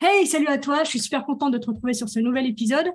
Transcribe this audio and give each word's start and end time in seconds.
Hey, 0.00 0.28
salut 0.28 0.46
à 0.46 0.58
toi, 0.58 0.84
je 0.84 0.90
suis 0.90 1.00
super 1.00 1.26
contente 1.26 1.52
de 1.52 1.58
te 1.58 1.66
retrouver 1.66 1.92
sur 1.92 2.08
ce 2.08 2.20
nouvel 2.20 2.46
épisode. 2.46 2.86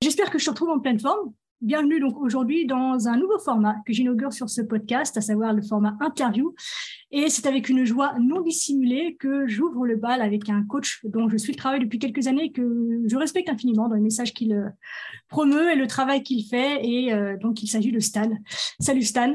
J'espère 0.00 0.30
que 0.30 0.38
je 0.38 0.44
te 0.44 0.50
retrouve 0.50 0.68
en 0.68 0.78
pleine 0.78 1.00
forme. 1.00 1.32
Bienvenue 1.60 1.98
donc 1.98 2.16
aujourd'hui 2.20 2.64
dans 2.64 3.08
un 3.08 3.16
nouveau 3.16 3.40
format 3.40 3.74
que 3.84 3.92
j'inaugure 3.92 4.32
sur 4.32 4.48
ce 4.48 4.62
podcast, 4.62 5.16
à 5.16 5.20
savoir 5.20 5.52
le 5.52 5.62
format 5.62 5.96
interview. 5.98 6.54
Et 7.10 7.28
c'est 7.28 7.46
avec 7.46 7.68
une 7.68 7.84
joie 7.84 8.14
non 8.20 8.40
dissimulée 8.40 9.16
que 9.18 9.48
j'ouvre 9.48 9.84
le 9.84 9.96
bal 9.96 10.22
avec 10.22 10.48
un 10.48 10.62
coach 10.62 11.00
dont 11.02 11.28
je 11.28 11.36
suis 11.36 11.54
le 11.54 11.58
travail 11.58 11.80
depuis 11.80 11.98
quelques 11.98 12.28
années 12.28 12.44
et 12.44 12.52
que 12.52 13.02
je 13.04 13.16
respecte 13.16 13.48
infiniment 13.48 13.88
dans 13.88 13.96
les 13.96 14.00
messages 14.00 14.32
qu'il 14.32 14.52
euh, 14.52 14.68
promeut 15.28 15.72
et 15.72 15.74
le 15.74 15.88
travail 15.88 16.22
qu'il 16.22 16.44
fait. 16.46 16.86
Et 16.86 17.12
euh, 17.12 17.36
donc, 17.36 17.64
il 17.64 17.66
s'agit 17.66 17.90
de 17.90 17.98
Stan. 17.98 18.30
Salut 18.78 19.02
Stan. 19.02 19.34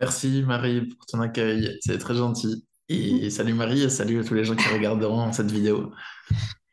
Merci 0.00 0.42
Marie 0.46 0.86
pour 0.86 1.04
ton 1.04 1.20
accueil, 1.20 1.76
c'est 1.82 1.98
très 1.98 2.14
gentil. 2.14 2.64
Et 2.88 3.30
salut 3.30 3.54
Marie 3.54 3.82
et 3.82 3.88
salut 3.88 4.20
à 4.20 4.24
tous 4.24 4.34
les 4.34 4.44
gens 4.44 4.56
qui 4.56 4.68
regarderont 4.68 5.32
cette 5.32 5.50
vidéo. 5.50 5.92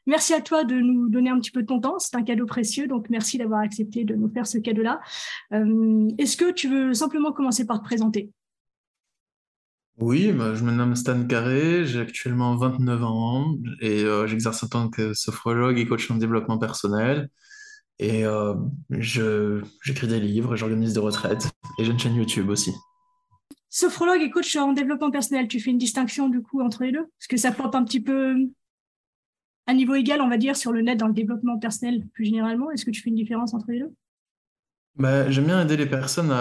Merci 0.05 0.33
à 0.33 0.41
toi 0.41 0.63
de 0.63 0.75
nous 0.75 1.07
donner 1.07 1.29
un 1.29 1.39
petit 1.39 1.51
peu 1.51 1.61
de 1.61 1.67
ton 1.67 1.79
temps. 1.79 1.99
C'est 1.99 2.15
un 2.15 2.23
cadeau 2.23 2.47
précieux, 2.47 2.87
donc 2.87 3.09
merci 3.09 3.37
d'avoir 3.37 3.59
accepté 3.59 4.05
de 4.05 4.15
nous 4.15 4.29
faire 4.29 4.47
ce 4.47 4.57
cadeau-là. 4.57 4.99
Euh, 5.53 6.07
est-ce 6.17 6.35
que 6.35 6.51
tu 6.51 6.67
veux 6.67 6.93
simplement 6.93 7.31
commencer 7.31 7.65
par 7.65 7.79
te 7.79 7.83
présenter? 7.83 8.31
Oui, 9.99 10.31
bah, 10.31 10.55
je 10.55 10.63
me 10.63 10.71
nomme 10.71 10.95
Stan 10.95 11.27
Carré, 11.27 11.85
j'ai 11.85 11.99
actuellement 11.99 12.55
29 12.55 13.03
ans 13.03 13.57
et 13.81 14.03
euh, 14.03 14.25
j'exerce 14.25 14.63
en 14.63 14.67
tant 14.67 14.89
que 14.89 15.13
sophrologue 15.13 15.77
et 15.77 15.85
coach 15.85 16.09
en 16.09 16.15
développement 16.15 16.57
personnel. 16.57 17.29
Et 17.99 18.25
euh, 18.25 18.55
j'écris 18.89 20.07
des 20.07 20.21
livres, 20.21 20.55
j'organise 20.55 20.93
des 20.93 21.01
retraites 21.01 21.51
et 21.77 21.83
j'ai 21.83 21.91
une 21.91 21.99
chaîne 21.99 22.15
YouTube 22.15 22.49
aussi. 22.49 22.71
Sophrologue 23.69 24.21
et 24.21 24.29
coach 24.29 24.55
en 24.55 24.73
développement 24.73 25.11
personnel, 25.11 25.47
tu 25.47 25.59
fais 25.59 25.69
une 25.69 25.77
distinction 25.77 26.27
du 26.27 26.41
coup 26.41 26.61
entre 26.61 26.83
les 26.83 26.91
deux? 26.91 27.05
Parce 27.17 27.27
que 27.27 27.37
ça 27.37 27.51
porte 27.51 27.75
un 27.75 27.83
petit 27.83 28.01
peu 28.01 28.35
à 29.67 29.73
niveau 29.73 29.93
égal, 29.93 30.21
on 30.21 30.29
va 30.29 30.37
dire, 30.37 30.55
sur 30.55 30.71
le 30.71 30.81
net 30.81 30.97
dans 30.97 31.07
le 31.07 31.13
développement 31.13 31.59
personnel 31.59 32.07
plus 32.13 32.25
généralement. 32.25 32.71
Est-ce 32.71 32.85
que 32.85 32.91
tu 32.91 33.01
fais 33.01 33.09
une 33.09 33.15
différence 33.15 33.53
entre 33.53 33.71
les 33.71 33.79
deux? 33.79 33.93
Bah, 34.95 35.29
j'aime 35.29 35.45
bien 35.45 35.61
aider 35.61 35.77
les 35.77 35.85
personnes. 35.85 36.33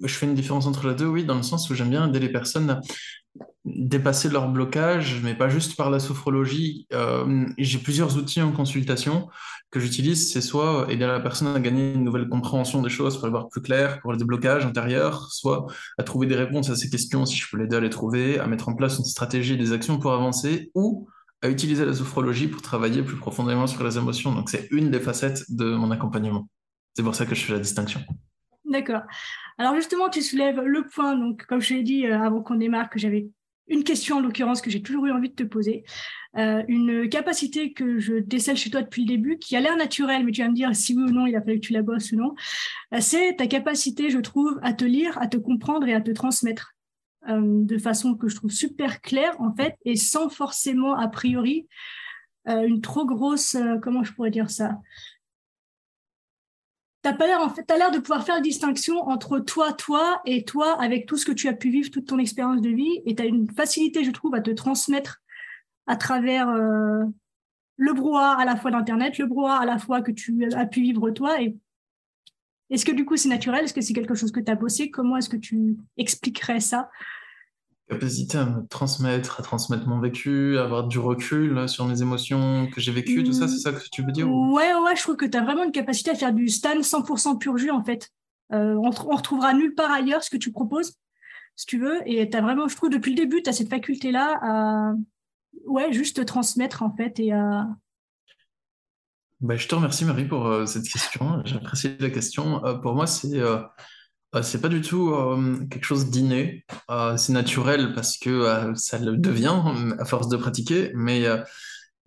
Je 0.00 0.14
fais 0.14 0.26
une 0.26 0.34
différence 0.34 0.66
entre 0.66 0.88
les 0.88 0.94
deux, 0.94 1.06
oui, 1.06 1.24
dans 1.24 1.36
le 1.36 1.44
sens 1.44 1.70
où 1.70 1.74
j'aime 1.74 1.90
bien 1.90 2.08
aider 2.08 2.18
les 2.18 2.28
personnes 2.28 2.70
à 2.70 2.80
dépasser 3.64 4.30
leur 4.30 4.48
blocage, 4.48 5.20
mais 5.22 5.34
pas 5.34 5.48
juste 5.48 5.76
par 5.76 5.90
la 5.90 6.00
sophrologie. 6.00 6.86
Euh, 6.92 7.46
j'ai 7.58 7.78
plusieurs 7.78 8.16
outils 8.16 8.40
en 8.40 8.52
consultation 8.52 9.28
que 9.70 9.80
j'utilise. 9.80 10.32
C'est 10.32 10.40
soit 10.40 10.86
aider 10.88 11.06
la 11.06 11.20
personne 11.20 11.54
à 11.54 11.60
gagner 11.60 11.92
une 11.92 12.04
nouvelle 12.04 12.28
compréhension 12.28 12.80
des 12.80 12.88
choses 12.88 13.18
pour 13.18 13.28
y 13.28 13.30
voir 13.30 13.48
plus 13.48 13.60
clair, 13.60 14.00
pour 14.00 14.12
le 14.12 14.18
déblocage 14.18 14.64
intérieur, 14.64 15.30
soit 15.30 15.66
à 15.98 16.02
trouver 16.02 16.26
des 16.26 16.36
réponses 16.36 16.70
à 16.70 16.76
ces 16.76 16.88
questions 16.88 17.26
si 17.26 17.36
je 17.36 17.46
peux 17.50 17.58
l'aider 17.58 17.76
à 17.76 17.80
les 17.80 17.90
trouver, 17.90 18.38
à 18.38 18.46
mettre 18.46 18.68
en 18.68 18.74
place 18.74 18.98
une 18.98 19.04
stratégie 19.04 19.54
et 19.54 19.58
des 19.58 19.72
actions 19.72 19.98
pour 19.98 20.12
avancer, 20.12 20.70
ou 20.74 21.08
à 21.42 21.48
utiliser 21.48 21.84
la 21.84 21.94
sophrologie 21.94 22.48
pour 22.48 22.62
travailler 22.62 23.02
plus 23.02 23.16
profondément 23.16 23.66
sur 23.66 23.84
les 23.84 23.98
émotions. 23.98 24.34
Donc 24.34 24.50
c'est 24.50 24.68
une 24.70 24.90
des 24.90 25.00
facettes 25.00 25.44
de 25.50 25.74
mon 25.74 25.90
accompagnement. 25.90 26.48
C'est 26.94 27.02
pour 27.02 27.14
ça 27.14 27.26
que 27.26 27.34
je 27.34 27.44
fais 27.44 27.52
la 27.52 27.60
distinction. 27.60 28.00
D'accord. 28.64 29.02
Alors 29.58 29.74
justement, 29.74 30.08
tu 30.08 30.22
soulèves 30.22 30.60
le 30.60 30.86
point, 30.86 31.16
donc 31.16 31.44
comme 31.46 31.60
je 31.60 31.74
l'ai 31.74 31.82
dit 31.82 32.06
euh, 32.06 32.18
avant 32.18 32.42
qu'on 32.42 32.54
démarre, 32.54 32.88
que 32.88 32.98
j'avais 32.98 33.28
une 33.70 33.84
question 33.84 34.16
en 34.16 34.20
l'occurrence 34.20 34.60
que 34.60 34.70
j'ai 34.70 34.82
toujours 34.82 35.06
eu 35.06 35.12
envie 35.12 35.30
de 35.30 35.34
te 35.34 35.44
poser, 35.44 35.84
euh, 36.36 36.62
une 36.68 37.08
capacité 37.08 37.72
que 37.72 37.98
je 37.98 38.14
décèle 38.14 38.56
chez 38.56 38.70
toi 38.70 38.82
depuis 38.82 39.02
le 39.02 39.08
début, 39.08 39.38
qui 39.38 39.56
a 39.56 39.60
l'air 39.60 39.76
naturelle, 39.76 40.24
mais 40.24 40.32
tu 40.32 40.42
vas 40.42 40.48
me 40.48 40.54
dire 40.54 40.74
si 40.74 40.94
oui 40.94 41.04
ou 41.04 41.10
non 41.10 41.26
il 41.26 41.34
a 41.36 41.40
fallu 41.40 41.60
que 41.60 41.66
tu 41.66 41.72
la 41.72 41.82
bosses 41.82 42.12
ou 42.12 42.16
non, 42.16 42.34
euh, 42.92 42.98
c'est 43.00 43.36
ta 43.36 43.46
capacité, 43.46 44.10
je 44.10 44.18
trouve, 44.18 44.58
à 44.62 44.72
te 44.72 44.84
lire, 44.84 45.16
à 45.18 45.28
te 45.28 45.36
comprendre 45.36 45.86
et 45.86 45.94
à 45.94 46.00
te 46.00 46.10
transmettre. 46.10 46.74
Euh, 47.28 47.40
de 47.64 47.76
façon 47.76 48.14
que 48.14 48.28
je 48.28 48.36
trouve 48.36 48.50
super 48.50 49.02
claire 49.02 49.38
en 49.40 49.54
fait 49.54 49.76
et 49.84 49.94
sans 49.94 50.30
forcément 50.30 50.96
a 50.96 51.06
priori 51.06 51.68
une 52.46 52.80
trop 52.80 53.04
grosse 53.04 53.58
comment 53.82 54.02
je 54.02 54.14
pourrais 54.14 54.30
dire 54.30 54.48
ça? 54.48 54.78
T'as 57.02 57.12
pas 57.12 57.26
l'air 57.26 57.40
en 57.40 57.48
fait 57.48 57.70
as 57.70 57.78
l'air 57.78 57.90
de 57.90 57.98
pouvoir 57.98 58.24
faire 58.24 58.40
distinction 58.40 59.00
entre 59.08 59.38
toi 59.38 59.72
toi 59.72 60.20
et 60.26 60.44
toi 60.44 60.80
avec 60.80 61.06
tout 61.06 61.16
ce 61.16 61.24
que 61.24 61.32
tu 61.32 61.48
as 61.48 61.54
pu 61.54 61.70
vivre 61.70 61.90
toute 61.90 62.06
ton 62.06 62.18
expérience 62.18 62.60
de 62.60 62.70
vie 62.70 63.00
et 63.06 63.14
tu 63.14 63.26
une 63.26 63.50
facilité 63.50 64.04
je 64.04 64.10
trouve 64.10 64.34
à 64.34 64.40
te 64.40 64.50
transmettre 64.50 65.22
à 65.86 65.96
travers 65.96 66.50
le 66.50 67.92
brouhaha 67.94 68.38
à 68.38 68.44
la 68.44 68.56
fois 68.56 68.70
d'internet 68.70 69.18
le 69.18 69.26
brouhaha 69.26 69.60
à 69.60 69.64
la 69.64 69.78
fois 69.78 70.02
que 70.02 70.12
tu 70.12 70.46
as 70.54 70.66
pu 70.66 70.82
vivre 70.82 71.10
toi 71.10 71.40
et 71.40 71.56
est-ce 72.70 72.84
que 72.84 72.92
du 72.92 73.04
coup 73.04 73.16
c'est 73.16 73.28
naturel? 73.28 73.64
Est-ce 73.64 73.74
que 73.74 73.80
c'est 73.80 73.92
quelque 73.92 74.14
chose 74.14 74.30
que 74.30 74.40
tu 74.40 74.54
bossé? 74.54 74.90
Comment 74.90 75.16
est-ce 75.16 75.28
que 75.28 75.36
tu 75.36 75.76
expliquerais 75.96 76.60
ça? 76.60 76.88
Capacité 77.90 78.38
à 78.38 78.46
me 78.46 78.66
transmettre, 78.68 79.40
à 79.40 79.42
transmettre 79.42 79.86
mon 79.86 80.00
vécu, 80.00 80.56
à 80.58 80.64
avoir 80.64 80.86
du 80.86 80.98
recul 80.98 81.68
sur 81.68 81.84
mes 81.84 82.02
émotions 82.02 82.68
que 82.70 82.80
j'ai 82.80 82.92
vécues, 82.92 83.24
tout 83.24 83.32
ça, 83.32 83.48
c'est 83.48 83.58
ça 83.58 83.72
que 83.72 83.82
tu 83.90 84.02
veux 84.02 84.12
dire 84.12 84.30
Ouais, 84.30 84.72
ouais, 84.74 84.96
je 84.96 85.02
trouve 85.02 85.16
que 85.16 85.26
tu 85.26 85.36
as 85.36 85.42
vraiment 85.42 85.64
une 85.64 85.72
capacité 85.72 86.10
à 86.10 86.14
faire 86.14 86.32
du 86.32 86.48
stan 86.48 86.80
100% 86.80 87.38
pur 87.38 87.56
jus 87.58 87.70
en 87.70 87.82
fait. 87.82 88.10
Euh, 88.52 88.74
on, 88.76 88.90
on, 88.90 89.16
retrouvera 89.16 89.52
nulle 89.54 89.74
part 89.74 89.90
ailleurs 89.90 90.22
ce 90.22 90.30
que 90.30 90.36
tu 90.36 90.52
proposes, 90.52 90.94
si 91.56 91.66
tu 91.66 91.78
veux. 91.78 92.00
Et 92.06 92.28
tu 92.30 92.36
as 92.36 92.40
vraiment, 92.40 92.68
je 92.68 92.76
trouve, 92.76 92.90
depuis 92.90 93.10
le 93.10 93.16
début, 93.16 93.42
tu 93.42 93.50
as 93.50 93.52
cette 93.52 93.68
faculté-là 93.68 94.38
à 94.42 94.92
ouais, 95.66 95.92
juste 95.92 96.16
te 96.16 96.22
transmettre 96.22 96.82
en 96.82 96.94
fait 96.94 97.18
et 97.20 97.32
à, 97.32 97.66
bah, 99.40 99.56
je 99.56 99.66
te 99.66 99.74
remercie 99.74 100.04
Marie 100.04 100.26
pour 100.26 100.46
euh, 100.46 100.66
cette 100.66 100.86
question. 100.86 101.42
J'apprécie 101.44 101.96
la 101.98 102.10
question. 102.10 102.64
Euh, 102.64 102.74
pour 102.74 102.94
moi, 102.94 103.06
c'est 103.06 103.38
euh, 103.38 103.62
c'est 104.42 104.60
pas 104.60 104.68
du 104.68 104.80
tout 104.80 105.12
quelque 105.70 105.84
chose 105.84 106.10
d'inné. 106.10 106.64
c'est 107.16 107.32
naturel 107.32 107.92
parce 107.94 108.18
que 108.18 108.72
ça 108.74 108.98
le 108.98 109.16
devient 109.16 109.62
à 109.98 110.04
force 110.04 110.28
de 110.28 110.36
pratiquer, 110.36 110.92
mais, 110.94 111.26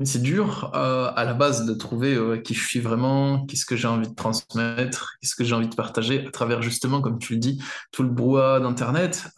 c'est 0.03 0.21
dur 0.21 0.71
à 0.73 1.23
la 1.23 1.33
base 1.33 1.65
de 1.65 1.73
trouver 1.73 2.41
qui 2.43 2.53
je 2.53 2.65
suis 2.65 2.79
vraiment, 2.79 3.45
qu'est-ce 3.45 3.65
que 3.65 3.75
j'ai 3.75 3.87
envie 3.87 4.09
de 4.09 4.15
transmettre, 4.15 5.15
qu'est-ce 5.21 5.35
que 5.35 5.43
j'ai 5.43 5.53
envie 5.53 5.69
de 5.69 5.75
partager 5.75 6.27
à 6.27 6.31
travers 6.31 6.61
justement, 6.61 6.99
comme 6.99 7.19
tu 7.19 7.33
le 7.33 7.39
dis, 7.39 7.61
tout 7.91 8.03
le 8.03 8.09
brouhaha 8.09 8.59
d'Internet 8.59 9.29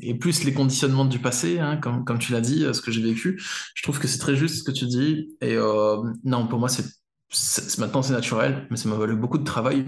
et 0.00 0.14
plus 0.14 0.44
les 0.44 0.52
conditionnements 0.52 1.04
du 1.06 1.20
passé, 1.20 1.58
hein, 1.58 1.76
comme 1.78 2.18
tu 2.18 2.32
l'as 2.32 2.40
dit, 2.40 2.66
ce 2.72 2.80
que 2.82 2.90
j'ai 2.90 3.02
vécu. 3.02 3.40
Je 3.74 3.82
trouve 3.82 3.98
que 3.98 4.08
c'est 4.08 4.18
très 4.18 4.36
juste 4.36 4.58
ce 4.58 4.64
que 4.64 4.72
tu 4.72 4.86
dis. 4.86 5.28
Et 5.40 5.56
non, 6.24 6.46
pour 6.48 6.58
moi, 6.58 6.68
c'est 6.68 6.84
maintenant 7.78 8.02
c'est 8.02 8.12
naturel, 8.12 8.66
mais 8.70 8.76
ça 8.76 8.88
m'a 8.88 8.96
valu 8.96 9.16
beaucoup 9.16 9.38
de 9.38 9.44
travail 9.44 9.84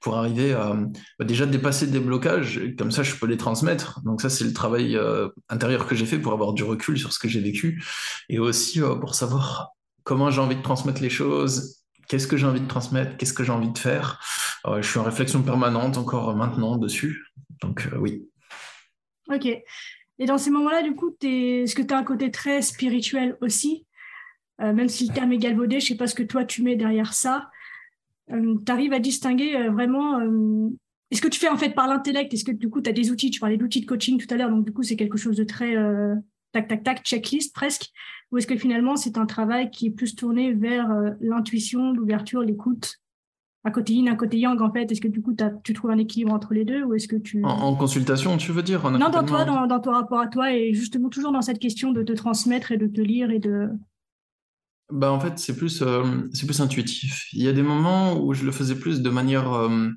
pour 0.00 0.16
arriver 0.16 0.52
à 0.52 0.76
bah, 1.18 1.24
déjà 1.24 1.46
dépasser 1.46 1.86
des 1.86 2.00
blocages, 2.00 2.60
comme 2.78 2.90
ça 2.90 3.02
je 3.02 3.14
peux 3.14 3.26
les 3.26 3.36
transmettre. 3.36 4.00
Donc 4.04 4.20
ça 4.20 4.30
c'est 4.30 4.44
le 4.44 4.52
travail 4.52 4.96
euh, 4.96 5.28
intérieur 5.48 5.86
que 5.86 5.94
j'ai 5.94 6.06
fait 6.06 6.18
pour 6.18 6.32
avoir 6.32 6.52
du 6.52 6.64
recul 6.64 6.98
sur 6.98 7.12
ce 7.12 7.18
que 7.18 7.28
j'ai 7.28 7.40
vécu 7.40 7.82
et 8.28 8.38
aussi 8.38 8.82
euh, 8.82 8.94
pour 8.96 9.14
savoir 9.14 9.70
comment 10.04 10.30
j'ai 10.30 10.40
envie 10.40 10.56
de 10.56 10.62
transmettre 10.62 11.02
les 11.02 11.10
choses, 11.10 11.84
qu'est-ce 12.08 12.26
que 12.26 12.36
j'ai 12.36 12.46
envie 12.46 12.60
de 12.60 12.68
transmettre, 12.68 13.16
qu'est-ce 13.16 13.34
que 13.34 13.44
j'ai 13.44 13.52
envie 13.52 13.72
de 13.72 13.78
faire. 13.78 14.20
Euh, 14.66 14.82
je 14.82 14.88
suis 14.88 14.98
en 14.98 15.04
réflexion 15.04 15.42
permanente 15.42 15.96
encore 15.98 16.34
maintenant 16.36 16.76
dessus. 16.76 17.26
Donc 17.62 17.88
oui. 17.98 18.26
Ok. 19.28 19.46
Et 19.46 20.26
dans 20.26 20.36
ces 20.36 20.50
moments-là, 20.50 20.82
du 20.82 20.94
coup, 20.94 21.16
est-ce 21.22 21.74
que 21.74 21.80
tu 21.80 21.94
as 21.94 21.98
un 21.98 22.04
côté 22.04 22.30
très 22.30 22.60
spirituel 22.60 23.38
aussi? 23.40 23.86
Euh, 24.60 24.72
même 24.72 24.88
si 24.88 25.08
le 25.08 25.14
terme 25.14 25.32
est 25.32 25.38
galvaudé, 25.38 25.80
je 25.80 25.84
ne 25.84 25.88
sais 25.88 25.96
pas 25.96 26.06
ce 26.06 26.14
que 26.14 26.22
toi 26.22 26.44
tu 26.44 26.62
mets 26.62 26.76
derrière 26.76 27.12
ça. 27.12 27.50
Euh, 28.30 28.56
tu 28.64 28.70
arrives 28.70 28.92
à 28.92 28.98
distinguer 28.98 29.56
euh, 29.56 29.70
vraiment. 29.70 30.20
Est-ce 31.10 31.22
que 31.22 31.28
tu 31.28 31.40
fais 31.40 31.48
en 31.48 31.56
fait 31.56 31.70
par 31.70 31.88
l'intellect? 31.88 32.32
Est-ce 32.32 32.44
que 32.44 32.52
du 32.52 32.68
coup 32.68 32.80
tu 32.80 32.90
as 32.90 32.92
des 32.92 33.10
outils? 33.10 33.30
Tu 33.30 33.40
parlais 33.40 33.56
d'outils 33.56 33.80
de 33.80 33.86
coaching 33.86 34.18
tout 34.18 34.32
à 34.32 34.36
l'heure, 34.36 34.50
donc 34.50 34.64
du 34.64 34.72
coup 34.72 34.82
c'est 34.82 34.96
quelque 34.96 35.18
chose 35.18 35.36
de 35.36 35.44
très 35.44 35.74
tac 36.52 36.68
tac 36.68 36.82
tac, 36.84 37.02
checklist 37.02 37.54
presque 37.54 37.86
Ou 38.30 38.38
est-ce 38.38 38.46
que 38.46 38.56
finalement 38.56 38.96
c'est 38.96 39.18
un 39.18 39.26
travail 39.26 39.70
qui 39.70 39.86
est 39.86 39.90
plus 39.90 40.14
tourné 40.14 40.52
vers 40.52 40.88
l'intuition, 41.20 41.92
l'ouverture, 41.92 42.42
l'écoute? 42.42 42.96
Un 43.62 43.72
côté 43.72 43.92
yin, 43.92 44.08
un 44.08 44.16
côté 44.16 44.38
yang 44.38 44.60
en 44.62 44.72
fait 44.72 44.90
Est-ce 44.90 45.00
que 45.00 45.08
du 45.08 45.20
coup 45.20 45.34
tu 45.64 45.74
trouves 45.74 45.90
un 45.90 45.98
équilibre 45.98 46.32
entre 46.32 46.54
les 46.54 46.64
deux 46.64 46.82
ou 46.84 46.94
est-ce 46.94 47.08
que 47.08 47.16
tu 47.16 47.42
en, 47.44 47.74
consultation 47.74 48.36
tu 48.36 48.52
veux 48.52 48.62
dire 48.62 48.88
Non 48.90 49.10
dans 49.10 49.24
toi, 49.24 49.44
dans, 49.44 49.66
dans, 49.66 49.80
ton 49.80 49.92
rapport 49.92 50.20
à 50.20 50.28
toi 50.28 50.54
et 50.54 50.72
justement 50.74 51.08
toujours 51.08 51.32
dans 51.32 51.42
cette 51.42 51.58
question 51.58 51.92
de 51.92 52.02
te 52.02 52.12
transmettre 52.12 52.72
et 52.72 52.76
de 52.76 52.86
te 52.86 53.00
lire 53.00 53.30
et 53.30 53.38
de 53.38 53.68
bah, 54.92 55.12
en 55.12 55.20
fait, 55.20 55.38
c'est 55.38 55.56
plus, 55.56 55.82
euh, 55.82 56.04
c'est 56.32 56.46
plus 56.46 56.60
intuitif. 56.60 57.26
Il 57.32 57.42
y 57.42 57.48
a 57.48 57.52
des 57.52 57.62
moments 57.62 58.20
où 58.20 58.34
je 58.34 58.44
le 58.44 58.52
faisais 58.52 58.74
plus 58.74 59.00
de 59.02 59.10
manière 59.10 59.52
euh, 59.52 59.88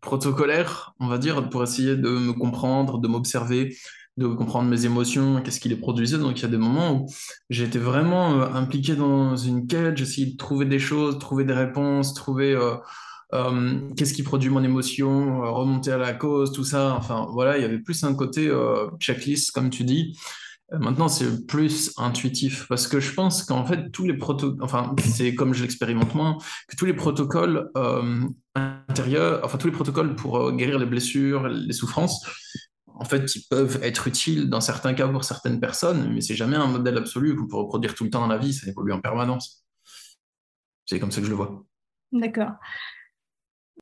protocolaire, 0.00 0.94
on 1.00 1.08
va 1.08 1.18
dire, 1.18 1.48
pour 1.50 1.62
essayer 1.62 1.96
de 1.96 2.08
me 2.10 2.32
comprendre, 2.32 2.98
de 2.98 3.08
m'observer, 3.08 3.76
de 4.16 4.26
comprendre 4.26 4.68
mes 4.68 4.84
émotions, 4.84 5.40
qu'est-ce 5.42 5.60
qui 5.60 5.68
les 5.68 5.76
produisait. 5.76 6.18
Donc, 6.18 6.38
il 6.38 6.42
y 6.42 6.44
a 6.44 6.48
des 6.48 6.58
moments 6.58 7.02
où 7.02 7.06
j'étais 7.50 7.78
vraiment 7.78 8.40
euh, 8.40 8.52
impliqué 8.54 8.96
dans 8.96 9.36
une 9.36 9.66
quête, 9.66 9.96
j'essayais 9.96 10.32
de 10.32 10.36
trouver 10.36 10.66
des 10.66 10.78
choses, 10.78 11.18
trouver 11.18 11.44
des 11.44 11.54
réponses, 11.54 12.14
trouver 12.14 12.58
qu'est-ce 13.96 14.14
qui 14.14 14.22
produit 14.22 14.50
mon 14.50 14.64
émotion, 14.64 15.40
remonter 15.52 15.92
à 15.92 15.98
la 15.98 16.14
cause, 16.14 16.52
tout 16.52 16.64
ça. 16.64 16.94
Enfin, 16.94 17.26
voilà, 17.30 17.58
il 17.58 17.62
y 17.62 17.64
avait 17.64 17.78
plus 17.78 18.02
un 18.04 18.14
côté 18.14 18.50
checklist, 18.98 19.52
comme 19.52 19.70
tu 19.70 19.84
dis. 19.84 20.16
Maintenant, 20.70 21.08
c'est 21.08 21.46
plus 21.46 21.94
intuitif 21.96 22.68
parce 22.68 22.86
que 22.86 23.00
je 23.00 23.14
pense 23.14 23.42
qu'en 23.42 23.64
fait, 23.64 23.90
tous 23.90 24.04
les 24.04 24.16
protocoles, 24.16 24.62
enfin, 24.62 24.94
c'est 25.02 25.34
comme 25.34 25.54
je 25.54 25.62
l'expérimente 25.62 26.14
moins, 26.14 26.36
que 26.68 26.76
tous 26.76 26.84
les 26.84 26.92
protocoles 26.92 27.70
euh, 27.76 28.26
intérieurs, 28.54 29.40
enfin, 29.44 29.56
tous 29.56 29.68
les 29.68 29.72
protocoles 29.72 30.14
pour 30.14 30.36
euh, 30.36 30.52
guérir 30.52 30.78
les 30.78 30.84
blessures, 30.84 31.48
les 31.48 31.72
souffrances, 31.72 32.22
en 32.86 33.04
fait, 33.04 33.34
ils 33.34 33.44
peuvent 33.48 33.78
être 33.82 34.08
utiles 34.08 34.50
dans 34.50 34.60
certains 34.60 34.92
cas 34.92 35.08
pour 35.08 35.24
certaines 35.24 35.58
personnes, 35.58 36.12
mais 36.12 36.20
c'est 36.20 36.34
jamais 36.34 36.56
un 36.56 36.66
modèle 36.66 36.98
absolu 36.98 37.34
qu'on 37.34 37.46
peut 37.46 37.56
reproduire 37.56 37.94
tout 37.94 38.04
le 38.04 38.10
temps 38.10 38.20
dans 38.20 38.26
la 38.26 38.38
vie, 38.38 38.52
ça 38.52 38.68
évolue 38.68 38.92
en 38.92 39.00
permanence. 39.00 39.64
C'est 40.84 41.00
comme 41.00 41.12
ça 41.12 41.20
que 41.20 41.26
je 41.26 41.30
le 41.30 41.36
vois. 41.36 41.64
D'accord. 42.12 42.52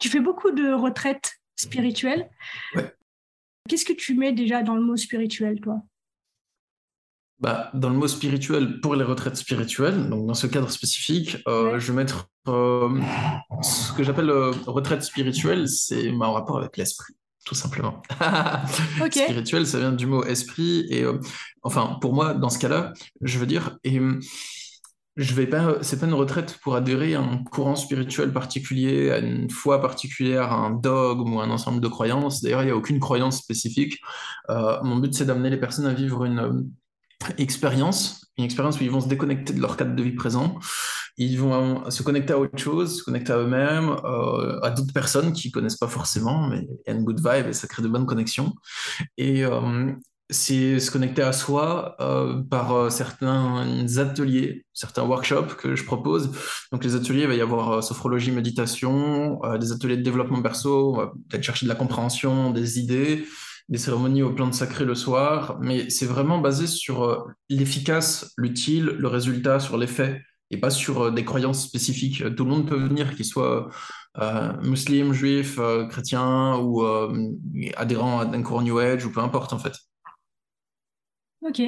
Tu 0.00 0.08
fais 0.08 0.20
beaucoup 0.20 0.52
de 0.52 0.72
retraites 0.72 1.32
spirituelles. 1.56 2.28
Ouais. 2.74 2.94
Qu'est-ce 3.68 3.84
que 3.84 3.92
tu 3.92 4.14
mets 4.14 4.32
déjà 4.32 4.62
dans 4.62 4.76
le 4.76 4.82
mot 4.82 4.96
spirituel, 4.96 5.60
toi? 5.60 5.82
Bah, 7.38 7.70
dans 7.74 7.90
le 7.90 7.96
mot 7.96 8.08
spirituel, 8.08 8.80
pour 8.80 8.94
les 8.94 9.04
retraites 9.04 9.36
spirituelles, 9.36 10.08
donc 10.08 10.26
dans 10.26 10.34
ce 10.34 10.46
cadre 10.46 10.70
spirituel, 10.70 11.42
euh, 11.46 11.78
je 11.78 11.92
vais 11.92 11.96
mettre 11.96 12.30
euh, 12.48 12.98
ce 13.60 13.92
que 13.92 14.02
j'appelle 14.02 14.30
euh, 14.30 14.52
retraite 14.66 15.02
spirituelle, 15.02 15.68
c'est 15.68 16.10
en 16.12 16.32
rapport 16.32 16.56
avec 16.56 16.78
l'esprit, 16.78 17.12
tout 17.44 17.54
simplement. 17.54 18.02
Spirituel, 19.10 19.66
ça 19.66 19.78
vient 19.78 19.92
du 19.92 20.06
mot 20.06 20.24
esprit, 20.24 20.86
et 20.88 21.04
enfin, 21.62 21.98
pour 22.00 22.14
moi, 22.14 22.32
dans 22.32 22.48
ce 22.48 22.58
cas-là, 22.58 22.94
je 23.20 23.38
veux 23.38 23.46
dire, 23.46 23.76
et 23.84 24.00
je 25.16 25.34
vais 25.34 25.46
pas, 25.46 25.82
c'est 25.82 26.00
pas 26.00 26.06
une 26.06 26.14
retraite 26.14 26.58
pour 26.62 26.74
adhérer 26.74 27.16
à 27.16 27.20
un 27.20 27.44
courant 27.44 27.76
spirituel 27.76 28.32
particulier, 28.32 29.10
à 29.10 29.18
une 29.18 29.50
foi 29.50 29.82
particulière, 29.82 30.52
à 30.52 30.56
un 30.56 30.70
dogme 30.70 31.34
ou 31.34 31.40
un 31.40 31.50
ensemble 31.50 31.82
de 31.82 31.88
croyances. 31.88 32.40
D'ailleurs, 32.40 32.62
il 32.62 32.66
n'y 32.66 32.72
a 32.72 32.76
aucune 32.76 33.00
croyance 33.00 33.38
spécifique. 33.38 33.98
mon 34.48 34.96
but, 34.96 35.12
c'est 35.12 35.26
d'amener 35.26 35.50
les 35.50 35.58
personnes 35.58 35.86
à 35.86 35.92
vivre 35.92 36.24
une 36.24 36.70
expérience, 37.38 38.30
une 38.38 38.44
expérience 38.44 38.80
où 38.80 38.84
ils 38.84 38.90
vont 38.90 39.00
se 39.00 39.08
déconnecter 39.08 39.52
de 39.52 39.60
leur 39.60 39.76
cadre 39.76 39.94
de 39.94 40.02
vie 40.02 40.12
présent, 40.12 40.58
ils 41.16 41.38
vont 41.38 41.90
se 41.90 42.02
connecter 42.02 42.34
à 42.34 42.38
autre 42.38 42.58
chose, 42.58 42.98
se 42.98 43.02
connecter 43.02 43.32
à 43.32 43.38
eux-mêmes, 43.38 43.88
euh, 44.04 44.60
à 44.60 44.70
d'autres 44.70 44.92
personnes 44.92 45.32
qu'ils 45.32 45.50
connaissent 45.50 45.76
pas 45.76 45.88
forcément, 45.88 46.46
mais 46.48 46.58
il 46.58 46.78
y 46.86 46.90
a 46.90 46.94
une 46.94 47.04
good 47.04 47.18
vibe 47.18 47.48
et 47.48 47.52
ça 47.52 47.66
crée 47.66 47.82
de 47.82 47.88
bonnes 47.88 48.06
connexions. 48.06 48.54
Et 49.16 49.44
euh, 49.44 49.92
c'est 50.28 50.78
se 50.78 50.90
connecter 50.90 51.22
à 51.22 51.32
soi 51.32 51.96
euh, 52.00 52.42
par 52.42 52.92
certains 52.92 53.86
ateliers, 53.96 54.66
certains 54.74 55.04
workshops 55.04 55.54
que 55.56 55.74
je 55.74 55.84
propose. 55.84 56.32
Donc 56.70 56.84
les 56.84 56.94
ateliers, 56.94 57.22
il 57.22 57.28
va 57.28 57.34
y 57.34 57.40
avoir 57.40 57.82
sophrologie, 57.82 58.32
méditation, 58.32 59.40
des 59.58 59.72
ateliers 59.72 59.96
de 59.96 60.02
développement 60.02 60.42
perso, 60.42 61.14
peut-être 61.30 61.44
chercher 61.44 61.64
de 61.64 61.70
la 61.70 61.76
compréhension, 61.76 62.50
des 62.50 62.78
idées, 62.78 63.24
des 63.68 63.78
cérémonies 63.78 64.22
au 64.22 64.32
plan 64.32 64.46
de 64.46 64.54
sacré 64.54 64.84
le 64.84 64.94
soir, 64.94 65.58
mais 65.60 65.90
c'est 65.90 66.06
vraiment 66.06 66.38
basé 66.38 66.66
sur 66.66 67.02
euh, 67.02 67.24
l'efficace, 67.48 68.32
l'utile, 68.36 68.84
le 68.84 69.08
résultat, 69.08 69.58
sur 69.58 69.76
l'effet, 69.76 70.22
et 70.50 70.58
pas 70.58 70.70
sur 70.70 71.02
euh, 71.02 71.10
des 71.10 71.24
croyances 71.24 71.64
spécifiques. 71.64 72.22
Tout 72.36 72.44
le 72.44 72.50
monde 72.50 72.68
peut 72.68 72.76
venir, 72.76 73.14
qu'il 73.16 73.24
soit 73.24 73.68
euh, 74.18 74.52
musulman, 74.62 75.12
juif, 75.12 75.58
chrétien 75.90 76.58
ou 76.58 76.84
adhérent 77.76 78.20
à 78.20 78.24
un 78.24 78.42
courant 78.42 78.62
New 78.62 78.78
Age, 78.78 79.04
ou 79.04 79.12
peu 79.12 79.20
importe 79.20 79.52
en 79.52 79.58
fait. 79.58 79.74
Ok. 81.42 81.60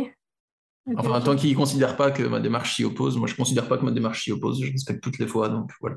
enfin, 0.97 1.21
tant 1.21 1.37
qu'il 1.37 1.51
ne 1.51 1.57
considère 1.57 1.97
pas 1.97 2.11
que 2.11 2.23
ma 2.23 2.41
démarche 2.41 2.77
s'y 2.77 2.85
oppose, 2.85 3.17
moi 3.17 3.27
je 3.27 3.35
ne 3.35 3.37
considère 3.37 3.69
pas 3.69 3.77
que 3.77 3.85
ma 3.85 3.91
démarche 3.91 4.25
s'y 4.25 4.33
oppose, 4.33 4.63
je 4.65 4.73
respecte 4.73 5.03
toutes 5.03 5.19
les 5.19 5.27
fois, 5.27 5.49
donc 5.49 5.71
voilà. 5.81 5.97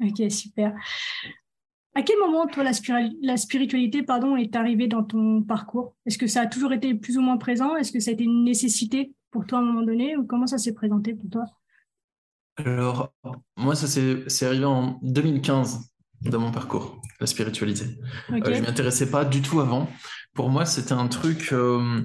Ok, 0.00 0.30
super. 0.30 0.74
À 1.96 2.02
quel 2.02 2.18
moment, 2.18 2.46
toi, 2.46 2.64
la, 2.64 3.36
spiritualité 3.36 4.02
pardon, 4.02 4.36
est 4.36 4.56
arrivée 4.56 4.88
dans 4.88 5.04
ton 5.04 5.42
parcours? 5.42 5.94
Est-ce 6.06 6.18
que 6.18 6.26
ça 6.26 6.40
a 6.40 6.46
toujours 6.46 6.72
été 6.72 6.94
plus 6.94 7.16
ou 7.16 7.20
moins 7.20 7.36
présent? 7.36 7.76
Est-ce 7.76 7.92
que 7.92 8.00
ça 8.00 8.10
a 8.10 8.14
été 8.14 8.24
une 8.24 8.44
nécessité 8.44 9.12
pour 9.30 9.46
toi 9.46 9.58
à 9.58 9.62
un 9.62 9.64
moment 9.64 9.82
donné? 9.82 10.16
Ou 10.16 10.24
comment 10.24 10.48
ça 10.48 10.58
s'est 10.58 10.74
présenté 10.74 11.14
pour 11.14 11.30
toi? 11.30 11.44
Alors, 12.56 13.12
moi, 13.56 13.76
ça 13.76 13.86
s'est 13.86 14.46
arrivé 14.46 14.64
en 14.64 14.98
2015 15.02 15.90
dans 16.22 16.40
mon 16.40 16.50
parcours, 16.50 17.00
la 17.20 17.26
spiritualité. 17.26 17.84
Euh, 18.30 18.40
je 18.44 18.50
ne 18.50 18.60
m'y 18.60 18.66
intéressais 18.66 19.10
pas 19.10 19.24
du 19.24 19.40
tout 19.40 19.60
avant. 19.60 19.88
Pour 20.34 20.50
moi, 20.50 20.64
c'était 20.64 20.94
un 20.94 21.06
truc 21.06 21.52
euh, 21.52 22.04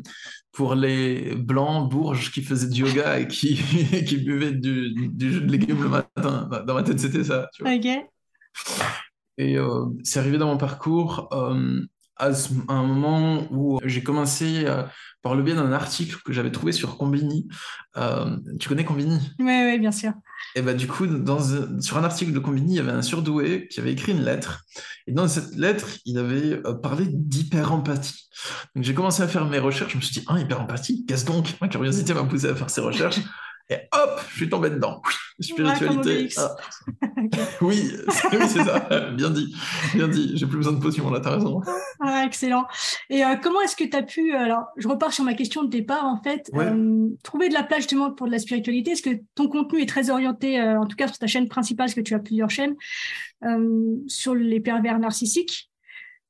pour 0.51 0.75
les 0.75 1.35
blancs 1.35 1.89
bourges 1.89 2.31
qui 2.31 2.43
faisaient 2.43 2.69
du 2.69 2.81
yoga 2.81 3.19
et 3.19 3.27
qui, 3.27 3.55
qui 4.07 4.17
buvaient 4.17 4.51
du, 4.51 4.93
jus 5.19 5.41
de 5.41 5.51
légumes 5.51 5.81
le 5.81 5.89
matin. 5.89 6.49
Dans 6.67 6.73
ma 6.75 6.83
tête, 6.83 6.99
c'était 6.99 7.23
ça. 7.23 7.49
Ok. 7.61 7.87
Et 9.39 9.57
euh, 9.57 9.85
c'est 10.03 10.19
arrivé 10.19 10.37
dans 10.37 10.47
mon 10.47 10.57
parcours 10.57 11.29
euh, 11.31 11.81
à, 12.17 12.29
un 12.67 12.83
moment 12.83 13.47
où 13.51 13.79
j'ai 13.85 14.03
commencé 14.03 14.65
euh, 14.65 14.83
par 15.21 15.33
le 15.33 15.43
biais 15.43 15.55
d'un 15.55 15.71
article 15.71 16.17
que 16.25 16.33
j'avais 16.33 16.51
trouvé 16.51 16.73
sur 16.73 16.97
Combini. 16.97 17.47
tu 18.59 18.67
connais 18.67 18.83
Combini? 18.83 19.17
Oui, 19.39 19.61
oui, 19.65 19.79
bien 19.79 19.93
sûr. 19.93 20.11
Et 20.55 20.61
bah, 20.61 20.73
du 20.73 20.87
coup, 20.87 21.07
dans, 21.07 21.39
sur 21.79 21.97
un 21.97 22.03
article 22.03 22.33
de 22.33 22.39
Combini, 22.39 22.73
il 22.73 22.75
y 22.75 22.79
avait 22.79 22.91
un 22.91 23.01
surdoué 23.01 23.69
qui 23.69 23.79
avait 23.79 23.93
écrit 23.93 24.11
une 24.11 24.23
lettre. 24.23 24.65
Et 25.07 25.13
dans 25.13 25.29
cette 25.29 25.55
lettre, 25.55 25.87
il 26.03 26.17
avait 26.17 26.61
parlé 26.83 27.05
d'hyper-empathie. 27.07 28.27
Donc 28.75 28.83
j'ai 28.83 28.93
commencé 28.93 29.23
à 29.23 29.29
faire 29.29 29.45
mes 29.45 29.59
recherches. 29.59 29.93
Je 29.93 29.97
me 29.97 30.01
suis 30.01 30.19
dit, 30.19 30.25
ah, 30.27 30.37
hyper-empathie, 30.37 31.05
qu'est-ce 31.05 31.25
donc? 31.25 31.55
Ma 31.61 31.69
curiosité 31.69 32.13
m'a 32.13 32.25
poussé 32.25 32.47
à 32.47 32.55
faire 32.55 32.69
ces 32.69 32.81
recherches. 32.81 33.21
Et 33.71 33.77
hop, 33.93 34.21
je 34.29 34.35
suis 34.35 34.49
tombé 34.49 34.71
dedans. 34.71 35.01
Spiritualité. 35.39 36.27
Ah. 36.37 36.55
oui, 37.61 37.91
c'est 38.31 38.63
ça. 38.63 39.11
Bien 39.11 39.29
dit. 39.29 39.55
Bien 39.93 40.07
dit. 40.07 40.31
J'ai 40.35 40.47
plus 40.47 40.57
besoin 40.57 40.73
de 40.73 40.79
potions, 40.79 41.09
là, 41.11 41.19
t'as 41.19 41.35
raison. 41.35 41.61
Ah, 41.99 42.25
excellent. 42.25 42.65
Et 43.11 43.23
euh, 43.23 43.35
comment 43.35 43.61
est-ce 43.61 43.75
que 43.75 43.83
tu 43.83 43.95
as 43.95 44.01
pu. 44.01 44.33
Euh, 44.33 44.39
alors, 44.39 44.65
je 44.77 44.87
repars 44.87 45.13
sur 45.13 45.23
ma 45.23 45.35
question 45.35 45.63
de 45.63 45.69
départ, 45.69 46.05
en 46.05 46.21
fait. 46.21 46.49
Euh, 46.55 47.09
trouver 47.23 47.49
de 47.49 47.53
la 47.53 47.63
place 47.63 47.81
justement 47.81 48.11
pour 48.11 48.25
de 48.25 48.31
la 48.31 48.39
spiritualité? 48.39 48.91
Est-ce 48.91 49.03
que 49.03 49.21
ton 49.35 49.47
contenu 49.47 49.81
est 49.81 49.89
très 49.89 50.09
orienté, 50.09 50.59
en 50.61 50.87
tout 50.87 50.95
cas 50.95 51.07
sur 51.07 51.19
ta 51.19 51.27
chaîne 51.27 51.47
principale, 51.47 51.85
parce 51.85 51.95
que 51.95 52.01
tu 52.01 52.15
as 52.15 52.19
plusieurs 52.19 52.49
chaînes, 52.49 52.75
sur 54.07 54.33
les 54.33 54.59
pervers 54.59 54.97
narcissiques? 54.97 55.69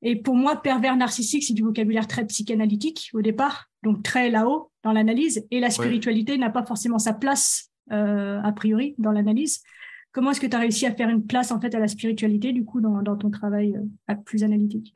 Et 0.02 0.16
pour 0.16 0.34
moi, 0.34 0.56
pervers 0.56 0.96
narcissique, 0.96 1.44
c'est 1.44 1.54
du 1.54 1.62
vocabulaire 1.62 2.06
très 2.06 2.26
psychanalytique 2.26 3.10
au 3.14 3.22
départ 3.22 3.70
donc 3.82 4.02
très 4.02 4.30
là-haut 4.30 4.69
dans 4.82 4.92
l'analyse, 4.92 5.46
et 5.50 5.60
la 5.60 5.70
spiritualité 5.70 6.38
n'a 6.38 6.50
pas 6.50 6.64
forcément 6.64 6.98
sa 6.98 7.12
place 7.12 7.70
euh, 7.92 8.40
a 8.42 8.52
priori 8.52 8.94
dans 8.98 9.12
l'analyse. 9.12 9.62
Comment 10.12 10.30
est-ce 10.30 10.40
que 10.40 10.46
tu 10.46 10.56
as 10.56 10.60
réussi 10.60 10.86
à 10.86 10.94
faire 10.94 11.08
une 11.08 11.26
place 11.26 11.52
en 11.52 11.60
fait 11.60 11.74
à 11.74 11.78
la 11.78 11.88
spiritualité 11.88 12.52
du 12.52 12.64
coup 12.64 12.80
dans, 12.80 13.16
ton 13.16 13.30
travail 13.30 13.76
euh, 14.10 14.14
plus 14.24 14.42
analytique? 14.42 14.94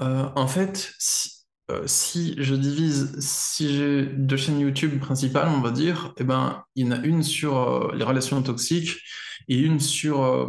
Euh, 0.00 0.28
En 0.36 0.46
fait, 0.46 0.92
si, 0.98 2.34
je 2.38 2.54
divise, 2.54 3.18
si 3.18 3.74
j'ai 3.74 4.06
deux 4.06 4.36
chaînes 4.36 4.60
YouTube 4.60 4.98
principales, 4.98 5.48
on 5.48 5.60
va 5.60 5.70
dire, 5.70 6.14
eh 6.18 6.24
ben, 6.24 6.64
il 6.74 6.86
y 6.86 6.88
en 6.88 6.92
a 6.92 7.04
une 7.04 7.22
sur 7.22 7.92
les 7.94 8.04
relations 8.04 8.42
toxiques 8.42 8.98
et 9.48 9.58
une 9.58 9.80
sur 9.80 10.48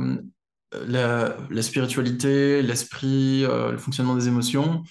la, 0.71 1.37
la, 1.49 1.61
spiritualité, 1.61 2.61
l'esprit, 2.61 3.41
le 3.41 3.77
fonctionnement 3.77 4.15
des 4.15 4.27
émotions. 4.27 4.83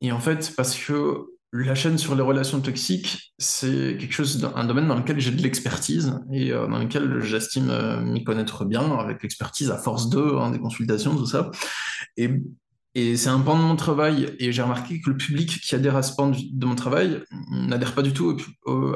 Et 0.00 0.12
en 0.12 0.20
fait, 0.20 0.52
parce 0.56 0.76
que 0.76 1.33
la 1.62 1.76
chaîne 1.76 1.98
sur 1.98 2.16
les 2.16 2.22
relations 2.22 2.60
toxiques, 2.60 3.32
c'est 3.38 3.96
quelque 3.98 4.12
chose, 4.12 4.50
un 4.56 4.64
domaine 4.64 4.88
dans 4.88 4.96
lequel 4.96 5.20
j'ai 5.20 5.30
de 5.30 5.40
l'expertise 5.40 6.18
et 6.32 6.52
euh, 6.52 6.66
dans 6.66 6.78
lequel 6.78 7.22
j'estime 7.22 7.70
euh, 7.70 8.00
m'y 8.00 8.24
connaître 8.24 8.64
bien, 8.64 8.98
avec 8.98 9.22
l'expertise 9.22 9.70
à 9.70 9.78
force 9.78 10.10
de, 10.10 10.18
hein, 10.18 10.50
des 10.50 10.58
consultations, 10.58 11.14
tout 11.16 11.26
ça. 11.26 11.52
Et, 12.16 12.30
c'est 12.96 13.28
un 13.28 13.40
pan 13.40 13.56
de 13.58 13.62
mon 13.62 13.74
travail. 13.74 14.36
Et 14.38 14.52
j'ai 14.52 14.62
remarqué 14.62 15.00
que 15.00 15.10
le 15.10 15.16
public 15.16 15.60
qui 15.60 15.74
adhère 15.74 15.96
à 15.96 16.04
ce 16.04 16.14
pan 16.14 16.30
de 16.30 16.64
mon 16.64 16.76
travail 16.76 17.24
n'adhère 17.50 17.92
pas 17.92 18.02
du 18.02 18.12
tout 18.12 18.36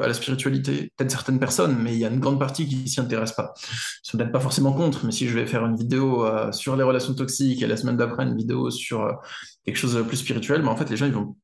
à 0.01 0.07
la 0.07 0.13
spiritualité. 0.13 0.93
Peut-être 0.95 1.11
certaines 1.11 1.37
personnes, 1.37 1.77
mais 1.83 1.95
il 1.95 1.99
y 1.99 2.05
a 2.05 2.09
une 2.09 2.21
grande 2.21 2.39
partie 2.39 2.65
qui 2.65 2.87
s'y 2.87 3.01
intéresse 3.01 3.33
pas. 3.33 3.53
Ils 3.57 4.09
sont 4.09 4.17
peut-être 4.17 4.31
pas 4.31 4.39
forcément 4.39 4.71
contre, 4.71 5.05
mais 5.05 5.11
si 5.11 5.27
je 5.27 5.37
vais 5.37 5.45
faire 5.45 5.65
une 5.65 5.75
vidéo 5.75 6.25
euh, 6.25 6.49
sur 6.53 6.77
les 6.77 6.83
relations 6.83 7.13
toxiques 7.13 7.61
et 7.61 7.67
la 7.67 7.75
semaine 7.75 7.97
d'après 7.97 8.23
une 8.23 8.37
vidéo 8.37 8.71
sur 8.71 9.19
quelque 9.65 9.75
chose 9.75 9.95
de 9.95 10.01
plus 10.01 10.15
spirituel, 10.15 10.61
ben, 10.61 10.69
en 10.69 10.77
fait, 10.77 10.89
les 10.89 10.95
gens 10.95 11.05
ils 11.05 11.11
vont 11.11 11.35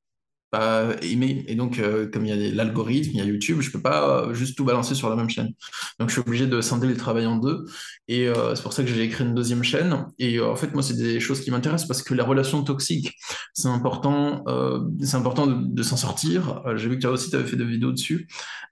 aimer. 1.02 1.44
Et 1.48 1.56
donc, 1.56 1.80
euh, 1.80 2.10
comme 2.10 2.26
il 2.26 2.36
y 2.36 2.50
a 2.50 2.54
l'algorithme, 2.54 3.12
il 3.14 3.18
y 3.18 3.22
a 3.22 3.26
YouTube, 3.26 3.62
je 3.62 3.72
peux 3.72 3.82
pas 3.82 4.26
euh, 4.28 4.34
juste 4.34 4.58
tout 4.58 4.66
balancer 4.66 4.96
sur 4.96 5.10
la 5.10 5.16
même 5.16 5.30
chaîne. 5.30 5.52
Donc, 6.00 6.10
je 6.10 6.14
suis 6.14 6.22
obligé 6.22 6.48
de 6.48 6.62
scinder 6.62 6.88
le 6.88 6.98
travail 6.98 7.26
en 7.26 7.38
deux. 7.38 7.66
Et 8.08 8.28
euh, 8.28 8.56
c'est 8.56 8.64
pour 8.64 8.74
ça 8.74 8.84
que 8.84 8.90
j'ai 8.90 9.04
écrit 9.04 9.24
une 9.24 9.36
deuxième 9.36 9.64
chaîne. 9.64 10.06
Et 10.20 10.40
en 10.40 10.56
fait, 10.56 10.74
moi, 10.74 10.84
c'est 10.84 10.98
des 10.98 11.20
choses 11.20 11.42
qui 11.42 11.52
m'intéressent 11.52 11.88
parce 11.88 12.04
que 12.04 12.14
les 12.14 12.22
relations 12.22 12.64
toxiques, 12.64 13.14
c'est 13.54 13.68
important, 13.68 14.44
c'est 15.02 15.18
important 15.18 15.48
de, 15.48 15.84
s'en 15.84 15.98
sortir. 15.98 16.64
j'ai 16.76 16.90
vu 16.90 16.96
que 16.96 17.02
toi 17.02 17.12
aussi, 17.12 17.30
tu 17.30 17.36
avais 17.36 17.46
fait 17.46 17.58
des 17.58 17.66
vidéos 17.66 17.92
dessus. 17.92 18.28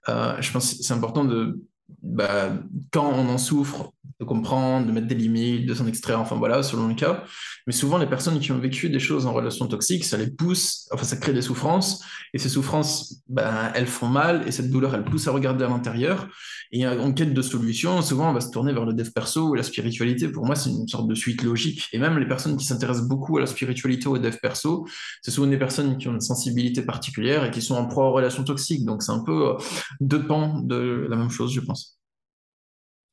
je 0.06 0.52
pense 0.52 0.74
que 0.74 0.82
c'est 0.82 0.94
important 0.94 1.24
de 1.24 1.60
bah, 2.02 2.52
quand 2.92 3.10
on 3.12 3.28
en 3.28 3.38
souffre, 3.38 3.92
de 4.20 4.24
comprendre, 4.24 4.86
de 4.86 4.92
mettre 4.92 5.08
des 5.08 5.14
limites, 5.14 5.66
de 5.66 5.74
s'en 5.74 5.86
extraire, 5.86 6.20
enfin 6.20 6.36
voilà, 6.36 6.62
selon 6.62 6.86
le 6.86 6.94
cas. 6.94 7.24
Mais 7.66 7.72
souvent, 7.72 7.98
les 7.98 8.06
personnes 8.06 8.38
qui 8.38 8.52
ont 8.52 8.58
vécu 8.58 8.88
des 8.88 9.00
choses 9.00 9.26
en 9.26 9.32
relation 9.32 9.66
toxique, 9.66 10.04
ça 10.04 10.16
les 10.16 10.30
pousse, 10.30 10.88
enfin, 10.92 11.04
ça 11.04 11.16
crée 11.16 11.32
des 11.32 11.42
souffrances, 11.42 12.04
et 12.32 12.38
ces 12.38 12.48
souffrances, 12.48 13.22
ben, 13.28 13.72
elles 13.74 13.86
font 13.86 14.06
mal, 14.06 14.46
et 14.46 14.52
cette 14.52 14.70
douleur, 14.70 14.94
elle 14.94 15.04
pousse 15.04 15.26
à 15.26 15.32
regarder 15.32 15.64
à 15.64 15.68
l'intérieur. 15.68 16.28
Et 16.70 16.86
en 16.86 17.12
quête 17.12 17.34
de 17.34 17.42
solution, 17.42 18.02
souvent, 18.02 18.30
on 18.30 18.32
va 18.32 18.40
se 18.40 18.50
tourner 18.50 18.72
vers 18.72 18.84
le 18.84 18.94
dev 18.94 19.08
perso 19.10 19.48
ou 19.48 19.54
la 19.54 19.62
spiritualité. 19.62 20.28
Pour 20.28 20.44
moi, 20.44 20.56
c'est 20.56 20.70
une 20.70 20.88
sorte 20.88 21.08
de 21.08 21.14
suite 21.14 21.42
logique. 21.42 21.88
Et 21.92 21.98
même 21.98 22.18
les 22.18 22.26
personnes 22.26 22.56
qui 22.56 22.64
s'intéressent 22.64 23.06
beaucoup 23.06 23.38
à 23.38 23.40
la 23.40 23.46
spiritualité 23.46 24.08
ou 24.08 24.14
au 24.14 24.18
dev 24.18 24.36
perso, 24.42 24.86
c'est 25.22 25.30
souvent 25.30 25.46
des 25.46 25.58
personnes 25.58 25.98
qui 25.98 26.08
ont 26.08 26.14
une 26.14 26.20
sensibilité 26.20 26.82
particulière 26.82 27.44
et 27.44 27.50
qui 27.50 27.62
sont 27.62 27.76
en 27.76 27.86
proie 27.86 28.08
aux 28.08 28.12
relations 28.12 28.42
toxiques. 28.44 28.84
Donc, 28.84 29.02
c'est 29.02 29.12
un 29.12 29.22
peu 29.22 29.50
euh, 29.50 29.52
deux 30.00 30.26
pans 30.26 30.60
de 30.60 31.06
la 31.08 31.16
même 31.16 31.30
chose, 31.30 31.52
je 31.52 31.60
pense. 31.60 31.73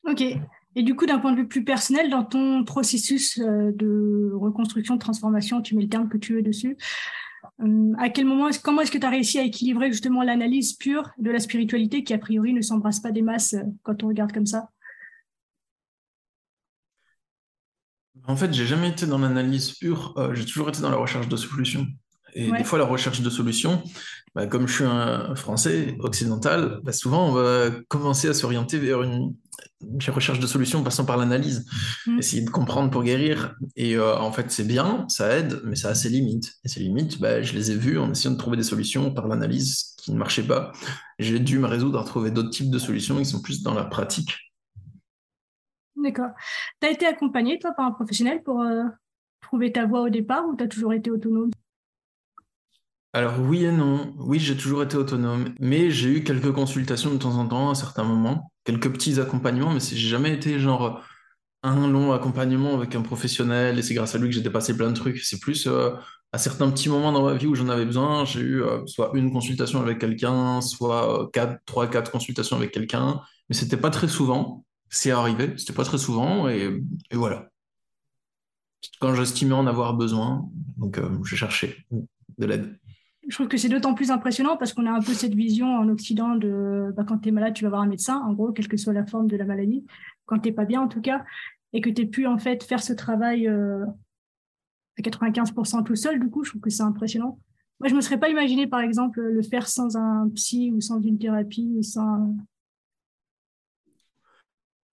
Ok. 0.04 0.24
Et 0.76 0.84
du 0.84 0.96
coup, 0.96 1.06
d'un 1.06 1.20
point 1.20 1.34
de 1.34 1.38
vue 1.38 1.48
plus 1.48 1.64
personnel, 1.64 2.10
dans 2.10 2.24
ton 2.24 2.64
processus 2.64 3.40
euh, 3.40 3.72
de 3.74 4.32
reconstruction, 4.34 4.96
de 4.96 5.00
transformation, 5.00 5.62
tu 5.62 5.76
mets 5.76 5.84
le 5.84 5.90
terme 5.90 6.10
que 6.10 6.18
tu 6.18 6.34
veux 6.34 6.42
dessus, 6.42 6.78
Euh, 7.60 7.94
à 7.98 8.10
quel 8.10 8.26
moment, 8.26 8.50
comment 8.64 8.82
est-ce 8.82 8.92
que 8.92 9.00
tu 9.00 9.06
as 9.06 9.10
réussi 9.10 9.40
à 9.40 9.44
équilibrer 9.44 9.92
justement 9.92 10.24
l'analyse 10.24 10.74
pure 10.74 11.10
de 11.18 11.32
la 11.32 11.40
spiritualité 11.40 12.04
qui 12.04 12.14
a 12.14 12.18
priori 12.18 12.54
ne 12.54 12.62
s'embrasse 12.62 13.00
pas 13.00 13.12
des 13.12 13.24
masses 13.24 13.54
euh, 13.54 13.64
quand 13.84 14.04
on 14.04 14.08
regarde 14.08 14.32
comme 14.32 14.46
ça? 14.46 14.70
En 18.28 18.36
fait, 18.36 18.54
j'ai 18.54 18.68
jamais 18.68 18.90
été 18.90 19.08
dans 19.08 19.18
l'analyse 19.18 19.72
pure, 19.74 20.14
j'ai 20.34 20.46
toujours 20.46 20.70
été 20.70 20.82
dans 20.82 20.92
la 20.92 20.98
recherche 20.98 21.28
de 21.28 21.36
solutions. 21.36 21.88
Et 22.34 22.52
des 22.52 22.64
fois, 22.64 22.80
la 22.80 22.86
recherche 22.86 23.22
de 23.22 23.30
solutions, 23.30 23.84
bah, 24.34 24.48
comme 24.48 24.68
je 24.68 24.74
suis 24.74 24.84
un 24.86 25.36
Français 25.36 25.96
occidental, 26.00 26.80
bah, 26.84 26.94
souvent 26.94 27.28
on 27.28 27.32
va 27.34 27.70
commencer 27.90 28.30
à 28.30 28.34
s'orienter 28.34 28.80
vers 28.80 29.04
une, 29.04 29.36
recherche 30.10 30.40
de 30.40 30.48
solutions 30.48 30.84
passant 30.84 31.06
par 31.06 31.18
l'analyse, 31.18 31.66
mm. 32.06 32.20
essayer 32.20 32.42
de 32.44 32.50
comprendre 32.50 32.90
pour 32.90 33.04
guérir. 33.04 33.56
Et 33.76 33.96
euh, 33.98 34.16
en 34.18 34.32
fait, 34.32 34.52
c'est 34.52 34.68
bien, 34.68 35.06
ça 35.10 35.36
aide, 35.38 35.62
mais 35.66 35.76
ça 35.76 35.90
a 35.90 35.96
ses 35.96 36.10
limites. 36.10 36.54
Et 36.64 36.70
ces 36.70 36.80
limites, 36.80 37.20
bah, 37.20 37.42
je 37.42 37.54
les 37.54 37.72
ai 37.72 37.76
vues 37.76 38.00
en 38.00 38.12
essayant 38.12 38.34
de 38.34 38.40
trouver 38.40 38.58
des 38.58 38.64
solutions 38.64 39.14
par 39.14 39.28
l'analyse 39.28 39.96
qui 39.98 40.14
ne 40.14 40.18
marchaient 40.18 40.48
pas. 40.48 40.72
J'ai 41.20 41.40
dû 41.40 41.60
me 41.60 41.68
résoudre 41.68 42.00
à 42.00 42.04
trouver 42.04 42.32
d'autres 42.32 42.52
types 42.52 42.72
de 42.72 42.80
solutions 42.80 43.18
qui 43.18 43.26
sont 43.26 43.42
plus 43.42 43.64
dans 43.64 43.74
la 43.74 43.84
pratique. 43.84 44.38
D'accord. 45.98 46.32
Tu 46.80 46.88
as 46.88 46.92
été 46.92 47.06
accompagné, 47.06 47.60
toi, 47.60 47.72
par 47.76 47.86
un 47.86 47.92
professionnel 47.92 48.42
pour 48.44 48.62
euh, 48.62 48.84
trouver 49.42 49.72
ta 49.72 49.86
voie 49.86 50.02
au 50.02 50.10
départ 50.10 50.48
ou 50.48 50.56
tu 50.56 50.64
as 50.64 50.68
toujours 50.68 50.94
été 50.94 51.12
autonome? 51.12 51.52
Alors 53.14 53.40
oui 53.40 53.66
et 53.66 53.72
non. 53.72 54.14
Oui, 54.20 54.40
j'ai 54.40 54.56
toujours 54.56 54.84
été 54.84 54.96
autonome, 54.96 55.54
mais 55.60 55.92
j'ai 55.92 56.10
eu 56.10 56.24
quelques 56.24 56.52
consultations 56.54 57.12
de 57.12 57.18
temps 57.18 57.36
en 57.38 57.48
temps 57.48 57.70
à 57.70 57.76
certains 57.76 58.04
moments, 58.04 58.52
quelques 58.64 58.92
petits 58.92 59.20
accompagnements, 59.20 59.74
mais 59.74 59.82
j'ai 59.82 60.08
jamais 60.08 60.34
été 60.34 60.60
genre 60.60 61.04
un 61.64 61.88
long 61.88 62.12
accompagnement 62.14 62.74
avec 62.74 62.96
un 62.96 63.02
professionnel 63.02 63.78
et 63.78 63.82
c'est 63.82 63.94
grâce 63.94 64.16
à 64.16 64.18
lui 64.18 64.30
que 64.30 64.36
j'ai 64.36 64.42
dépassé 64.42 64.76
plein 64.76 64.90
de 64.90 64.96
trucs. 64.96 65.20
C'est 65.20 65.40
plus 65.40 65.68
euh, 65.68 65.92
à 66.32 66.38
certains 66.38 66.70
petits 66.72 66.90
moments 66.90 67.12
dans 67.12 67.24
ma 67.24 67.34
vie 67.36 67.48
où 67.48 67.56
j'en 67.56 67.70
avais 67.70 67.86
besoin, 67.86 68.26
j'ai 68.26 68.40
eu 68.40 68.64
euh, 68.64 68.86
soit 68.88 69.12
une 69.14 69.32
consultation 69.32 69.82
avec 69.82 70.00
quelqu'un, 70.00 70.62
soit 70.62 71.24
euh, 71.24 71.28
quatre, 71.28 71.60
trois, 71.66 71.88
quatre 71.88 72.12
consultations 72.12 72.56
avec 72.58 72.72
quelqu'un, 72.72 73.22
mais 73.50 73.56
c'était 73.56 73.78
pas 73.78 73.90
très 73.90 74.08
souvent. 74.08 74.66
C'est 74.90 75.12
arrivé, 75.12 75.54
c'était 75.58 75.74
pas 75.74 75.86
très 75.86 75.98
souvent 75.98 76.50
et, 76.50 76.82
voilà. 77.14 77.50
Quand 79.00 79.14
j'estimais 79.16 79.54
en 79.54 79.68
avoir 79.68 79.94
besoin, 79.94 80.50
donc 80.78 81.00
je 81.24 81.36
cherchais 81.36 81.78
de 82.38 82.46
l'aide 82.46 82.80
je 83.32 83.38
trouve 83.38 83.48
que 83.48 83.56
c'est 83.56 83.70
d'autant 83.70 83.94
plus 83.94 84.12
impressionnant 84.12 84.58
parce 84.58 84.74
qu'on 84.74 84.86
a 84.86 84.92
un 84.92 85.00
peu 85.00 85.14
cette 85.14 85.34
vision 85.34 85.68
en 85.68 85.88
Occident 85.88 86.36
de 86.36 86.94
bah, 86.98 87.06
quand 87.08 87.18
tu 87.20 87.30
es 87.30 87.32
malade, 87.32 87.54
tu 87.54 87.64
vas 87.64 87.70
voir 87.70 87.82
un 87.82 87.88
médecin, 87.88 88.18
en 88.20 88.34
gros, 88.34 88.52
quelle 88.52 88.68
que 88.68 88.76
soit 88.76 88.92
la 88.92 89.06
forme 89.06 89.28
de 89.28 89.38
la 89.38 89.46
maladie, 89.46 89.86
quand 90.26 90.38
tu 90.40 90.50
n'es 90.50 90.54
pas 90.54 90.66
bien 90.66 90.82
en 90.82 90.90
tout 90.90 91.00
cas, 91.00 91.24
et 91.72 91.80
que 91.80 91.90
tu 91.90 92.08
pu 92.08 92.28
en 92.28 92.38
fait 92.38 92.62
faire 92.62 92.84
ce 92.84 92.92
travail 92.92 93.48
euh, 93.48 93.86
à 95.00 95.02
95% 95.02 95.86
tout 95.86 95.96
seul, 95.96 96.20
du 96.20 96.30
coup, 96.30 96.44
je 96.44 96.50
trouve 96.50 96.62
que 96.62 96.70
c'est 96.70 96.84
impressionnant. 96.84 97.40
Moi, 97.80 97.88
je 97.88 97.94
ne 97.94 97.98
me 97.98 98.02
serais 98.02 98.20
pas 98.20 98.28
imaginé, 98.28 98.68
par 98.68 98.82
exemple, 98.82 99.22
le 99.22 99.42
faire 99.42 99.70
sans 99.70 99.96
un 99.96 100.30
psy 100.36 100.70
ou 100.76 100.82
sans 100.82 101.00
une 101.00 101.18
thérapie 101.18 101.74
ou 101.78 101.84
sans, 101.84 102.36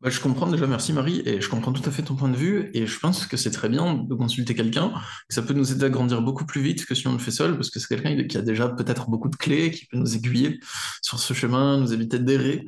bah, 0.00 0.11
je 0.11 0.21
comprends 0.21 0.47
déjà, 0.47 0.67
merci 0.67 0.93
Marie, 0.93 1.23
et 1.26 1.40
je 1.40 1.49
comprends 1.49 1.73
tout 1.73 1.83
à 1.88 1.90
fait 1.90 2.02
ton 2.02 2.14
point 2.14 2.28
de 2.28 2.37
vue, 2.37 2.71
et 2.73 2.87
je 2.87 2.99
pense 3.00 3.26
que 3.26 3.37
c'est 3.37 3.50
très 3.50 3.69
bien 3.69 3.95
de 3.95 4.14
consulter 4.14 4.55
quelqu'un, 4.55 4.90
que 5.28 5.35
ça 5.35 5.43
peut 5.43 5.55
nous 5.55 5.73
aider 5.73 5.87
à 5.87 5.90
grandir 5.90 6.23
beaucoup 6.23 6.47
plus 6.47 6.61
vite 6.61 6.87
que 6.87 6.95
si 6.95 7.09
on 7.09 7.12
le 7.12 7.19
fait 7.19 7.33
seul, 7.33 7.57
parce 7.57 7.71
que 7.71 7.81
c'est 7.81 7.88
quelqu'un 7.88 8.25
qui 8.26 8.38
a 8.38 8.43
déjà 8.43 8.69
peut-être 8.69 9.11
beaucoup 9.11 9.28
de 9.28 9.37
clés, 9.37 9.73
qui 9.73 9.87
peut 9.87 9.97
nous 9.97 10.14
aiguiller 10.14 10.61
sur 11.02 11.19
ce 11.19 11.35
chemin, 11.35 11.78
nous 11.78 11.93
éviter 11.93 12.19
d'errer, 12.21 12.64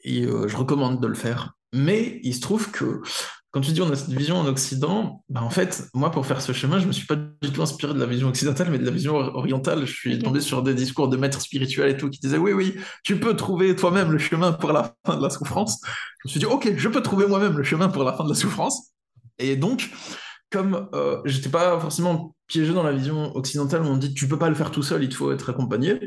et 0.00 0.26
euh, 0.26 0.46
je 0.46 0.56
recommande 0.56 1.00
de 1.00 1.06
le 1.06 1.14
faire. 1.14 1.54
Mais 1.72 2.20
il 2.22 2.34
se 2.34 2.40
trouve 2.40 2.70
que 2.70 3.00
quand 3.54 3.60
tu 3.60 3.70
dis 3.70 3.80
on 3.80 3.90
a 3.92 3.94
cette 3.94 4.10
vision 4.10 4.36
en 4.36 4.46
Occident, 4.46 5.22
bah 5.28 5.40
en 5.40 5.48
fait, 5.48 5.84
moi, 5.94 6.10
pour 6.10 6.26
faire 6.26 6.42
ce 6.42 6.50
chemin, 6.50 6.78
je 6.78 6.82
ne 6.82 6.88
me 6.88 6.92
suis 6.92 7.06
pas 7.06 7.14
du 7.14 7.52
tout 7.52 7.62
inspiré 7.62 7.94
de 7.94 8.00
la 8.00 8.06
vision 8.06 8.26
occidentale, 8.26 8.68
mais 8.68 8.80
de 8.80 8.84
la 8.84 8.90
vision 8.90 9.14
orientale. 9.14 9.86
Je 9.86 9.94
suis 9.94 10.18
tombé 10.18 10.40
sur 10.40 10.64
des 10.64 10.74
discours 10.74 11.06
de 11.06 11.16
maîtres 11.16 11.40
spirituels 11.40 11.90
et 11.90 11.96
tout 11.96 12.10
qui 12.10 12.18
disaient 12.18 12.36
oui, 12.36 12.52
oui, 12.52 12.74
tu 13.04 13.20
peux 13.20 13.36
trouver 13.36 13.76
toi-même 13.76 14.10
le 14.10 14.18
chemin 14.18 14.50
pour 14.50 14.72
la 14.72 14.96
fin 15.06 15.16
de 15.16 15.22
la 15.22 15.30
souffrance. 15.30 15.78
Je 15.84 16.28
me 16.28 16.30
suis 16.30 16.40
dit, 16.40 16.46
ok, 16.46 16.72
je 16.76 16.88
peux 16.88 17.00
trouver 17.00 17.28
moi-même 17.28 17.56
le 17.56 17.62
chemin 17.62 17.88
pour 17.88 18.02
la 18.02 18.12
fin 18.14 18.24
de 18.24 18.28
la 18.28 18.34
souffrance. 18.34 18.90
Et 19.38 19.54
donc, 19.54 19.88
comme 20.50 20.88
euh, 20.92 21.20
j'étais 21.24 21.48
pas 21.48 21.78
forcément 21.78 22.34
piégé 22.48 22.72
dans 22.72 22.82
la 22.82 22.92
vision 22.92 23.36
occidentale 23.36 23.82
où 23.82 23.86
on 23.86 23.96
dit 23.96 24.14
tu 24.14 24.26
peux 24.26 24.38
pas 24.38 24.48
le 24.48 24.56
faire 24.56 24.72
tout 24.72 24.82
seul, 24.82 25.04
il 25.04 25.14
faut 25.14 25.30
être 25.30 25.50
accompagné. 25.50 26.00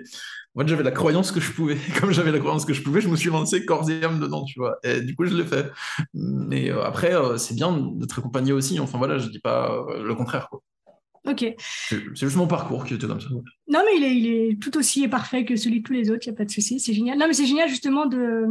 Moi, 0.57 0.65
j'avais 0.65 0.81
la 0.81 0.91
croyance 0.91 1.31
que 1.31 1.39
je 1.39 1.51
pouvais. 1.51 1.77
Comme 2.01 2.11
j'avais 2.11 2.31
la 2.31 2.39
croyance 2.39 2.65
que 2.65 2.73
je 2.73 2.81
pouvais, 2.81 2.99
je 2.99 3.07
me 3.07 3.15
suis 3.15 3.29
lancé 3.29 3.63
corps 3.63 3.87
et 3.91 4.03
âme 4.03 4.19
dedans, 4.19 4.43
tu 4.43 4.59
vois. 4.59 4.79
Et 4.83 5.01
du 5.01 5.15
coup, 5.15 5.23
je 5.23 5.35
l'ai 5.35 5.43
fait. 5.43 5.67
Mais 6.15 6.71
euh, 6.71 6.83
après, 6.83 7.13
euh, 7.13 7.37
c'est 7.37 7.53
bien 7.53 7.77
d'être 7.93 8.17
accompagné 8.17 8.53
aussi. 8.53 8.79
Enfin 8.79 8.97
voilà, 8.97 9.19
je 9.19 9.29
dis 9.29 9.37
pas 9.37 9.71
euh, 9.71 10.01
le 10.01 10.15
contraire. 10.15 10.49
Quoi. 10.49 10.63
Ok. 11.27 11.45
C'est 11.59 11.99
juste 12.15 12.37
mon 12.37 12.47
parcours 12.47 12.85
qui 12.85 12.95
était 12.95 13.05
comme 13.05 13.21
ça. 13.21 13.27
Non, 13.29 13.83
mais 13.85 13.97
il 13.97 14.03
est, 14.03 14.15
il 14.15 14.27
est 14.27 14.59
tout 14.59 14.75
aussi 14.79 15.07
parfait 15.07 15.45
que 15.45 15.55
celui 15.55 15.81
de 15.81 15.83
tous 15.83 15.93
les 15.93 16.09
autres, 16.09 16.25
il 16.25 16.31
n'y 16.31 16.35
a 16.35 16.37
pas 16.37 16.45
de 16.45 16.51
souci, 16.51 16.79
c'est 16.79 16.93
génial. 16.93 17.19
Non, 17.19 17.27
mais 17.27 17.33
c'est 17.33 17.45
génial 17.45 17.69
justement 17.69 18.07
de, 18.07 18.47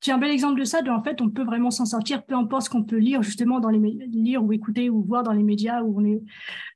c'est 0.00 0.12
un 0.12 0.18
bel 0.18 0.30
exemple 0.30 0.58
de 0.60 0.64
ça, 0.64 0.82
de, 0.82 0.90
en 0.90 1.02
fait, 1.02 1.20
on 1.20 1.28
peut 1.28 1.44
vraiment 1.44 1.70
s'en 1.70 1.84
sortir, 1.84 2.24
peu 2.24 2.34
importe 2.34 2.66
ce 2.66 2.70
qu'on 2.70 2.84
peut 2.84 2.98
lire 2.98 3.22
justement 3.22 3.60
dans 3.60 3.70
les 3.70 3.78
lire 3.78 4.44
ou 4.44 4.52
écouter 4.52 4.90
ou 4.90 5.02
voir 5.02 5.22
dans 5.22 5.32
les 5.32 5.42
médias 5.42 5.82
où 5.82 6.00
on 6.00 6.04
est 6.04 6.22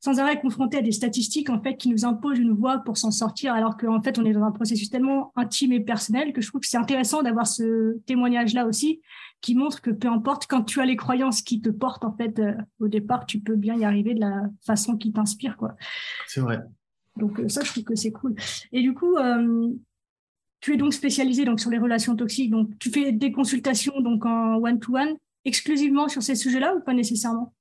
sans 0.01 0.19
arrêt 0.19 0.41
confronté 0.41 0.79
à 0.79 0.83
des 0.83 0.93
statistiques 0.93 1.51
en 1.51 1.61
fait 1.63 1.77
qui 1.77 1.89
nous 1.89 2.05
imposent 2.05 2.39
une 2.39 2.53
voie 2.53 2.79
pour 2.79 2.97
s'en 2.97 3.11
sortir, 3.11 3.55
alors 3.55 3.77
qu'en 3.77 4.03
fait 4.03 4.19
on 4.19 4.25
est 4.25 4.33
dans 4.33 4.43
un 4.43 4.51
processus 4.51 4.91
tellement 4.91 5.33
intime 5.37 5.73
et 5.73 5.81
personnel 5.81 6.33
que 6.33 6.41
je 6.41 6.49
trouve 6.49 6.61
que 6.61 6.67
c'est 6.67 6.77
intéressant 6.77 7.23
d'avoir 7.23 7.47
ce 7.47 7.99
témoignage-là 8.07 8.67
aussi 8.67 9.01
qui 9.41 9.55
montre 9.55 9.83
que 9.83 9.91
peu 9.91 10.09
importe 10.09 10.47
quand 10.47 10.63
tu 10.63 10.81
as 10.81 10.87
les 10.87 10.97
croyances 10.97 11.43
qui 11.43 11.61
te 11.61 11.69
portent 11.69 12.05
en 12.05 12.13
fait 12.13 12.39
euh, 12.39 12.55
au 12.81 12.89
départ, 12.89 13.27
tu 13.27 13.41
peux 13.41 13.57
bien 13.57 13.77
y 13.77 13.85
arriver 13.85 14.15
de 14.15 14.21
la 14.21 14.43
façon 14.65 14.97
qui 14.97 15.13
t'inspire 15.13 15.57
quoi. 15.57 15.75
C'est 16.27 16.41
vrai. 16.41 16.61
Donc 17.17 17.39
euh, 17.39 17.49
ça, 17.49 17.63
je 17.63 17.71
trouve 17.71 17.85
que 17.85 17.95
c'est 17.95 18.13
cool. 18.13 18.35
Et 18.73 18.81
du 18.81 18.95
coup, 18.95 19.17
euh, 19.17 19.69
tu 20.63 20.73
es 20.73 20.77
donc 20.79 20.95
spécialisé 20.95 21.45
donc 21.45 21.61
sur 21.61 21.71
les 21.71 21.79
relations 21.79 22.17
toxiques. 22.17 22.51
Donc, 22.51 22.79
tu 22.79 22.91
fais 22.91 23.13
des 23.13 23.33
consultations 23.33 24.01
donc 24.01 24.25
en 24.25 24.57
one-to-one 24.57 25.17
exclusivement 25.45 26.09
sur 26.09 26.23
ces 26.23 26.37
sujets-là 26.37 26.75
ou 26.77 26.81
pas 26.81 26.95
nécessairement? 26.95 27.53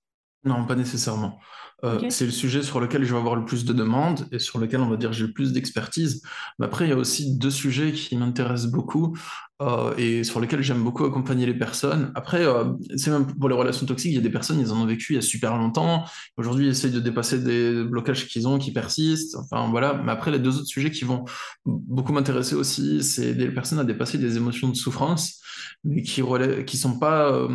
Non, 0.43 0.65
pas 0.65 0.75
nécessairement. 0.75 1.39
Euh, 1.83 1.99
c'est 2.09 2.25
le 2.25 2.31
sujet 2.31 2.61
sur 2.61 2.79
lequel 2.79 3.03
je 3.03 3.11
vais 3.11 3.19
avoir 3.19 3.35
le 3.35 3.43
plus 3.43 3.65
de 3.65 3.73
demandes 3.73 4.27
et 4.31 4.37
sur 4.37 4.59
lequel 4.59 4.81
on 4.81 4.89
va 4.89 4.97
dire 4.97 5.13
j'ai 5.13 5.25
le 5.25 5.33
plus 5.33 5.51
d'expertise. 5.51 6.21
Mais 6.59 6.65
après, 6.65 6.85
il 6.85 6.89
y 6.89 6.93
a 6.93 6.97
aussi 6.97 7.37
deux 7.37 7.49
sujets 7.49 7.91
qui 7.91 8.15
m'intéressent 8.15 8.71
beaucoup 8.71 9.17
euh, 9.61 9.95
et 9.97 10.23
sur 10.23 10.39
lesquels 10.39 10.61
j'aime 10.61 10.83
beaucoup 10.83 11.05
accompagner 11.05 11.45
les 11.47 11.55
personnes. 11.55 12.11
Après, 12.13 12.45
euh, 12.45 12.65
c'est 12.97 13.09
même 13.09 13.25
pour 13.25 13.49
les 13.49 13.55
relations 13.55 13.85
toxiques, 13.85 14.11
il 14.11 14.15
y 14.15 14.19
a 14.19 14.21
des 14.21 14.29
personnes, 14.29 14.59
ils 14.59 14.71
en 14.71 14.81
ont 14.81 14.85
vécu 14.85 15.13
il 15.13 15.15
y 15.15 15.19
a 15.19 15.23
super 15.23 15.57
longtemps. 15.57 16.05
Aujourd'hui, 16.37 16.67
ils 16.67 16.69
essayent 16.69 16.91
de 16.91 16.99
dépasser 16.99 17.39
des 17.39 17.83
blocages 17.83 18.27
qu'ils 18.27 18.47
ont, 18.47 18.59
qui 18.59 18.71
persistent. 18.71 19.37
Enfin, 19.37 19.67
voilà. 19.71 19.99
Mais 20.05 20.11
après, 20.11 20.29
les 20.29 20.39
deux 20.39 20.57
autres 20.57 20.67
sujets 20.67 20.91
qui 20.91 21.03
vont 21.03 21.25
beaucoup 21.65 22.13
m'intéresser 22.13 22.53
aussi, 22.55 23.03
c'est 23.03 23.33
des 23.33 23.49
personnes 23.49 23.79
à 23.79 23.83
dépasser 23.83 24.19
des 24.19 24.37
émotions 24.37 24.69
de 24.69 24.75
souffrance, 24.75 25.41
mais 25.83 26.03
qui 26.03 26.21
ne 26.21 26.61
qui 26.61 26.77
sont 26.77 26.99
pas 26.99 27.47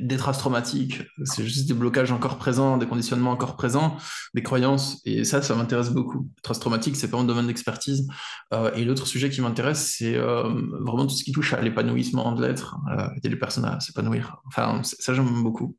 des 0.00 0.16
traces 0.16 0.38
traumatiques, 0.38 1.02
c'est 1.24 1.44
juste 1.44 1.68
des 1.68 1.74
blocages 1.74 2.12
encore 2.12 2.38
présents, 2.38 2.76
des 2.76 2.86
conditionnements 2.86 3.30
encore 3.30 3.56
présents, 3.56 3.96
des 4.34 4.42
croyances, 4.42 5.00
et 5.04 5.24
ça, 5.24 5.42
ça 5.42 5.54
m'intéresse 5.54 5.90
beaucoup. 5.90 6.30
Les 6.36 6.42
traces 6.42 6.60
traumatiques, 6.60 6.96
c'est 6.96 7.10
pas 7.10 7.16
mon 7.16 7.24
domaine 7.24 7.46
d'expertise. 7.46 8.08
Euh, 8.52 8.72
et 8.74 8.84
l'autre 8.84 9.06
sujet 9.06 9.30
qui 9.30 9.40
m'intéresse, 9.40 9.94
c'est 9.98 10.16
euh, 10.16 10.42
vraiment 10.80 11.06
tout 11.06 11.14
ce 11.14 11.24
qui 11.24 11.32
touche 11.32 11.52
à 11.54 11.60
l'épanouissement 11.60 12.32
de 12.32 12.46
l'être, 12.46 12.78
euh, 12.90 13.08
aider 13.16 13.28
les 13.28 13.38
personnes 13.38 13.64
à 13.64 13.80
s'épanouir. 13.80 14.40
Enfin, 14.46 14.82
ça, 14.82 15.14
j'aime 15.14 15.42
beaucoup. 15.42 15.76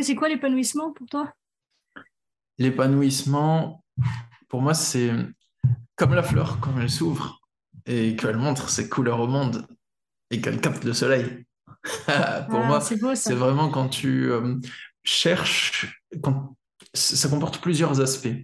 c'est 0.00 0.14
quoi 0.14 0.28
l'épanouissement 0.28 0.92
pour 0.92 1.06
toi? 1.06 1.32
L'épanouissement, 2.58 3.84
pour 4.48 4.62
moi, 4.62 4.74
c'est 4.74 5.12
comme 5.96 6.14
la 6.14 6.22
fleur 6.22 6.58
quand 6.60 6.78
elle 6.78 6.90
s'ouvre 6.90 7.40
et 7.86 8.16
qu'elle 8.16 8.36
montre 8.36 8.68
ses 8.68 8.88
couleurs 8.88 9.20
au 9.20 9.26
monde 9.26 9.66
et 10.30 10.40
qu'elle 10.40 10.60
capte 10.60 10.84
le 10.84 10.92
soleil. 10.92 11.44
pour 12.48 12.60
ah, 12.60 12.66
moi, 12.66 12.80
c'est 12.80 13.34
vraiment 13.34 13.70
quand 13.70 13.88
tu 13.88 14.30
euh, 14.30 14.56
cherches, 15.02 16.02
quand 16.22 16.56
ça 16.92 17.28
comporte 17.28 17.60
plusieurs 17.60 18.00
aspects. 18.00 18.34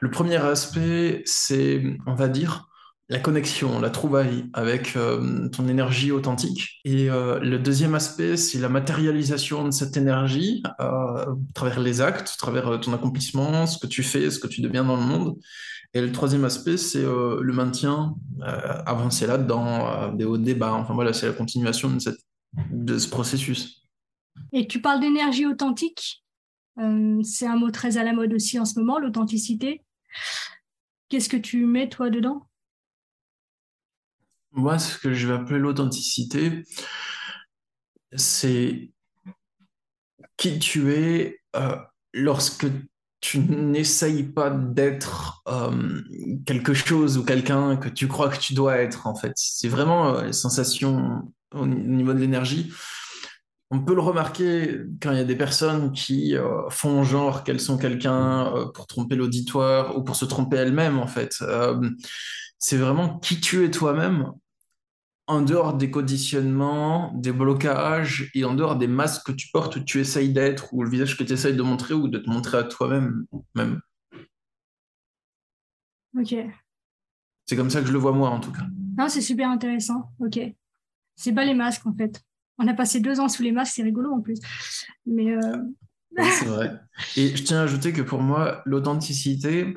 Le 0.00 0.10
premier 0.10 0.36
aspect, 0.36 1.22
c'est, 1.24 1.82
on 2.06 2.14
va 2.14 2.28
dire, 2.28 2.68
la 3.08 3.18
connexion, 3.18 3.80
la 3.80 3.90
trouvaille 3.90 4.46
avec 4.54 4.96
euh, 4.96 5.48
ton 5.48 5.68
énergie 5.68 6.12
authentique. 6.12 6.80
Et 6.84 7.10
euh, 7.10 7.38
le 7.40 7.58
deuxième 7.58 7.94
aspect, 7.94 8.36
c'est 8.36 8.58
la 8.58 8.68
matérialisation 8.68 9.64
de 9.64 9.70
cette 9.70 9.96
énergie 9.96 10.62
à 10.78 11.26
travers 11.54 11.80
les 11.80 12.00
actes, 12.00 12.32
à 12.34 12.38
travers 12.38 12.80
ton 12.80 12.92
accomplissement, 12.92 13.66
ce 13.66 13.78
que 13.78 13.86
tu 13.86 14.02
fais, 14.02 14.30
ce 14.30 14.38
que 14.38 14.48
tu 14.48 14.60
deviens 14.60 14.84
dans 14.84 14.96
le 14.96 15.02
monde. 15.02 15.36
Et 15.94 16.00
le 16.00 16.10
troisième 16.10 16.44
aspect, 16.44 16.78
c'est 16.78 17.02
le 17.02 17.52
maintien, 17.52 18.14
avancer 18.40 19.26
là-dedans, 19.26 20.10
des 20.14 20.24
hauts 20.24 20.38
débats. 20.38 20.72
Enfin 20.72 20.94
voilà, 20.94 21.12
c'est 21.12 21.26
la 21.26 21.34
continuation 21.34 21.90
de 21.90 21.98
cette 21.98 22.18
de 22.70 22.98
ce 22.98 23.08
processus. 23.08 23.88
Et 24.52 24.66
tu 24.66 24.80
parles 24.80 25.00
d'énergie 25.00 25.46
authentique. 25.46 26.24
Euh, 26.78 27.22
c'est 27.22 27.46
un 27.46 27.56
mot 27.56 27.70
très 27.70 27.98
à 27.98 28.04
la 28.04 28.12
mode 28.12 28.32
aussi 28.32 28.58
en 28.58 28.64
ce 28.64 28.78
moment, 28.78 28.98
l'authenticité. 28.98 29.84
Qu'est-ce 31.08 31.28
que 31.28 31.36
tu 31.36 31.66
mets 31.66 31.88
toi 31.88 32.10
dedans? 32.10 32.48
Moi, 34.52 34.78
ce 34.78 34.98
que 34.98 35.14
je 35.14 35.26
vais 35.26 35.34
appeler 35.34 35.58
l'authenticité, 35.58 36.64
c'est 38.14 38.90
qui 40.36 40.58
tu 40.58 40.92
es 40.92 41.40
euh, 41.56 41.76
lorsque 42.12 42.66
tu 43.20 43.38
n'essayes 43.38 44.24
pas 44.24 44.50
d'être 44.50 45.42
euh, 45.46 46.02
quelque 46.44 46.74
chose 46.74 47.16
ou 47.16 47.24
quelqu'un 47.24 47.76
que 47.76 47.88
tu 47.88 48.08
crois 48.08 48.28
que 48.28 48.38
tu 48.38 48.52
dois 48.52 48.78
être, 48.78 49.06
en 49.06 49.14
fait. 49.14 49.32
C'est 49.36 49.68
vraiment 49.68 50.16
euh, 50.16 50.24
les 50.24 50.32
sensations 50.32 51.32
au 51.54 51.66
niveau 51.66 52.12
de 52.12 52.18
l'énergie. 52.18 52.72
On 53.70 53.80
peut 53.80 53.94
le 53.94 54.02
remarquer 54.02 54.82
quand 55.00 55.12
il 55.12 55.18
y 55.18 55.20
a 55.20 55.24
des 55.24 55.36
personnes 55.36 55.92
qui 55.92 56.36
euh, 56.36 56.68
font 56.68 57.04
genre 57.04 57.42
qu'elles 57.42 57.60
sont 57.60 57.78
quelqu'un 57.78 58.70
pour 58.74 58.86
tromper 58.86 59.16
l'auditoire 59.16 59.96
ou 59.96 60.02
pour 60.02 60.16
se 60.16 60.26
tromper 60.26 60.58
elles-mêmes, 60.58 60.98
en 60.98 61.06
fait. 61.06 61.42
c'est 62.58 62.76
vraiment 62.76 63.18
qui 63.18 63.40
tu 63.40 63.64
es 63.64 63.70
toi-même 63.70 64.32
en 65.26 65.40
dehors 65.40 65.74
des 65.74 65.90
conditionnements, 65.90 67.12
des 67.14 67.32
blocages 67.32 68.30
et 68.34 68.44
en 68.44 68.54
dehors 68.54 68.76
des 68.76 68.88
masques 68.88 69.26
que 69.26 69.32
tu 69.32 69.48
portes 69.52 69.76
où 69.76 69.80
tu 69.80 70.00
essayes 70.00 70.32
d'être 70.32 70.72
ou 70.74 70.82
le 70.82 70.90
visage 70.90 71.16
que 71.16 71.24
tu 71.24 71.32
essayes 71.32 71.56
de 71.56 71.62
montrer 71.62 71.94
ou 71.94 72.08
de 72.08 72.18
te 72.18 72.28
montrer 72.28 72.58
à 72.58 72.64
toi-même. 72.64 73.24
Même. 73.54 73.80
Ok. 76.18 76.34
C'est 77.46 77.56
comme 77.56 77.70
ça 77.70 77.80
que 77.80 77.86
je 77.86 77.92
le 77.92 77.98
vois 77.98 78.12
moi 78.12 78.30
en 78.30 78.40
tout 78.40 78.52
cas. 78.52 78.66
Non, 78.98 79.08
c'est 79.08 79.20
super 79.20 79.48
intéressant. 79.48 80.12
Ok. 80.20 80.38
C'est 81.16 81.32
pas 81.32 81.44
les 81.44 81.54
masques 81.54 81.86
en 81.86 81.94
fait. 81.94 82.20
On 82.58 82.66
a 82.68 82.74
passé 82.74 83.00
deux 83.00 83.20
ans 83.20 83.28
sous 83.28 83.42
les 83.42 83.52
masques, 83.52 83.74
c'est 83.76 83.82
rigolo 83.82 84.12
en 84.12 84.20
plus. 84.20 84.38
Mais. 85.06 85.32
Euh, 85.32 85.56
c'est 86.18 86.46
vrai. 86.46 86.78
Et 87.16 87.34
je 87.34 87.42
tiens 87.42 87.60
à 87.60 87.62
ajouter 87.62 87.92
que 87.92 88.02
pour 88.02 88.20
moi, 88.20 88.62
l'authenticité, 88.66 89.74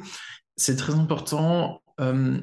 c'est 0.57 0.75
très 0.75 0.93
important. 0.93 1.81
Euh, 1.99 2.41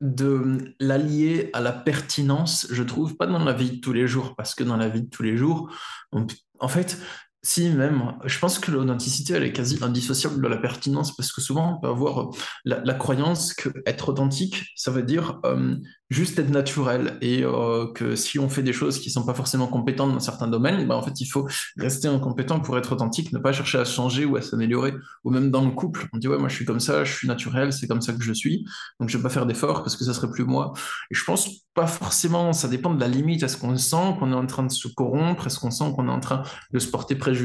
de 0.00 0.76
l'allier 0.78 1.50
à 1.52 1.60
la 1.60 1.72
pertinence, 1.72 2.68
je 2.70 2.82
trouve, 2.82 3.16
pas 3.16 3.26
dans 3.26 3.44
la 3.44 3.52
vie 3.52 3.72
de 3.72 3.80
tous 3.80 3.92
les 3.92 4.06
jours, 4.06 4.36
parce 4.36 4.54
que 4.54 4.62
dans 4.62 4.76
la 4.76 4.88
vie 4.88 5.02
de 5.02 5.08
tous 5.08 5.24
les 5.24 5.36
jours, 5.36 5.76
en 6.12 6.68
fait, 6.68 7.00
si, 7.48 7.70
même. 7.70 8.12
Je 8.26 8.38
pense 8.38 8.58
que 8.58 8.70
l'authenticité, 8.70 9.32
elle 9.32 9.42
est 9.42 9.52
quasi 9.52 9.78
indissociable 9.80 10.42
de 10.42 10.48
la 10.48 10.58
pertinence, 10.58 11.16
parce 11.16 11.32
que 11.32 11.40
souvent, 11.40 11.76
on 11.76 11.80
peut 11.80 11.88
avoir 11.88 12.20
euh, 12.20 12.30
la, 12.66 12.92
croyance 12.92 13.54
qu'être 13.54 14.10
authentique, 14.10 14.66
ça 14.76 14.90
veut 14.90 15.02
dire 15.02 15.40
euh, 15.46 15.74
juste 16.10 16.38
être 16.38 16.50
naturel, 16.50 17.16
et 17.22 17.44
euh, 17.44 17.90
que 17.94 18.16
si 18.16 18.38
on 18.38 18.50
fait 18.50 18.62
des 18.62 18.74
choses 18.74 18.98
qui 18.98 19.08
ne 19.08 19.12
sont 19.12 19.24
pas 19.24 19.32
forcément 19.32 19.66
compétentes 19.66 20.12
dans 20.12 20.20
certains 20.20 20.48
domaines, 20.48 20.86
ben, 20.86 20.94
en 20.94 21.02
fait, 21.02 21.22
il 21.22 21.26
faut 21.26 21.48
rester 21.78 22.06
incompétent 22.06 22.60
pour 22.60 22.76
être 22.76 22.92
authentique, 22.92 23.32
ne 23.32 23.38
pas 23.38 23.52
chercher 23.52 23.78
à 23.78 23.84
changer 23.86 24.26
ou 24.26 24.36
à 24.36 24.42
s'améliorer, 24.42 24.92
ou 25.24 25.30
même 25.30 25.50
dans 25.50 25.64
le 25.64 25.70
couple. 25.70 26.06
On 26.12 26.18
dit, 26.18 26.28
ouais, 26.28 26.38
moi, 26.38 26.50
je 26.50 26.54
suis 26.54 26.66
comme 26.66 26.80
ça, 26.80 27.04
je 27.04 27.14
suis 27.14 27.28
naturel, 27.28 27.72
c'est 27.72 27.86
comme 27.86 28.02
ça 28.02 28.12
que 28.12 28.22
je 28.22 28.32
suis, 28.34 28.66
donc 29.00 29.08
je 29.08 29.16
ne 29.16 29.22
vais 29.22 29.26
pas 29.26 29.32
faire 29.32 29.46
d'efforts 29.46 29.82
parce 29.82 29.96
que 29.96 30.04
ça 30.04 30.12
serait 30.12 30.30
plus 30.30 30.44
moi. 30.44 30.74
Et 31.10 31.14
je 31.14 31.24
pense 31.24 31.48
pas 31.72 31.86
forcément, 31.86 32.52
ça 32.52 32.68
dépend 32.68 32.92
de 32.92 33.00
la 33.00 33.08
limite. 33.08 33.42
Est-ce 33.44 33.56
qu'on 33.56 33.76
sent 33.76 34.16
qu'on 34.18 34.32
est 34.32 34.36
en 34.36 34.46
train 34.46 34.64
de 34.64 34.72
se 34.72 34.88
corrompre 34.88 35.46
Est-ce 35.46 35.60
qu'on 35.60 35.70
sent 35.70 35.92
qu'on 35.94 36.08
est 36.08 36.12
en 36.12 36.20
train 36.20 36.42
de 36.72 36.78
se 36.80 36.88
porter 36.88 37.14
préjudice 37.14 37.37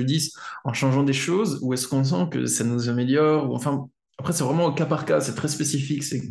en 0.64 0.74
changeant 0.74 1.04
des 1.04 1.14
choses 1.14 1.60
Ou 1.62 1.74
est-ce 1.74 1.88
qu'on 1.88 2.04
sent 2.04 2.28
que 2.32 2.46
ça 2.46 2.64
nous 2.64 2.90
améliore 2.90 3.54
enfin, 3.54 3.88
après, 4.20 4.34
c'est 4.34 4.44
vraiment 4.44 4.66
au 4.66 4.72
cas 4.72 4.86
par 4.86 5.06
cas, 5.06 5.20
c'est 5.22 5.34
très 5.34 5.48
spécifique. 5.48 6.04
C'est 6.04 6.22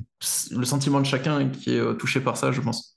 le 0.52 0.64
sentiment 0.64 1.00
de 1.00 1.06
chacun 1.06 1.48
qui 1.48 1.70
est 1.70 1.80
euh, 1.80 1.94
touché 1.94 2.20
par 2.20 2.36
ça, 2.36 2.52
je 2.52 2.60
pense. 2.60 2.96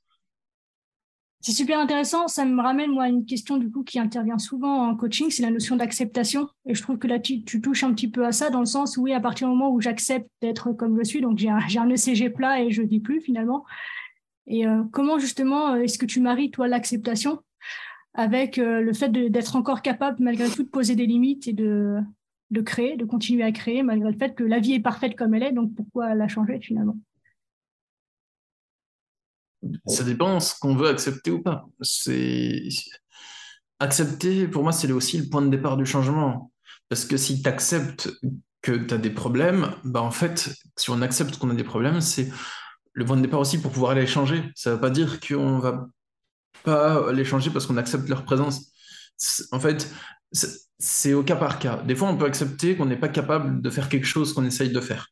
C'est 1.42 1.52
super 1.52 1.80
intéressant. 1.80 2.28
Ça 2.28 2.46
me 2.46 2.62
ramène, 2.62 2.92
moi, 2.92 3.04
à 3.04 3.08
une 3.08 3.26
question 3.26 3.58
du 3.58 3.72
coup 3.72 3.84
qui 3.84 4.00
intervient 4.00 4.38
souvent 4.38 4.88
en 4.88 4.96
coaching, 4.96 5.30
c'est 5.30 5.44
la 5.44 5.52
notion 5.52 5.76
d'acceptation. 5.76 6.48
Et 6.66 6.76
je 6.76 6.82
trouve 6.82 6.98
que 6.98 7.08
là, 7.08 7.20
tu, 7.20 7.44
touches 7.44 7.84
un 7.84 7.94
petit 7.94 8.10
peu 8.10 8.26
à 8.26 8.32
ça, 8.32 8.50
dans 8.50 8.60
le 8.60 8.66
sens 8.66 8.98
où, 8.98 9.04
oui, 9.04 9.14
à 9.14 9.20
partir 9.20 9.48
du 9.48 9.54
moment 9.54 9.72
où 9.72 9.82
j'accepte 9.82 10.28
d'être 10.42 10.72
comme 10.74 10.98
je 10.98 11.04
suis, 11.04 11.22
donc 11.22 11.38
j'ai 11.38 11.50
un, 11.50 11.60
un 11.60 11.90
ECG 11.90 12.30
plat 12.30 12.62
et 12.62 12.72
je 12.72 12.82
dis 12.82 13.00
plus 13.00 13.22
finalement, 13.22 13.66
et 14.48 14.68
euh, 14.68 14.84
comment 14.92 15.20
justement 15.20 15.74
euh, 15.74 15.82
est-ce 15.82 15.98
que 15.98 16.06
tu 16.06 16.20
maries, 16.20 16.52
toi, 16.52 16.68
l'acceptation? 16.68 17.40
Avec 18.16 18.58
euh, 18.58 18.82
le 18.82 18.94
fait 18.94 19.10
d'être 19.10 19.56
encore 19.56 19.82
capable, 19.82 20.24
malgré 20.24 20.50
tout, 20.50 20.64
de 20.64 20.70
poser 20.70 20.96
des 20.96 21.06
limites 21.06 21.48
et 21.48 21.54
de, 21.54 22.02
créer, 22.64 22.96
de 22.96 23.06
continuer 23.06 23.44
à 23.44 23.52
créer, 23.52 23.84
malgré 23.84 24.12
le 24.12 24.18
fait 24.18 24.34
que 24.34 24.44
la 24.44 24.60
vie 24.60 24.74
est 24.74 24.80
parfaite 24.80 25.16
comme 25.16 25.34
elle 25.36 25.44
est, 25.44 25.52
donc 25.52 25.76
pourquoi 25.76 26.16
la 26.16 26.28
changer 26.28 26.60
finalement? 26.62 26.98
Ça 29.88 30.04
dépend 30.04 30.40
ce 30.40 30.58
qu'on 30.60 30.76
veut 30.76 30.88
accepter 30.88 31.32
ou 31.32 31.42
pas. 31.42 31.66
Accepter, 33.80 34.48
pour 34.48 34.64
moi, 34.64 34.72
c'est 34.72 34.92
aussi 34.92 35.18
le 35.18 35.28
point 35.28 35.42
de 35.42 35.50
départ 35.50 35.76
du 35.76 35.86
changement. 35.86 36.52
Parce 36.88 37.04
que 37.04 37.18
si 37.18 37.42
tu 37.42 37.50
acceptes 37.50 38.10
que 38.62 38.72
tu 38.72 38.94
as 38.94 38.98
des 38.98 39.10
problèmes, 39.10 39.72
bah 39.84 40.02
en 40.02 40.12
fait, 40.12 40.56
si 40.78 40.90
on 40.92 41.02
accepte 41.02 41.38
qu'on 41.38 41.50
a 41.50 41.56
des 41.56 41.64
problèmes, 41.64 42.00
c'est 42.00 42.30
le 42.94 43.06
point 43.06 43.18
de 43.18 43.22
départ 43.22 43.40
aussi 43.40 43.60
pour 43.60 43.72
pouvoir 43.72 43.96
les 43.96 44.08
changer. 44.08 44.44
Ça 44.56 44.70
ne 44.70 44.76
veut 44.76 44.82
pas 44.82 44.92
dire 44.92 45.20
qu'on 45.20 45.58
va 45.60 45.88
pas 46.64 47.12
les 47.12 47.26
changer 47.26 47.50
parce 47.50 47.66
qu'on 47.66 47.78
accepte 47.78 48.08
leur 48.10 48.24
présence. 48.24 48.72
En 49.52 49.60
fait, 49.60 49.92
c'est 50.80 51.14
au 51.14 51.24
cas 51.24 51.36
par 51.36 51.60
cas. 51.60 51.82
Des 51.84 51.96
fois, 51.96 52.10
on 52.10 52.18
peut 52.18 52.26
accepter 52.26 52.76
qu'on 52.76 52.86
n'est 52.86 53.00
pas 53.00 53.10
capable 53.10 53.62
de 53.62 53.70
faire 53.70 53.90
quelque 53.90 54.08
chose 54.08 54.34
qu'on 54.34 54.46
essaye 54.46 54.72
de 54.72 54.80
faire 54.82 55.08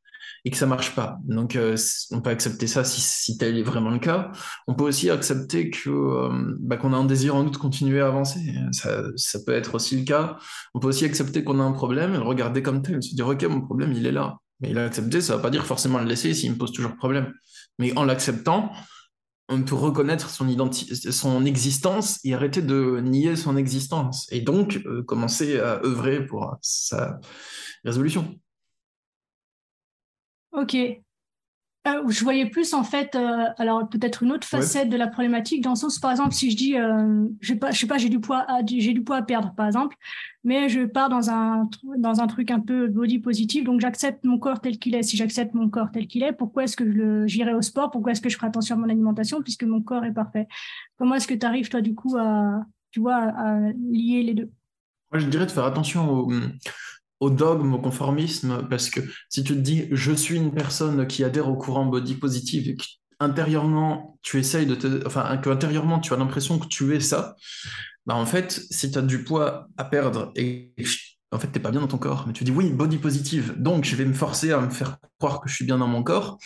et 0.46 0.52
que 0.52 0.58
ça 0.58 0.66
marche 0.66 0.94
pas. 0.94 1.20
Donc, 1.24 1.56
euh, 1.56 1.78
on 2.12 2.20
peut 2.20 2.30
accepter 2.30 2.68
ça 2.68 2.84
si, 2.84 3.38
tel 3.38 3.58
est 3.58 3.64
vraiment 3.64 3.92
le 3.92 4.00
cas. 4.00 4.32
On 4.68 4.74
peut 4.74 4.84
aussi 4.84 5.10
accepter 5.10 5.70
que 5.70 5.90
euh, 5.90 6.56
bah, 6.60 6.76
qu'on 6.76 6.94
a 6.94 6.98
un 6.98 7.06
désir 7.06 7.36
en 7.36 7.44
nous 7.44 7.50
de 7.50 7.58
continuer 7.58 8.02
à 8.02 8.08
avancer. 8.08 8.42
Ça, 8.74 9.04
ça, 9.16 9.40
peut 9.46 9.54
être 9.54 9.76
aussi 9.76 9.98
le 9.98 10.04
cas. 10.04 10.38
On 10.74 10.80
peut 10.80 10.88
aussi 10.90 11.06
accepter 11.06 11.46
qu'on 11.46 11.60
a 11.62 11.64
un 11.64 11.72
problème 11.72 12.14
et 12.14 12.18
le 12.18 12.24
regarder 12.24 12.62
comme 12.62 12.82
tel, 12.82 13.02
se 13.02 13.16
dire 13.16 13.28
ok, 13.28 13.44
mon 13.44 13.62
problème, 13.62 13.94
il 13.94 14.06
est 14.06 14.12
là. 14.12 14.36
Mais 14.60 14.72
il 14.72 14.78
a 14.78 14.86
accepté, 14.86 15.22
ça 15.22 15.34
ne 15.34 15.38
veut 15.38 15.42
pas 15.42 15.50
dire 15.50 15.66
forcément 15.66 16.00
le 16.00 16.06
laisser 16.06 16.34
s'il 16.34 16.52
me 16.52 16.58
pose 16.58 16.74
toujours 16.74 16.96
problème. 16.98 17.32
Mais 17.80 17.98
en 17.98 18.04
l'acceptant, 18.04 18.72
on 19.50 19.64
peut 19.64 19.76
reconnaître 19.76 20.30
son, 20.30 20.48
son 21.12 21.46
existence 21.46 22.20
et 22.24 22.34
arrêter 22.34 22.62
de 22.62 23.00
nier 23.02 23.36
son 23.36 23.58
existence. 23.58 24.28
Et 24.32 24.42
donc, 24.42 24.82
euh, 24.86 25.04
commencer 25.04 25.60
à 25.60 25.82
œuvrer 25.84 26.26
pour 26.26 26.58
sa 26.62 27.20
résolution. 27.84 28.40
Ok. 30.52 31.04
Euh, 31.86 32.08
je 32.08 32.24
voyais 32.24 32.46
plus 32.46 32.74
en 32.74 32.84
fait, 32.84 33.14
euh, 33.14 33.44
alors 33.58 33.90
peut-être 33.90 34.24
une 34.24 34.32
autre 34.32 34.48
facette 34.48 34.90
de 34.90 34.96
la 34.96 35.08
problématique, 35.08 35.62
dans 35.62 35.72
le 35.72 35.76
sens, 35.76 36.00
par 36.00 36.12
exemple, 36.12 36.34
si 36.34 36.50
je 36.50 36.56
dis, 36.56 36.78
euh, 36.78 37.28
je 37.42 37.56
sais 37.56 37.72
sais 37.74 37.88
pas, 37.88 37.98
j'ai 37.98 38.08
du 38.08 38.22
poids, 38.22 38.46
à, 38.48 38.62
j'ai 38.66 38.94
du 38.94 39.04
poids 39.04 39.18
à 39.18 39.22
perdre, 39.22 39.54
par 39.54 39.66
exemple, 39.66 39.98
mais 40.46 40.70
je 40.70 40.86
pars 40.86 41.10
dans 41.10 41.30
un 41.30 41.70
dans 41.98 42.22
un 42.22 42.28
truc 42.28 42.52
un 42.52 42.62
peu 42.62 42.88
body 42.88 43.20
positif, 43.20 43.66
donc 43.66 43.82
j'accepte 43.82 44.24
mon 44.24 44.40
corps 44.40 44.62
tel 44.62 44.80
qu'il 44.80 44.96
est. 44.96 45.04
Si 45.04 45.18
j'accepte 45.18 45.54
mon 45.56 45.70
corps 45.70 45.92
tel 45.92 46.08
qu'il 46.08 46.24
est, 46.24 46.32
pourquoi 46.32 46.64
est-ce 46.64 46.78
que 46.78 47.28
j'irai 47.28 47.54
au 47.54 47.62
sport? 47.62 47.92
Pourquoi 47.92 48.14
est-ce 48.14 48.22
que 48.22 48.30
je 48.30 48.38
ferai 48.38 48.48
attention 48.48 48.76
à 48.76 48.80
mon 48.80 48.88
alimentation 48.88 49.42
puisque 49.42 49.64
mon 49.64 49.82
corps 49.82 50.06
est 50.06 50.14
parfait? 50.14 50.48
Comment 50.98 51.16
est-ce 51.16 51.28
que 51.28 51.34
tu 51.34 51.46
arrives 51.46 51.68
toi 51.68 51.82
du 51.82 51.96
coup 51.96 52.16
à, 52.18 52.66
tu 52.92 53.02
vois, 53.02 53.16
à 53.16 53.60
lier 53.92 54.24
les 54.24 54.34
deux? 54.36 54.50
Moi, 55.12 55.20
je 55.20 55.28
dirais 55.28 55.46
de 55.46 55.52
faire 55.52 55.66
attention 55.66 56.10
au 56.10 56.32
au 57.24 57.30
dogme, 57.30 57.74
au 57.74 57.80
conformisme, 57.80 58.68
parce 58.70 58.90
que 58.90 59.00
si 59.30 59.44
tu 59.44 59.54
te 59.54 59.60
dis 59.60 59.88
je 59.92 60.12
suis 60.12 60.36
une 60.36 60.54
personne 60.54 61.08
qui 61.08 61.24
adhère 61.24 61.48
au 61.48 61.56
courant 61.56 61.86
body 61.86 62.16
positive 62.16 62.70
et 62.70 62.78
intérieurement 63.20 64.20
tu 64.22 64.40
essayes 64.40 64.66
de 64.66 64.76
te, 64.76 65.08
enfin 65.08 65.38
que 65.38 65.50
intérieurement 65.50 66.00
tu 66.00 66.14
as 66.14 66.18
l'impression 66.18 66.60
que 66.60 66.68
tu 66.68 66.94
es 66.96 67.00
ça, 67.00 67.36
bah 68.06 68.16
en 68.16 68.26
fait 68.26 68.52
si 68.70 68.92
tu 68.92 68.98
as 68.98 69.02
du 69.02 69.24
poids 69.24 69.68
à 69.78 69.86
perdre 69.86 70.32
et 70.36 70.74
en 71.34 71.40
fait, 71.40 71.48
tu 71.48 71.58
n'es 71.58 71.62
pas 71.62 71.72
bien 71.72 71.82
dans 71.82 71.88
ton 71.88 71.98
corps. 71.98 72.26
Mais 72.28 72.34
tu 72.34 72.44
dis 72.44 72.52
oui, 72.52 72.72
body 72.72 72.98
positive. 72.98 73.56
Donc, 73.58 73.86
je 73.86 73.96
vais 73.96 74.06
me 74.06 74.14
forcer 74.14 74.52
à 74.52 74.60
me 74.60 74.70
faire 74.70 74.98
croire 75.20 75.42
que 75.42 75.50
je 75.50 75.56
suis 75.56 75.66
bien 75.66 75.78
dans 75.78 75.88
mon 75.88 76.04
corps. 76.04 76.38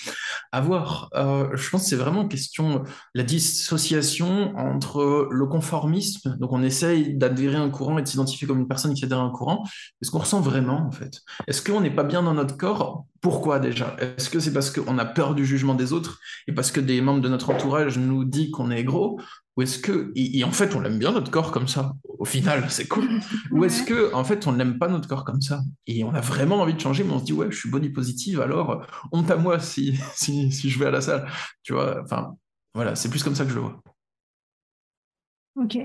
À 0.51 0.61
voir. 0.61 1.09
Euh, 1.15 1.49
je 1.55 1.69
pense 1.69 1.83
que 1.83 1.89
c'est 1.89 1.95
vraiment 1.95 2.27
question 2.27 2.83
la 3.13 3.23
dissociation 3.23 4.55
entre 4.57 5.27
le 5.29 5.45
conformisme. 5.45 6.37
Donc, 6.39 6.51
on 6.53 6.63
essaye 6.63 7.15
d'adhérer 7.17 7.57
à 7.57 7.61
un 7.61 7.69
courant 7.69 7.97
et 7.97 8.01
de 8.01 8.07
s'identifier 8.07 8.47
comme 8.47 8.59
une 8.59 8.67
personne 8.67 8.93
qui 8.93 9.03
adhère 9.03 9.19
à 9.19 9.23
un 9.23 9.31
courant. 9.31 9.63
Est-ce 10.01 10.11
qu'on 10.11 10.19
ressent 10.19 10.41
vraiment, 10.41 10.87
en 10.87 10.91
fait? 10.91 11.21
Est-ce 11.47 11.61
qu'on 11.61 11.81
n'est 11.81 11.93
pas 11.93 12.03
bien 12.03 12.23
dans 12.23 12.33
notre 12.33 12.55
corps? 12.57 13.05
Pourquoi 13.21 13.59
déjà? 13.59 13.95
Est-ce 13.99 14.29
que 14.29 14.39
c'est 14.39 14.53
parce 14.53 14.69
qu'on 14.69 14.97
a 14.97 15.05
peur 15.05 15.35
du 15.35 15.45
jugement 15.45 15.73
des 15.73 15.91
autres 15.91 16.19
et 16.47 16.53
parce 16.53 16.71
que 16.71 16.79
des 16.79 17.01
membres 17.01 17.21
de 17.21 17.29
notre 17.29 17.49
entourage 17.49 17.97
nous 17.97 18.23
disent 18.23 18.51
qu'on 18.51 18.71
est 18.71 18.83
gros? 18.83 19.19
Ou 19.57 19.63
est-ce 19.63 19.79
que, 19.79 20.11
et, 20.15 20.43
en 20.43 20.51
fait, 20.51 20.75
on 20.75 20.79
l'aime 20.79 20.99
bien 20.99 21.11
notre 21.11 21.31
corps 21.31 21.51
comme 21.51 21.67
ça, 21.67 21.95
au 22.19 22.25
final, 22.25 22.69
c'est 22.69 22.87
cool. 22.87 23.09
Ou 23.51 23.65
est-ce 23.65 23.81
que, 23.83 24.13
en 24.13 24.23
fait, 24.23 24.45
on 24.45 24.51
n'aime 24.51 24.77
pas 24.77 24.87
notre 24.87 25.09
corps 25.09 25.25
comme 25.25 25.41
ça 25.41 25.61
Et 25.87 26.03
on 26.03 26.13
a 26.13 26.21
vraiment 26.21 26.57
envie 26.61 26.75
de 26.75 26.79
changer, 26.79 27.03
mais 27.03 27.11
on 27.11 27.19
se 27.19 27.25
dit, 27.25 27.33
ouais, 27.33 27.47
je 27.49 27.57
suis 27.57 27.69
body 27.69 27.89
positive, 27.89 28.39
alors 28.39 28.85
honte 29.11 29.31
à 29.31 29.35
moi 29.35 29.59
si, 29.59 29.97
si, 30.13 30.51
si 30.51 30.69
je 30.69 30.77
vais 30.77 30.85
à 30.85 30.91
la 30.91 31.01
salle. 31.01 31.27
Tu 31.63 31.73
vois, 31.73 32.03
enfin, 32.03 32.35
voilà, 32.75 32.95
c'est 32.95 33.09
plus 33.09 33.23
comme 33.23 33.33
ça 33.33 33.45
que 33.45 33.49
je 33.49 33.55
le 33.55 33.61
vois. 33.61 33.81
Ok. 35.55 35.79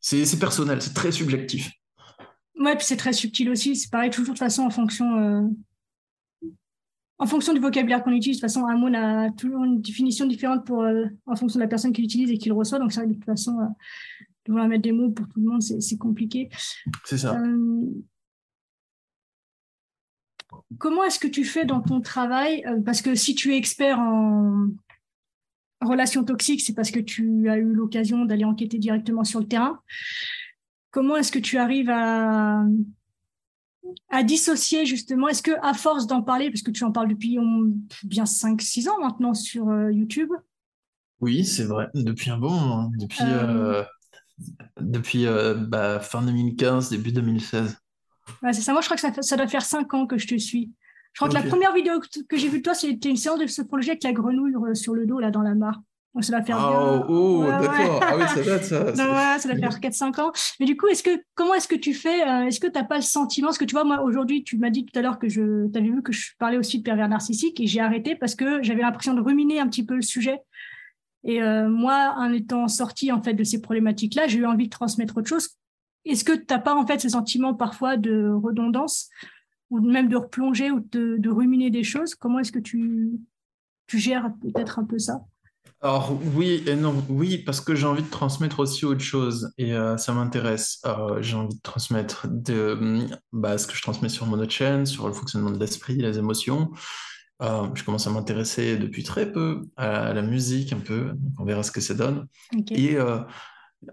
C'est 0.00 0.38
personnel, 0.38 0.80
c'est 0.80 0.94
très 0.94 1.12
subjectif. 1.12 1.70
Ouais, 2.58 2.74
puis 2.74 2.86
c'est 2.86 2.96
très 2.96 3.12
subtil 3.12 3.50
aussi. 3.50 3.76
C'est 3.76 3.90
pareil, 3.90 4.10
toujours 4.10 4.34
de 4.34 4.38
toute 4.38 4.38
façon 4.38 4.62
en 4.62 4.70
fonction. 4.70 5.18
Euh, 5.18 5.42
en 7.22 7.26
fonction 7.26 7.52
du 7.52 7.60
vocabulaire 7.60 8.02
qu'on 8.02 8.10
utilise, 8.10 8.40
de 8.40 8.46
toute 8.46 8.52
façon, 8.52 8.66
un 8.66 8.76
mot 8.76 8.88
a 8.92 9.30
toujours 9.30 9.62
une 9.62 9.80
définition 9.80 10.26
différente 10.26 10.66
pour, 10.66 10.82
euh, 10.82 11.04
en 11.26 11.36
fonction 11.36 11.60
de 11.60 11.62
la 11.62 11.68
personne 11.68 11.92
qui 11.92 12.02
l'utilise 12.02 12.32
et 12.32 12.36
qui 12.36 12.48
le 12.48 12.54
reçoit. 12.54 12.80
Donc, 12.80 12.92
ça, 12.92 13.06
de 13.06 13.14
toute 13.14 13.24
façon, 13.24 13.60
euh, 13.60 13.66
devoir 14.44 14.66
mettre 14.66 14.82
des 14.82 14.90
mots 14.90 15.10
pour 15.10 15.28
tout 15.28 15.38
le 15.38 15.46
monde, 15.46 15.62
c'est 15.62 15.96
compliqué. 15.96 16.48
C'est 17.04 17.18
ça. 17.18 17.38
Euh, 17.38 17.86
comment 20.78 21.04
est-ce 21.04 21.20
que 21.20 21.28
tu 21.28 21.44
fais 21.44 21.64
dans 21.64 21.80
ton 21.80 22.00
travail? 22.00 22.64
Parce 22.84 23.02
que 23.02 23.14
si 23.14 23.36
tu 23.36 23.54
es 23.54 23.56
expert 23.56 24.00
en 24.00 24.66
relations 25.80 26.24
toxiques, 26.24 26.62
c'est 26.62 26.74
parce 26.74 26.90
que 26.90 26.98
tu 26.98 27.48
as 27.48 27.56
eu 27.56 27.72
l'occasion 27.72 28.24
d'aller 28.24 28.44
enquêter 28.44 28.78
directement 28.78 29.22
sur 29.22 29.38
le 29.38 29.46
terrain. 29.46 29.80
Comment 30.90 31.16
est-ce 31.16 31.30
que 31.30 31.38
tu 31.38 31.56
arrives 31.56 31.88
à 31.88 32.64
à 34.10 34.22
dissocier 34.22 34.86
justement 34.86 35.28
Est-ce 35.28 35.42
que 35.42 35.52
à 35.62 35.74
force 35.74 36.06
d'en 36.06 36.22
parler, 36.22 36.50
parce 36.50 36.62
que 36.62 36.70
tu 36.70 36.84
en 36.84 36.92
parles 36.92 37.08
depuis 37.08 37.38
bien 38.04 38.24
5-6 38.24 38.88
ans 38.88 39.00
maintenant 39.00 39.34
sur 39.34 39.66
YouTube? 39.90 40.30
Oui, 41.20 41.44
c'est 41.44 41.64
vrai, 41.64 41.88
depuis 41.94 42.30
un 42.30 42.38
bon 42.38 42.50
moment, 42.50 42.90
depuis, 42.98 43.24
depuis 44.80 45.26
bah, 45.68 46.00
fin 46.00 46.22
2015, 46.22 46.90
début 46.90 47.12
2016. 47.12 47.76
c'est 48.42 48.52
ça, 48.54 48.72
moi 48.72 48.80
je 48.80 48.88
crois 48.88 49.10
que 49.10 49.22
ça, 49.22 49.36
doit 49.36 49.48
faire 49.48 49.64
5 49.64 49.94
ans 49.94 50.06
que 50.06 50.18
je 50.18 50.26
te 50.26 50.36
suis. 50.36 50.72
Je 51.12 51.18
crois 51.18 51.28
que 51.28 51.34
la 51.34 51.48
première 51.48 51.74
vidéo 51.74 52.00
que, 52.28 52.36
j'ai 52.36 52.48
vue 52.48 52.58
de 52.58 52.62
toi, 52.62 52.74
c'était 52.74 53.10
une 53.10 53.16
séance 53.16 53.38
de 53.38 53.46
sophrologie 53.46 53.90
avec 53.90 54.02
la 54.02 54.12
grenouille 54.12 54.54
sur 54.74 54.94
le 54.94 55.06
dos, 55.06 55.18
là, 55.20 55.30
dans 55.30 55.42
la 55.42 55.54
mare. 55.54 55.80
Donc, 56.14 56.24
ça 56.24 56.36
va 56.36 56.44
faire 56.44 56.58
ah, 56.58 57.06
Oh, 57.08 57.44
d'accord. 57.46 58.00
Ah 58.02 58.16
oui, 58.16 58.24
ça 58.28 58.42
date, 58.44 58.64
ça. 58.64 58.84
ouais, 58.84 59.38
ça 59.38 59.48
va 59.48 59.56
faire 59.56 59.80
4-5 59.80 60.20
ans. 60.20 60.32
Mais 60.60 60.66
du 60.66 60.76
coup, 60.76 60.86
est-ce 60.88 61.02
que, 61.02 61.22
comment 61.34 61.54
est-ce 61.54 61.68
que 61.68 61.74
tu 61.74 61.94
fais 61.94 62.22
euh, 62.22 62.46
Est-ce 62.46 62.60
que 62.60 62.66
tu 62.66 62.78
n'as 62.78 62.84
pas 62.84 62.96
le 62.96 63.02
sentiment 63.02 63.48
Parce 63.48 63.58
que 63.58 63.64
tu 63.64 63.72
vois, 63.72 63.84
moi, 63.84 64.02
aujourd'hui, 64.02 64.44
tu 64.44 64.58
m'as 64.58 64.68
dit 64.68 64.84
tout 64.84 64.98
à 64.98 65.02
l'heure 65.02 65.18
que 65.18 65.28
je. 65.28 65.68
Tu 65.70 65.78
avais 65.78 65.88
vu 65.88 66.02
que 66.02 66.12
je 66.12 66.32
parlais 66.38 66.58
aussi 66.58 66.78
de 66.78 66.82
pervers 66.82 67.08
narcissique 67.08 67.60
et 67.60 67.66
j'ai 67.66 67.80
arrêté 67.80 68.14
parce 68.14 68.34
que 68.34 68.62
j'avais 68.62 68.82
l'impression 68.82 69.14
de 69.14 69.22
ruminer 69.22 69.58
un 69.58 69.68
petit 69.68 69.86
peu 69.86 69.94
le 69.94 70.02
sujet. 70.02 70.40
Et 71.24 71.42
euh, 71.42 71.68
moi, 71.68 72.14
en 72.18 72.32
étant 72.32 72.68
sortie 72.68 73.10
en 73.10 73.22
fait 73.22 73.34
de 73.34 73.44
ces 73.44 73.60
problématiques-là, 73.60 74.26
j'ai 74.26 74.40
eu 74.40 74.46
envie 74.46 74.66
de 74.66 74.70
transmettre 74.70 75.16
autre 75.16 75.28
chose. 75.28 75.48
Est-ce 76.04 76.24
que 76.24 76.32
tu 76.32 76.44
n'as 76.50 76.58
pas 76.58 76.74
en 76.74 76.86
fait 76.86 77.00
ce 77.00 77.08
sentiment 77.08 77.54
parfois 77.54 77.96
de 77.96 78.28
redondance 78.28 79.08
ou 79.70 79.80
même 79.80 80.08
de 80.08 80.16
replonger 80.16 80.70
ou 80.70 80.80
de, 80.80 81.16
de 81.18 81.30
ruminer 81.30 81.70
des 81.70 81.84
choses? 81.84 82.14
Comment 82.14 82.40
est-ce 82.40 82.52
que 82.52 82.58
tu, 82.58 83.12
tu 83.86 83.98
gères 83.98 84.30
peut-être 84.42 84.78
un 84.78 84.84
peu 84.84 84.98
ça? 84.98 85.22
Alors 85.82 86.16
oui 86.36 86.62
et 86.68 86.76
non, 86.76 87.04
oui 87.08 87.38
parce 87.38 87.60
que 87.60 87.74
j'ai 87.74 87.86
envie 87.86 88.04
de 88.04 88.08
transmettre 88.08 88.60
aussi 88.60 88.84
autre 88.84 89.00
chose 89.00 89.52
et 89.58 89.74
euh, 89.74 89.96
ça 89.96 90.12
m'intéresse. 90.12 90.80
Euh, 90.86 91.20
j'ai 91.20 91.34
envie 91.34 91.56
de 91.56 91.60
transmettre 91.60 92.28
de, 92.30 93.08
bah, 93.32 93.58
ce 93.58 93.66
que 93.66 93.74
je 93.74 93.82
transmets 93.82 94.08
sur 94.08 94.26
mon 94.26 94.48
chaîne, 94.48 94.86
sur 94.86 95.08
le 95.08 95.12
fonctionnement 95.12 95.50
de 95.50 95.58
l'esprit, 95.58 95.96
les 95.96 96.18
émotions. 96.18 96.70
Euh, 97.42 97.66
je 97.74 97.82
commence 97.82 98.06
à 98.06 98.10
m'intéresser 98.10 98.76
depuis 98.76 99.02
très 99.02 99.32
peu 99.32 99.62
à 99.76 100.14
la 100.14 100.22
musique 100.22 100.72
un 100.72 100.78
peu, 100.78 101.14
on 101.40 101.44
verra 101.44 101.64
ce 101.64 101.72
que 101.72 101.80
ça 101.80 101.94
donne. 101.94 102.28
Et 102.70 102.96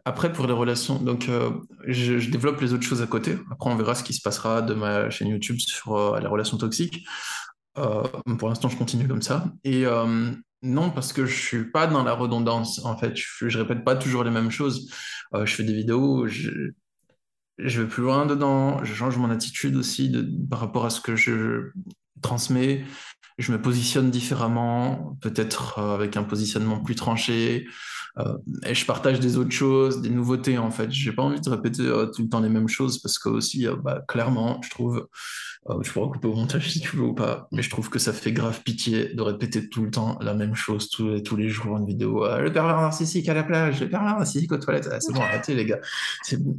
après 0.05 0.32
pour 0.32 0.45
les 0.45 0.53
relations, 0.53 0.99
donc 0.99 1.27
je, 1.88 2.19
je, 2.19 2.29
développe 2.29 2.62
les 2.62 2.73
autres 2.73 2.84
choses 2.84 3.01
à 3.01 3.08
côté. 3.08 3.36
Après 3.49 3.71
on 3.71 3.75
verra 3.75 3.95
ce 3.95 4.03
qui 4.03 4.13
se 4.13 4.21
passera 4.21 4.62
de 4.62 4.75
ma 4.75 5.10
chaîne 5.10 5.29
YouTube 5.29 5.58
sur 5.58 6.19
les 6.19 6.27
relations 6.27 6.58
toxiques. 6.58 7.03
pour 7.73 8.49
l'instant 8.49 8.69
je 8.69 8.77
continue 8.77 9.08
comme 9.08 9.23
ça 9.23 9.45
et 9.63 9.86
non, 10.62 10.89
parce 10.91 11.13
que 11.13 11.26
je 11.26 11.36
suis 11.36 11.72
pas 11.72 11.88
dans 11.88 12.04
la 12.04 12.13
redondance. 12.13 12.84
En 12.86 12.98
fait, 12.98 13.15
je, 13.15 13.48
je 13.48 13.58
répète 13.58 13.84
pas 13.84 13.95
toujours 13.95 14.24
les 14.24 14.32
mêmes 14.32 14.52
choses. 14.52 14.91
Euh, 15.34 15.45
je 15.45 15.56
fais 15.56 15.63
des 15.63 15.74
vidéos, 15.74 16.28
je, 16.28 16.52
je 17.58 17.82
vais 17.82 17.88
plus 17.88 18.04
loin 18.04 18.26
dedans, 18.26 18.84
je 18.84 18.93
change 18.93 19.17
mon 19.17 19.30
attitude 19.30 19.76
aussi 19.76 20.10
de, 20.10 20.28
par 20.50 20.60
rapport 20.60 20.86
à 20.86 20.89
ce 20.89 21.02
que 21.02 21.15
je 21.15 21.72
transmets. 22.22 22.86
Je 23.38 23.52
me 23.54 23.62
positionne 23.62 24.12
différemment, 24.12 25.17
peut-être 25.22 25.80
euh, 25.80 25.95
avec 25.95 26.17
un 26.17 26.24
positionnement 26.24 26.82
plus 26.82 26.95
tranché. 26.95 27.67
Euh, 28.19 28.38
et 28.65 28.75
je 28.75 28.86
partage 28.86 29.19
des 29.19 29.38
autres 29.38 29.51
choses, 29.51 30.01
des 30.01 30.10
nouveautés 30.10 30.58
en 30.58 30.71
fait. 30.71 30.91
J'ai 30.91 31.12
pas 31.12 31.23
envie 31.23 31.41
de 31.41 31.49
répéter 31.49 31.84
tout 32.15 32.23
le 32.23 32.29
temps 32.29 32.41
les 32.41 32.49
mêmes 32.49 32.67
choses 32.67 32.99
parce 32.99 33.17
que 33.19 33.29
aussi, 33.29 33.67
bah, 33.84 34.03
clairement, 34.08 34.62
je 34.63 34.69
trouve 34.69 35.08
euh, 35.69 35.82
tu 35.82 35.91
pourras 35.91 36.08
couper 36.08 36.27
au 36.27 36.36
montage 36.36 36.69
si 36.71 36.79
tu 36.79 36.95
veux 36.95 37.03
ou 37.03 37.13
pas, 37.13 37.47
mais 37.51 37.62
je 37.62 37.69
trouve 37.69 37.89
que 37.89 37.99
ça 37.99 38.13
fait 38.13 38.32
grave 38.32 38.62
pitié 38.63 39.13
de 39.13 39.21
répéter 39.21 39.69
tout 39.69 39.84
le 39.84 39.91
temps 39.91 40.17
la 40.21 40.34
même 40.34 40.55
chose 40.55 40.89
tous 40.89 41.36
les, 41.36 41.49
jours 41.49 41.77
une 41.77 41.86
vidéo. 41.86 42.25
Euh, 42.25 42.39
le 42.39 42.51
pervers 42.51 42.79
narcissique 42.79 43.27
à 43.29 43.34
la 43.34 43.43
plage, 43.43 43.79
le 43.82 43.89
pervers 43.89 44.17
narcissique 44.17 44.51
aux 44.51 44.58
toilettes. 44.58 44.89
Ah, 44.91 44.99
c'est 44.99 45.13
bon, 45.13 45.21
arrêtez 45.21 45.55
les 45.55 45.65
gars. 45.65 45.79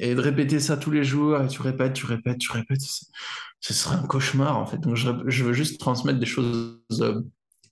Et 0.00 0.14
de 0.14 0.20
répéter 0.20 0.60
ça 0.60 0.76
tous 0.76 0.90
les 0.90 1.04
jours, 1.04 1.38
tu 1.48 1.62
répètes, 1.62 1.94
tu 1.94 2.06
répètes, 2.06 2.38
tu 2.38 2.52
répètes, 2.52 2.82
ce 3.60 3.74
serait 3.74 3.96
un 3.96 4.06
cauchemar 4.06 4.58
en 4.58 4.66
fait. 4.66 4.78
Donc 4.78 4.96
je, 4.96 5.10
je 5.26 5.44
veux 5.44 5.52
juste 5.52 5.80
transmettre 5.80 6.18
des 6.18 6.26
choses 6.26 6.78
euh, 7.00 7.20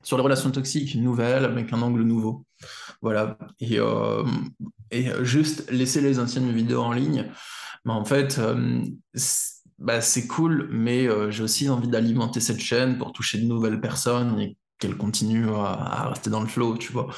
sur 0.03 0.16
les 0.16 0.22
relations 0.22 0.51
toxiques 0.51 0.94
nouvelles 0.96 1.44
avec 1.44 1.72
un 1.72 1.83
angle 1.83 2.03
nouveau. 2.03 2.44
Voilà. 3.01 3.39
Et, 3.61 3.79
et 4.91 5.07
juste 5.23 5.71
laisser 5.71 6.01
les 6.01 6.19
anciennes 6.19 6.51
vidéos 6.53 6.83
en 6.83 6.93
ligne. 6.93 7.27
Mais 7.85 7.93
en 7.93 8.05
fait, 8.05 8.41
bah, 9.79 10.01
c'est 10.01 10.27
cool, 10.27 10.69
mais 10.73 11.07
euh, 11.07 11.31
j'ai 11.31 11.45
aussi 11.45 11.69
envie 11.69 11.89
d'alimenter 11.89 12.41
cette 12.41 12.59
chaîne 12.59 12.99
pour 12.99 13.13
toucher 13.13 13.39
de 13.39 13.47
nouvelles 13.47 13.81
personnes 13.81 14.41
et 14.41 14.57
qu'elle 14.81 14.97
continue 14.97 15.49
à, 15.51 16.09
rester 16.09 16.31
dans 16.31 16.41
le 16.41 16.47
flow, 16.47 16.77
tu 16.77 16.93
vois. 16.93 17.09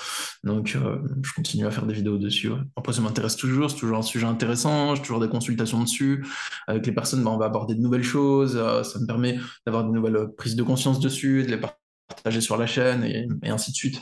Donc, 0.45 0.77
euh, 0.77 0.99
je 1.23 1.33
continue 1.35 1.66
à 1.66 1.71
faire 1.71 1.87
des 1.87 1.95
vidéos 1.95 2.19
dessus. 2.19 2.51
Après, 2.77 2.93
ça 2.93 3.01
m'intéresse 3.01 3.37
toujours, 3.37 3.71
c'est 3.71 3.79
toujours 3.79 3.99
un 3.99 4.03
sujet 4.03 4.27
intéressant, 4.27 4.95
j'ai 4.95 5.03
toujours 5.03 5.21
des 5.21 5.29
consultations 5.29 5.83
dessus. 5.83 6.27
Avec 6.66 6.87
les 6.87 6.93
personnes, 6.93 7.25
bah, 7.25 7.31
on 7.31 7.38
va 7.38 7.47
aborder 7.47 7.75
de 7.75 7.81
nouvelles 7.81 8.03
choses, 8.03 8.57
euh, 8.57 8.83
ça 8.83 8.99
me 8.99 9.07
permet 9.07 9.38
d'avoir 9.66 9.85
de 9.85 9.90
nouvelles 9.90 10.29
prises 10.37 10.57
de 10.57 10.62
conscience 10.62 11.01
dessus, 11.01 11.45
de 11.45 11.49
les 11.49 11.61
partager 12.09 12.40
sur 12.43 12.57
la 12.59 12.66
chaîne 12.66 13.05
et 13.05 13.51
ainsi 13.51 13.73
de 13.73 13.77
suite. 13.77 14.01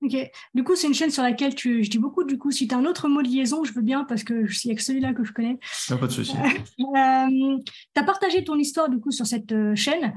Ok. 0.00 0.16
Du 0.54 0.62
coup, 0.62 0.76
c'est 0.76 0.86
une 0.86 0.94
chaîne 0.94 1.10
sur 1.10 1.24
laquelle 1.24 1.56
tu, 1.56 1.82
je 1.82 1.90
dis 1.90 1.98
beaucoup. 1.98 2.22
Du 2.22 2.38
coup, 2.38 2.52
si 2.52 2.68
tu 2.68 2.74
as 2.74 2.78
un 2.78 2.84
autre 2.84 3.08
mot 3.08 3.20
de 3.20 3.26
liaison, 3.26 3.64
je 3.64 3.72
veux 3.72 3.82
bien 3.82 4.04
parce 4.04 4.22
que 4.22 4.46
il 4.64 4.66
n'y 4.66 4.72
a 4.72 4.76
que 4.76 4.82
celui-là 4.82 5.12
que 5.12 5.24
je 5.24 5.32
connais. 5.32 5.58
Non, 5.90 5.98
pas 5.98 6.06
de 6.06 6.12
souci. 6.12 6.36
Euh, 6.36 7.58
tu 7.64 8.00
as 8.00 8.04
partagé 8.04 8.44
ton 8.44 8.56
histoire 8.56 8.88
du 8.88 9.00
coup 9.00 9.10
sur 9.10 9.26
cette 9.26 9.50
euh, 9.50 9.74
chaîne. 9.74 10.14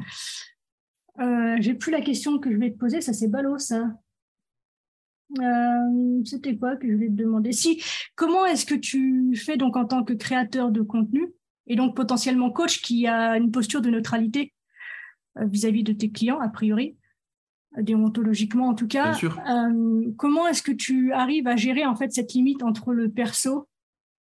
Euh, 1.20 1.58
J'ai 1.60 1.74
plus 1.74 1.92
la 1.92 2.02
question 2.02 2.38
que 2.38 2.52
je 2.52 2.58
vais 2.58 2.72
te 2.72 2.78
poser. 2.78 3.02
Ça, 3.02 3.12
c'est 3.12 3.28
ballot, 3.28 3.58
ça. 3.58 3.92
Euh, 5.40 6.24
c'était 6.26 6.58
quoi 6.58 6.76
que 6.76 6.88
je 6.88 6.94
voulais 6.94 7.08
te 7.08 7.14
demander? 7.14 7.52
Si, 7.52 7.82
comment 8.16 8.46
est-ce 8.46 8.68
que 8.68 8.76
tu 8.76 9.36
fais 9.36 9.58
donc 9.58 9.78
en 9.78 9.86
tant 9.86 10.04
que 10.04 10.14
créateur 10.14 10.72
de 10.72 10.82
contenu 10.82 11.34
et 11.66 11.76
donc 11.76 11.96
potentiellement 11.96 12.52
coach 12.52 12.82
qui 12.82 13.08
a 13.08 13.38
une 13.38 13.50
posture 13.50 13.82
de 13.82 13.90
neutralité 13.90 14.54
vis 15.38 15.66
à 15.66 15.72
-vis 15.72 15.84
de 15.84 15.94
tes 15.94 16.12
clients, 16.12 16.40
a 16.40 16.50
priori? 16.50 16.98
Déontologiquement 17.78 18.68
en 18.68 18.74
tout 18.74 18.88
cas. 18.88 19.18
Euh, 19.24 20.12
comment 20.18 20.48
est-ce 20.48 20.62
que 20.62 20.72
tu 20.72 21.14
arrives 21.14 21.48
à 21.48 21.56
gérer 21.56 21.86
en 21.86 21.96
fait 21.96 22.12
cette 22.12 22.34
limite 22.34 22.64
entre 22.64 22.94
le 22.94 23.10
perso? 23.10 23.68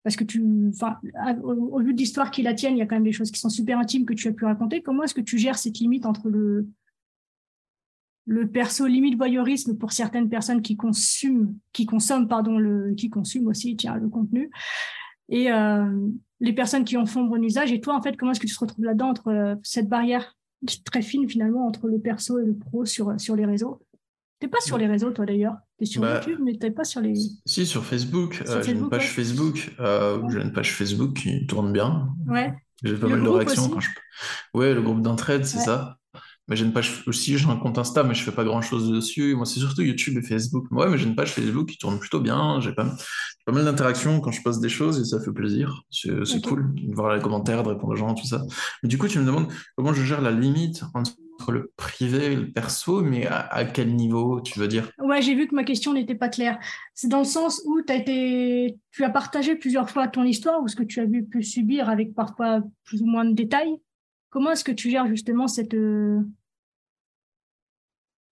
Parce 0.03 0.15
que 0.15 0.23
tu, 0.23 0.41
enfin, 0.69 0.97
au, 1.43 1.79
vu 1.79 1.93
de 1.93 1.99
l'histoire 1.99 2.31
qui 2.31 2.41
la 2.41 2.53
tienne, 2.53 2.75
il 2.75 2.79
y 2.79 2.81
a 2.81 2.85
quand 2.85 2.95
même 2.95 3.03
des 3.03 3.11
choses 3.11 3.31
qui 3.31 3.39
sont 3.39 3.49
super 3.49 3.77
intimes 3.77 4.05
que 4.05 4.13
tu 4.13 4.27
as 4.29 4.31
pu 4.31 4.45
raconter. 4.45 4.81
Comment 4.81 5.03
est-ce 5.03 5.13
que 5.13 5.21
tu 5.21 5.37
gères 5.37 5.57
cette 5.57 5.79
limite 5.79 6.05
entre 6.05 6.29
le 6.29 6.67
le 8.29 8.45
perso 8.45 8.85
limite 8.85 9.15
voyeurisme 9.15 9.77
pour 9.77 9.93
certaines 9.93 10.27
personnes 10.27 10.61
qui 10.61 10.75
consomment, 10.75 11.57
qui 11.71 11.85
consomment 11.85 12.27
pardon 12.27 12.57
le, 12.57 12.93
qui 12.93 13.09
consument 13.09 13.47
aussi 13.47 13.77
tiens 13.77 13.95
le 13.95 14.09
contenu 14.09 14.51
et 15.29 15.49
euh, 15.49 16.09
les 16.41 16.51
personnes 16.53 16.83
qui 16.83 16.97
en 16.97 17.05
font 17.05 17.23
bon 17.23 17.41
usage? 17.41 17.71
Et 17.71 17.79
toi 17.79 17.95
en 17.95 18.01
fait, 18.01 18.17
comment 18.17 18.31
est-ce 18.31 18.41
que 18.41 18.47
tu 18.47 18.53
te 18.53 18.59
retrouves 18.59 18.85
là-dedans 18.85 19.09
entre 19.09 19.29
euh, 19.29 19.55
cette 19.63 19.87
barrière? 19.87 20.36
Très 20.85 21.01
fine 21.01 21.29
finalement 21.29 21.67
entre 21.67 21.87
le 21.87 21.99
perso 21.99 22.39
et 22.39 22.45
le 22.45 22.55
pro 22.55 22.85
sur, 22.85 23.19
sur 23.19 23.35
les 23.35 23.45
réseaux. 23.45 23.81
T'es 24.39 24.47
pas 24.47 24.59
sur 24.61 24.77
les 24.77 24.87
réseaux 24.87 25.11
toi 25.11 25.25
d'ailleurs. 25.25 25.55
T'es 25.79 25.85
sur 25.85 26.01
bah, 26.01 26.15
YouTube, 26.15 26.39
mais 26.43 26.55
t'es 26.57 26.71
pas 26.71 26.83
sur 26.83 27.01
les. 27.01 27.15
Si 27.45 27.65
sur 27.65 27.83
Facebook, 27.83 28.43
euh, 28.47 28.61
j'ai 28.61 28.73
une 28.73 28.89
page 28.89 29.11
Facebook, 29.11 29.73
euh, 29.79 30.21
j'ai 30.29 30.41
une 30.41 30.53
page 30.53 30.73
Facebook 30.73 31.15
qui 31.15 31.47
tourne 31.47 31.71
bien. 31.73 32.09
Ouais. 32.27 32.53
J'ai 32.83 32.95
pas 32.95 33.07
mal 33.07 33.23
de 33.23 33.29
réactions 33.29 33.69
quand 33.69 33.79
je. 33.79 33.89
Ouais, 34.53 34.73
le 34.73 34.81
groupe 34.81 35.01
d'entraide, 35.01 35.45
c'est 35.45 35.59
ça. 35.59 35.96
Mais 36.47 36.55
j'ai 36.55 36.65
une 36.65 36.71
page 36.71 37.03
aussi, 37.07 37.37
j'ai 37.37 37.49
un 37.49 37.57
compte 37.57 37.77
Insta, 37.77 38.03
mais 38.03 38.13
je 38.13 38.23
fais 38.23 38.31
pas 38.31 38.45
grand 38.45 38.61
chose 38.61 38.89
dessus. 38.89 39.35
Moi, 39.35 39.45
c'est 39.45 39.59
surtout 39.59 39.81
YouTube 39.81 40.17
et 40.17 40.21
Facebook. 40.21 40.65
Ouais, 40.71 40.89
mais 40.89 40.97
j'ai 40.97 41.05
une 41.05 41.15
page 41.15 41.33
Facebook 41.33 41.67
qui 41.67 41.77
tourne 41.77 41.99
plutôt 41.99 42.21
bien. 42.21 42.61
J'ai 42.61 42.73
pas, 42.73 42.95
pas 43.45 43.51
mal 43.51 43.65
d'interactions 43.65 44.21
quand 44.21 44.31
je 44.31 44.41
poste 44.41 44.61
des 44.61 44.69
choses 44.69 44.99
et 44.99 45.05
ça 45.05 45.19
fait 45.19 45.31
plaisir. 45.31 45.83
C'est 45.91 46.41
cool 46.41 46.73
de 46.75 46.95
voir 46.95 47.15
les 47.15 47.21
commentaires, 47.21 47.63
de 47.63 47.69
répondre 47.69 47.93
aux 47.93 47.97
gens, 47.97 48.13
tout 48.13 48.25
ça. 48.25 48.43
Mais 48.81 48.89
du 48.89 48.97
coup, 48.97 49.07
tu 49.07 49.19
me 49.19 49.25
demandes 49.25 49.51
comment 49.75 49.93
je 49.93 50.03
gère 50.03 50.21
la 50.21 50.31
limite 50.31 50.83
entre 50.93 51.17
le 51.51 51.71
privé 51.77 52.33
et 52.33 52.35
le 52.35 52.51
perso, 52.51 53.01
mais 53.01 53.27
à, 53.27 53.65
quel 53.65 53.95
niveau, 53.95 54.41
tu 54.41 54.59
veux 54.59 54.67
dire? 54.67 54.89
Ouais, 54.99 55.21
j'ai 55.21 55.35
vu 55.35 55.47
que 55.47 55.55
ma 55.55 55.63
question 55.63 55.93
n'était 55.93 56.15
pas 56.15 56.29
claire. 56.29 56.59
C'est 56.93 57.07
dans 57.07 57.19
le 57.19 57.25
sens 57.25 57.61
où 57.65 57.79
as 57.87 57.95
été... 57.95 58.77
tu 58.91 59.03
as 59.03 59.09
partagé 59.09 59.55
plusieurs 59.55 59.89
fois 59.89 60.07
ton 60.07 60.23
histoire 60.23 60.61
ou 60.61 60.67
ce 60.67 60.75
que 60.75 60.83
tu 60.83 60.99
as 60.99 61.05
vu 61.05 61.23
pu 61.25 61.43
subir 61.43 61.89
avec 61.89 62.15
parfois 62.15 62.61
plus 62.85 63.01
ou 63.01 63.05
moins 63.05 63.25
de 63.25 63.33
détails? 63.33 63.75
Comment 64.29 64.51
est-ce 64.51 64.63
que 64.63 64.71
tu 64.71 64.89
gères 64.89 65.07
justement 65.07 65.47
cette, 65.47 65.73
euh, 65.73 66.19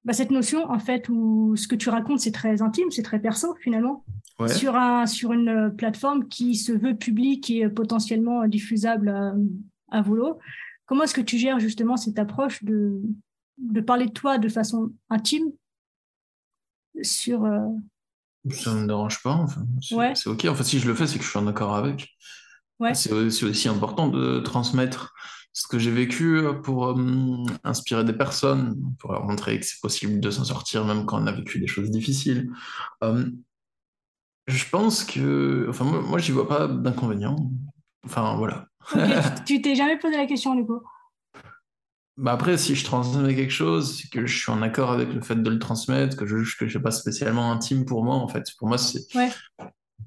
bah, 0.06 0.14
cette 0.14 0.32
notion, 0.32 0.70
en 0.70 0.80
fait, 0.80 1.10
où 1.10 1.56
ce 1.56 1.68
que 1.68 1.76
tu 1.76 1.90
racontes, 1.90 2.20
c'est 2.20 2.32
très 2.32 2.62
intime, 2.62 2.90
c'est 2.92 3.04
très 3.04 3.20
perso, 3.20 3.56
finalement, 3.62 4.06
sur, 4.48 4.76
un, 4.76 5.06
sur 5.06 5.34
une 5.34 5.50
euh, 5.50 5.70
plateforme 5.70 6.28
qui 6.28 6.56
se 6.56 6.72
veut 6.72 6.96
publique 6.96 7.50
et 7.50 7.68
potentiellement 7.68 8.48
diffusable 8.48 9.10
à, 9.10 9.34
à 9.92 10.02
volo. 10.02 10.40
Comment 10.86 11.04
est-ce 11.04 11.16
que 11.16 11.22
tu 11.22 11.38
gères 11.38 11.60
justement 11.60 11.98
cette 11.98 12.20
approche 12.20 12.64
de, 12.64 13.02
de 13.58 13.82
parler 13.82 14.06
de 14.06 14.12
toi 14.12 14.38
de 14.38 14.48
façon 14.50 14.92
intime 15.10 15.52
sur... 17.02 17.44
Euh, 17.46 17.68
Ça 18.52 18.74
ne 18.74 18.82
me 18.82 18.88
dérange 18.88 19.24
pas, 19.24 19.34
enfin. 19.34 19.66
C'est 20.14 20.28
OK. 20.28 20.46
Enfin, 20.46 20.64
si 20.64 20.80
je 20.80 20.88
le 20.88 20.94
fais, 20.94 21.08
c'est 21.08 21.18
que 21.18 21.24
je 21.26 21.30
suis 21.30 21.40
en 21.40 21.48
accord 21.48 21.76
avec. 21.76 22.10
C'est 22.94 23.12
aussi 23.12 23.70
important 23.70 24.10
de 24.10 24.40
transmettre 24.42 25.14
ce 25.56 25.70
que 25.70 25.80
j'ai 25.80 25.90
vécu 25.90 26.38
euh, 26.38 26.54
pour 26.54 26.90
euh, 26.90 27.46
inspirer 27.64 28.04
des 28.04 28.14
personnes, 28.14 28.76
pour 29.00 29.14
leur 29.14 29.24
montrer 29.24 29.58
que 29.58 29.66
c'est 29.66 29.80
possible 29.82 30.20
de 30.20 30.30
s'en 30.30 30.44
sortir 30.44 30.84
même 30.84 31.06
quand 31.06 31.24
on 31.24 31.28
a 31.28 31.32
vécu 31.32 31.60
des 31.60 31.68
choses 31.68 31.90
difficiles. 31.90 32.52
Euh, 33.04 33.26
je 34.48 34.70
pense 34.70 35.06
que, 35.06 35.66
enfin, 35.70 35.86
moi, 35.86 36.02
moi 36.02 36.20
j'y 36.20 36.34
vois 36.34 36.48
pas 36.48 36.68
d'inconvénient. 36.68 37.38
Enfin, 38.06 38.36
voilà. 38.36 38.68
tu 39.46 39.62
t'es 39.62 39.76
jamais 39.76 39.98
posé 39.98 40.18
la 40.18 40.26
question 40.26 40.56
du 40.56 40.66
coup? 40.66 40.82
Bah 42.18 42.34
après, 42.34 42.58
si 42.58 42.76
je 42.76 42.84
transmets 42.84 43.34
quelque 43.34 43.52
chose, 43.52 43.98
c'est 43.98 44.10
que 44.10 44.26
je 44.26 44.38
suis 44.38 44.52
en 44.52 44.62
accord 44.62 44.92
avec 44.92 45.14
le 45.14 45.22
fait 45.22 45.42
de 45.42 45.50
le 45.50 45.60
transmettre, 45.60 46.18
que 46.18 46.26
je 46.26 46.38
juge 46.38 46.58
que 46.58 46.68
je 46.68 46.80
pas 46.80 46.92
spécialement 46.92 47.52
intime 47.52 47.86
pour 47.86 48.04
moi, 48.04 48.16
en 48.16 48.28
fait. 48.28 48.46
Pour 48.58 48.68
moi, 48.68 48.78
c'est. 48.78 49.08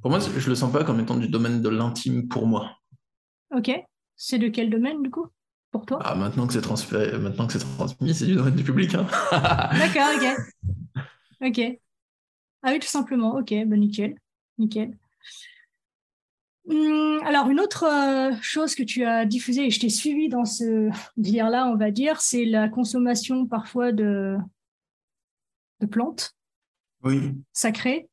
Pour 0.03 0.11
moi, 0.11 0.21
je 0.21 0.49
le 0.49 0.55
sens 0.55 0.73
pas 0.73 0.85
comme 0.85 1.01
étant 1.01 1.17
du 1.17 1.29
domaine 1.29 1.63
de 1.63 1.69
l'intime 1.71 2.29
pour 2.29 2.47
moi. 2.47 2.71
Ok. 3.55 3.71
C'est 4.17 4.39
de 4.39 4.49
quel 4.49 4.71
domaine, 4.71 5.03
du 5.03 5.11
coup? 5.11 5.29
Pour 5.71 5.85
toi? 5.85 5.99
Ah, 6.03 6.15
maintenant 6.15 6.47
que 6.47 6.55
c'est 6.55 6.63
transféré, 6.63 7.19
maintenant 7.19 7.47
que 7.47 7.53
c'est 7.53 7.59
transmis, 7.77 8.15
c'est 8.15 8.27
du 8.27 8.35
domaine 8.35 8.55
du 8.55 8.65
public. 8.65 8.95
Hein. 8.95 9.07
D'accord, 9.79 10.11
ok. 10.17 10.37
Ok. 11.41 11.61
Ah 12.65 12.73
oui, 12.73 12.81
tout 12.81 12.89
simplement. 12.89 13.37
Ok, 13.37 13.55
bah 13.67 13.77
nickel. 13.77 14.17
Nickel. 14.59 14.99
Hum, 16.69 17.21
alors, 17.25 17.49
une 17.49 17.61
autre 17.61 17.85
euh, 17.85 18.37
chose 18.43 18.75
que 18.75 18.83
tu 18.83 19.05
as 19.05 19.25
diffusée 19.25 19.67
et 19.67 19.71
je 19.71 19.81
t'ai 19.81 19.89
suivi 19.89 20.29
dans 20.29 20.45
ce 20.45 20.91
délire-là, 21.17 21.67
on 21.69 21.77
va 21.77 21.91
dire, 21.91 22.21
c'est 22.21 22.45
la 22.45 22.69
consommation 22.69 23.47
parfois 23.47 23.93
de, 23.93 24.37
de 25.81 25.87
plantes 25.87 26.37
oui. 27.05 27.35
sacrées. 27.53 28.09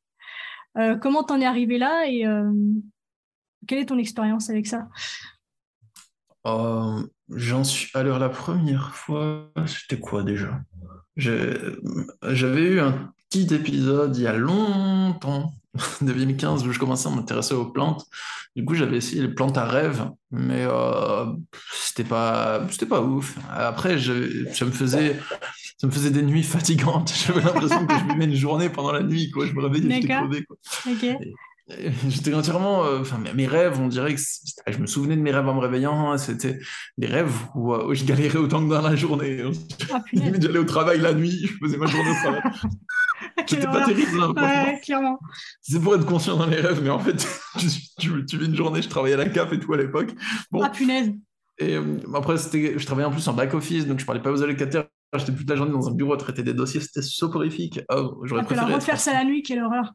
Euh, 0.78 0.96
comment 0.96 1.24
t'en 1.24 1.42
es 1.42 1.46
arrivé 1.46 1.78
là 1.78 2.06
et 2.08 2.26
euh, 2.26 2.52
quelle 3.68 3.80
est 3.80 3.86
ton 3.86 3.98
expérience 3.98 4.50
avec 4.50 4.68
ça? 4.68 4.88
J'en 7.30 7.64
suis. 7.64 7.90
Alors, 7.94 8.20
la 8.20 8.30
première 8.30 8.94
fois, 8.96 9.52
c'était 9.66 10.00
quoi 10.00 10.24
déjà? 10.24 10.62
J'avais 11.18 12.62
eu 12.62 12.80
un 12.80 13.12
petit 13.30 13.54
épisode 13.54 14.16
il 14.18 14.24
y 14.24 14.28
a 14.28 14.36
longtemps 14.36 15.54
2015 16.02 16.68
où 16.68 16.72
je 16.72 16.80
commençais 16.80 17.08
à 17.08 17.12
m'intéresser 17.12 17.54
aux 17.54 17.66
plantes. 17.66 18.06
Du 18.56 18.64
coup, 18.64 18.76
j'avais 18.76 18.98
essayé 18.98 19.22
les 19.22 19.34
plantes 19.34 19.58
à 19.58 19.66
rêve, 19.66 20.10
mais 20.32 20.66
euh, 20.66 21.26
c'était 21.74 22.04
pas, 22.04 22.66
c'était 22.72 22.86
pas 22.86 23.02
ouf. 23.02 23.38
Après, 23.52 23.98
je, 23.98 24.46
ça 24.54 24.66
me 24.66 24.72
faisait, 24.72 25.20
ça 25.78 25.88
me 25.88 25.92
faisait 25.92 26.12
des 26.12 26.22
nuits 26.22 26.44
fatigantes. 26.44 27.14
J'avais 27.28 27.42
l'impression 27.42 27.86
que 27.86 27.94
je 27.94 28.14
vivais 28.14 28.26
une 28.26 28.36
journée 28.36 28.70
pendant 28.70 28.92
la 28.94 29.04
nuit, 29.04 29.30
quoi. 29.32 29.46
Je 29.46 29.54
me 29.54 29.62
réveillais, 29.62 29.90
j'étais 30.02 30.14
crevé, 30.28 30.44
quoi. 30.46 30.58
J'étais 32.10 32.34
entièrement, 32.34 32.86
euh, 32.86 33.00
enfin 33.02 33.18
mes 33.34 33.48
rêves, 33.48 33.80
on 33.80 33.88
dirait 33.88 34.14
que 34.14 34.22
je 34.68 34.78
me 34.78 34.86
souvenais 34.86 35.16
de 35.16 35.22
mes 35.22 35.32
rêves 35.32 35.48
en 35.48 35.56
me 35.56 35.60
réveillant. 35.60 36.12
Hein, 36.12 36.18
c'était 36.18 36.60
des 36.98 37.08
rêves 37.08 37.34
où, 37.56 37.74
euh, 37.74 37.94
je 37.94 38.06
galérais 38.06 38.38
autant 38.38 38.64
que 38.64 38.70
dans 38.70 38.82
la 38.82 38.96
journée. 38.96 39.44
Ah, 39.92 40.04
J'allais 40.14 40.60
au 40.60 40.64
travail 40.64 41.00
la 41.00 41.14
nuit, 41.14 41.48
je 41.48 41.54
faisais 41.66 41.78
ma 41.78 41.88
journée 41.88 42.12
au 42.12 42.14
travail. 42.14 42.42
C'était 43.48 43.66
pas 43.66 43.86
terrible, 43.86 44.22
hein, 44.22 44.34
ouais, 44.36 44.80
clairement. 44.82 45.20
C'est 45.62 45.82
pour 45.82 45.96
être 45.96 46.06
conscient 46.06 46.38
dans 46.38 46.46
les 46.46 46.60
rêves, 46.60 46.82
mais 46.84 46.90
en 46.90 47.00
fait, 47.00 47.26
tu, 47.58 47.68
tu, 48.00 48.26
tu 48.26 48.38
vis 48.38 48.46
une 48.46 48.56
journée, 48.56 48.82
je 48.82 48.90
travaillais 48.90 49.16
à 49.16 49.18
la 49.18 49.30
CAF 49.30 49.52
et 49.54 49.60
tout 49.60 49.74
à 49.74 49.78
l'époque. 49.78 50.12
Bon. 50.52 50.62
Ah, 50.62 50.70
punaise. 50.70 51.12
Et 51.58 51.76
euh, 51.76 51.98
après, 52.14 52.36
je 52.38 52.86
travaillais 52.86 53.08
en 53.08 53.12
plus 53.12 53.28
en 53.28 53.34
back-office, 53.34 53.88
donc 53.88 54.00
je 54.00 54.06
parlais 54.06 54.22
pas 54.22 54.32
aux 54.32 54.44
allocataires. 54.44 54.86
J'étais 55.18 55.34
toute 55.34 55.50
la 55.50 55.56
journée 55.56 55.72
dans 55.72 55.88
un 55.88 55.94
bureau 55.94 56.14
à 56.14 56.18
traiter 56.18 56.44
des 56.44 56.54
dossiers, 56.54 56.82
c'était 56.82 57.02
soporifique. 57.02 57.80
Oh, 57.90 58.22
j'aurais 58.24 58.42
ah, 58.42 58.46
préféré. 58.46 58.74
refaire 58.74 59.00
ça 59.00 59.14
la 59.14 59.24
nuit, 59.24 59.44
quelle 59.44 59.64
horreur. 59.64 59.94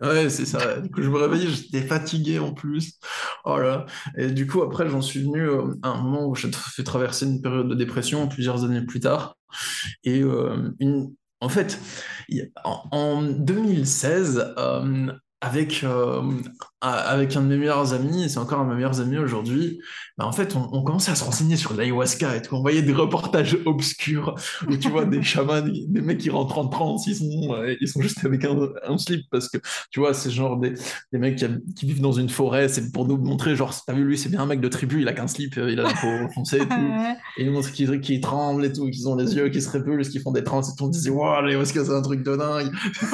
Ouais, 0.00 0.30
c'est 0.30 0.46
ça. 0.46 0.80
Du 0.80 0.90
coup, 0.90 1.02
je 1.02 1.08
me 1.10 1.16
réveillais, 1.16 1.48
j'étais 1.48 1.82
fatigué 1.82 2.38
en 2.38 2.52
plus. 2.52 2.98
Oh 3.44 3.58
et 4.16 4.30
du 4.30 4.46
coup, 4.46 4.62
après, 4.62 4.88
j'en 4.88 5.00
suis 5.02 5.22
venu 5.22 5.40
euh, 5.40 5.74
à 5.82 5.88
un 5.90 6.02
moment 6.02 6.26
où 6.26 6.34
j'ai 6.34 6.50
fait 6.52 6.84
traverser 6.84 7.26
une 7.26 7.42
période 7.42 7.68
de 7.68 7.74
dépression 7.74 8.28
plusieurs 8.28 8.64
années 8.64 8.82
plus 8.82 9.00
tard. 9.00 9.36
Et 10.04 10.22
euh, 10.22 10.70
une, 10.78 11.14
en 11.40 11.48
fait, 11.48 11.80
en, 12.64 13.22
2016, 13.22 14.54
euh, 14.58 15.12
avec, 15.40 15.84
euh, 15.84 16.20
avec 16.80 17.36
un 17.36 17.42
de 17.42 17.46
mes 17.46 17.56
meilleurs 17.56 17.92
amis, 17.92 18.24
et 18.24 18.28
c'est 18.28 18.38
encore 18.38 18.58
un 18.58 18.64
de 18.64 18.70
mes 18.70 18.74
meilleurs 18.76 19.00
amis 19.00 19.18
aujourd'hui, 19.18 19.80
bah 20.16 20.26
en 20.26 20.32
fait, 20.32 20.56
on, 20.56 20.82
commençait 20.82 21.12
à 21.12 21.14
se 21.14 21.22
renseigner 21.22 21.56
sur 21.56 21.74
l'ayahuasca 21.74 22.34
et 22.34 22.42
tout. 22.42 22.56
On 22.56 22.60
voyait 22.60 22.82
des 22.82 22.92
reportages 22.92 23.56
obscurs 23.64 24.34
où 24.68 24.76
tu 24.76 24.88
vois 24.88 25.04
des 25.04 25.22
chamans, 25.22 25.62
des 25.62 26.00
mecs 26.00 26.18
qui 26.18 26.30
rentrent 26.30 26.58
en 26.58 26.66
transe, 26.66 27.06
ils 27.06 27.14
sont, 27.14 27.54
euh, 27.54 27.76
ils 27.80 27.86
sont 27.86 28.00
juste 28.02 28.24
avec 28.24 28.44
un, 28.44 28.98
slip 28.98 29.26
parce 29.30 29.48
que 29.48 29.58
tu 29.92 30.00
vois, 30.00 30.12
c'est 30.12 30.30
genre 30.30 30.58
des, 30.58 30.74
des 31.12 31.18
mecs 31.18 31.36
qui, 31.36 31.86
vivent 31.86 32.00
dans 32.00 32.10
une 32.10 32.28
forêt, 32.28 32.68
c'est 32.68 32.90
pour 32.90 33.06
nous 33.06 33.16
montrer, 33.16 33.54
genre, 33.54 33.72
t'as 33.86 33.92
vu, 33.92 34.02
lui, 34.02 34.18
c'est 34.18 34.28
bien 34.28 34.40
un 34.40 34.46
mec 34.46 34.60
de 34.60 34.68
tribu, 34.68 35.02
il 35.02 35.08
a 35.08 35.12
qu'un 35.12 35.28
slip, 35.28 35.54
il 35.54 35.78
a 35.78 35.84
la 35.84 35.94
peau 35.94 36.28
foncée 36.34 36.56
et 36.56 36.66
tout. 36.66 36.92
et 37.36 37.44
ils 37.44 37.50
montrent 37.52 37.70
qu'ils 37.70 38.20
tremblent 38.20 38.64
et 38.64 38.72
tout, 38.72 38.90
qu'ils 38.90 39.08
ont 39.08 39.14
les 39.14 39.36
yeux 39.36 39.50
qui 39.50 39.62
se 39.62 39.70
répulsent, 39.70 40.08
qu'ils 40.08 40.22
font 40.22 40.32
des 40.32 40.42
transes 40.42 40.70
et 40.70 40.76
tout. 40.76 40.86
On 40.86 40.88
disait, 40.88 41.10
waouh, 41.10 41.44
l'ayahuasca, 41.44 41.84
c'est 41.84 41.94
un 41.94 42.02
truc 42.02 42.24
de 42.24 42.34
dingue. 42.34 42.72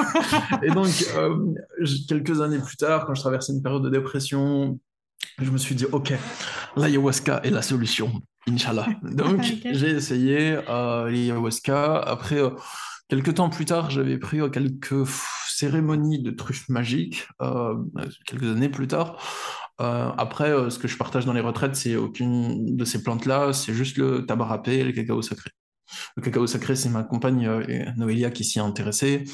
et 0.62 0.70
donc, 0.70 0.88
euh, 1.18 1.36
quelques 2.14 2.40
années 2.40 2.58
plus 2.58 2.76
tard, 2.76 3.06
quand 3.06 3.14
je 3.14 3.20
traversais 3.20 3.52
une 3.52 3.62
période 3.62 3.82
de 3.82 3.90
dépression, 3.90 4.78
je 5.38 5.50
me 5.50 5.58
suis 5.58 5.74
dit, 5.74 5.86
OK, 5.86 6.12
l'ayahuasca 6.76 7.40
est 7.42 7.50
la 7.50 7.62
solution, 7.62 8.22
Inch'Allah. 8.48 8.86
Donc, 9.02 9.42
j'ai 9.42 9.90
essayé 9.90 10.58
euh, 10.68 11.10
l'ayahuasca. 11.10 11.98
Après, 11.98 12.38
euh, 12.38 12.50
quelques 13.08 13.34
temps 13.34 13.50
plus 13.50 13.64
tard, 13.64 13.90
j'avais 13.90 14.18
pris 14.18 14.40
euh, 14.40 14.48
quelques 14.48 15.08
cérémonies 15.48 16.22
de 16.22 16.30
truffes 16.30 16.68
magiques, 16.68 17.26
quelques 18.26 18.44
années 18.44 18.68
plus 18.68 18.88
tard. 18.88 19.18
après, 19.78 20.50
ce 20.68 20.78
que 20.78 20.88
je 20.88 20.96
partage 20.96 21.24
dans 21.26 21.32
les 21.32 21.40
retraites, 21.40 21.76
c'est 21.76 21.96
aucune 21.96 22.76
de 22.76 22.84
ces 22.84 23.02
plantes-là, 23.02 23.52
c'est 23.52 23.72
juste 23.72 23.96
le 23.98 24.26
tabac 24.26 24.46
râpé 24.46 24.78
et 24.78 24.84
le 24.84 24.92
cacao 24.92 25.22
sacré. 25.22 25.50
Le 26.16 26.22
cacao 26.22 26.46
sacré, 26.46 26.76
c'est 26.76 26.88
ma 26.88 27.02
compagne 27.02 27.48
Noélia 27.96 28.30
qui 28.30 28.44
s'y 28.44 28.58
est 28.58 28.62
intéressée 28.62 29.24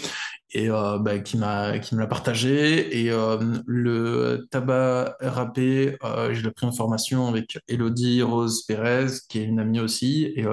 et 0.53 0.69
euh, 0.69 0.99
bah, 0.99 1.19
qui 1.19 1.37
m'a 1.37 1.79
qui 1.79 1.95
me 1.95 2.01
l'a 2.01 2.07
partagé. 2.07 3.01
Et 3.01 3.11
euh, 3.11 3.39
le 3.67 4.47
tabac 4.51 5.17
râpé 5.21 5.97
euh, 6.05 6.35
je 6.35 6.43
l'ai 6.43 6.51
pris 6.51 6.67
en 6.67 6.73
formation 6.73 7.29
avec 7.29 7.59
Elodie 7.69 8.23
Rose 8.23 8.65
Pérez 8.67 9.07
qui 9.29 9.39
est 9.39 9.45
une 9.45 9.61
amie 9.61 9.81
aussi 9.81 10.25
et 10.37 10.45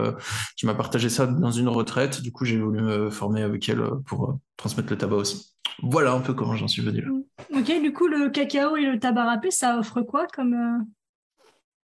qui 0.55 0.65
m'a 0.65 0.75
partagé 0.75 1.09
ça 1.09 1.25
dans 1.27 1.51
une 1.51 1.67
retraite. 1.67 2.21
Du 2.21 2.31
coup 2.31 2.45
j'ai 2.45 2.57
voulu 2.57 2.81
me 2.81 3.09
former 3.09 3.41
avec 3.41 3.67
elle 3.69 3.83
pour 4.05 4.37
transmettre 4.57 4.91
le 4.91 4.97
tabac 4.97 5.15
aussi. 5.15 5.53
Voilà 5.83 6.13
un 6.13 6.21
peu 6.21 6.33
comment 6.33 6.55
j'en 6.55 6.67
suis 6.67 6.81
venu 6.81 7.01
là. 7.01 7.09
Ok 7.55 7.81
du 7.81 7.93
coup 7.93 8.07
le 8.07 8.29
cacao 8.29 8.77
et 8.77 8.85
le 8.85 8.99
tabac 8.99 9.25
râpé 9.25 9.51
ça 9.51 9.77
offre 9.79 10.01
quoi 10.01 10.27
comme 10.33 10.85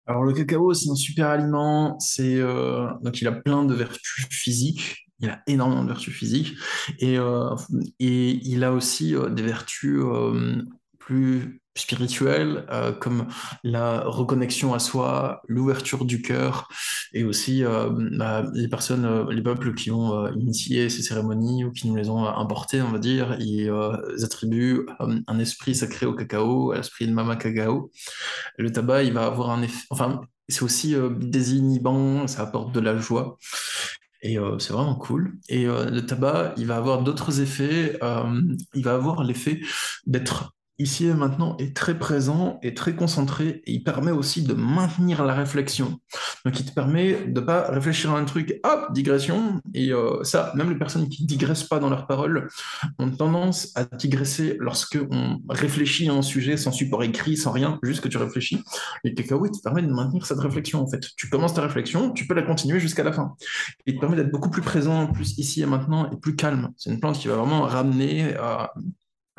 alors 0.08 0.24
le 0.24 0.34
cacao, 0.34 0.74
c'est 0.74 0.90
un 0.90 0.96
super 0.96 1.28
aliment. 1.28 2.00
C'est 2.00 2.40
donc 3.02 3.22
il 3.22 3.28
a 3.28 3.32
plein 3.32 3.64
de 3.66 3.74
vertus 3.74 4.28
physiques 4.30 5.02
il 5.22 5.30
a 5.30 5.42
énormément 5.48 5.84
de 5.84 5.90
vertus 5.90 6.14
physiques 6.14 6.56
et, 7.00 7.18
euh, 7.18 7.56
et 8.00 8.32
il 8.44 8.64
a 8.64 8.74
aussi 8.74 9.16
euh, 9.16 9.30
des 9.30 9.44
vertus 9.44 10.00
euh, 10.02 10.64
plus 11.74 11.84
spirituelles 11.84 12.66
comme 13.00 13.28
la 13.64 14.02
reconnexion 14.02 14.74
à 14.74 14.80
soi, 14.80 15.42
l'ouverture 15.48 16.06
du 16.06 16.22
cœur 16.22 16.68
et 17.14 17.24
aussi 17.24 17.64
bah, 18.18 18.46
les 18.54 18.68
personnes, 18.68 19.30
les 19.30 19.42
peuples 19.42 19.74
qui 19.74 19.92
ont 19.92 20.28
initié 20.34 20.90
ces 20.90 21.02
cérémonies 21.02 21.64
ou 21.64 21.72
qui 21.72 21.88
nous 21.88 21.96
les 21.96 22.10
ont 22.10 22.26
importées, 22.26 22.82
on 22.82 22.92
va 22.92 23.00
dire, 23.00 23.38
ils 23.40 23.72
attribuent 24.24 24.86
un 25.00 25.40
esprit 25.40 25.76
sacré 25.76 26.06
au 26.06 26.14
cacao, 26.14 26.72
à 26.72 26.78
l'esprit 26.78 27.08
de 27.08 27.14
Mama 27.14 27.36
Cacao. 27.36 27.92
Le 28.58 28.72
tabac, 28.72 29.04
il 29.04 29.14
va 29.14 29.26
avoir 29.26 29.52
un 29.52 29.62
effet, 29.62 29.86
enfin, 29.90 30.22
c'est 30.50 30.64
aussi 30.64 30.96
désinhibant, 31.20 32.28
ça 32.28 32.42
apporte 32.44 32.74
de 32.74 32.80
la 32.80 32.98
joie. 32.98 33.38
Et 34.22 34.38
euh, 34.38 34.60
c'est 34.60 34.74
vraiment 34.74 34.96
cool. 34.96 35.40
Et 35.50 35.66
euh, 35.66 35.90
le 35.90 36.06
tabac, 36.06 36.54
il 36.58 36.68
va 36.68 36.78
avoir 36.78 37.02
d'autres 37.04 37.42
effets. 37.42 37.98
Euh, 38.04 38.42
il 38.74 38.84
va 38.84 38.94
avoir 38.94 39.24
l'effet 39.24 39.62
d'être 40.06 40.54
ici 40.82 41.06
et 41.06 41.14
maintenant 41.14 41.56
est 41.58 41.76
très 41.76 41.98
présent 41.98 42.60
et 42.64 42.74
très 42.74 42.96
concentré 42.96 43.62
et 43.66 43.72
il 43.74 43.84
permet 43.84 44.12
aussi 44.12 44.44
de 44.44 44.54
maintenir 44.54 45.24
la 45.24 45.34
réflexion. 45.34 46.00
Donc 46.46 46.60
il 46.60 46.66
te 46.66 46.74
permet 46.74 47.26
de 47.28 47.40
pas 47.40 47.70
réfléchir 47.70 48.12
à 48.12 48.20
un 48.20 48.26
truc, 48.26 48.60
hop, 48.64 48.92
digression. 48.94 49.62
Et 49.74 49.92
euh, 49.92 50.24
ça, 50.24 50.52
même 50.56 50.70
les 50.70 50.78
personnes 50.78 51.08
qui 51.10 51.26
digressent 51.26 51.64
pas 51.64 51.80
dans 51.80 51.90
leurs 51.90 52.08
paroles 52.08 52.48
ont 53.00 53.12
tendance 53.12 53.72
à 53.76 53.86
digresser 53.86 54.58
lorsque 54.60 54.98
on 55.12 55.40
réfléchit 55.50 56.10
à 56.10 56.14
un 56.14 56.22
sujet 56.22 56.58
sans 56.58 56.72
support 56.72 57.04
écrit, 57.04 57.38
sans 57.38 57.52
rien, 57.52 57.80
juste 57.84 58.02
que 58.02 58.08
tu 58.08 58.18
réfléchis. 58.18 58.64
Cacao, 59.16 59.46
il 59.46 59.52
te 59.52 59.62
permet 59.62 59.82
de 59.82 59.92
maintenir 59.92 60.26
cette 60.26 60.40
réflexion 60.40 60.82
en 60.82 60.88
fait. 60.88 61.08
Tu 61.16 61.30
commences 61.30 61.54
ta 61.54 61.62
réflexion, 61.62 62.12
tu 62.12 62.28
peux 62.28 62.34
la 62.34 62.44
continuer 62.44 62.80
jusqu'à 62.80 63.04
la 63.04 63.12
fin. 63.12 63.36
Il 63.86 63.96
te 63.96 64.00
permet 64.00 64.16
d'être 64.16 64.32
beaucoup 64.32 64.50
plus 64.50 64.62
présent, 64.62 65.08
plus 65.08 65.38
ici 65.38 65.62
et 65.62 65.66
maintenant 65.66 66.10
et 66.12 66.18
plus 66.18 66.36
calme. 66.36 66.70
C'est 66.78 66.90
une 66.90 67.00
plante 67.00 67.18
qui 67.18 67.28
va 67.28 67.36
vraiment 67.36 67.62
ramener 67.62 68.36
à 68.36 68.74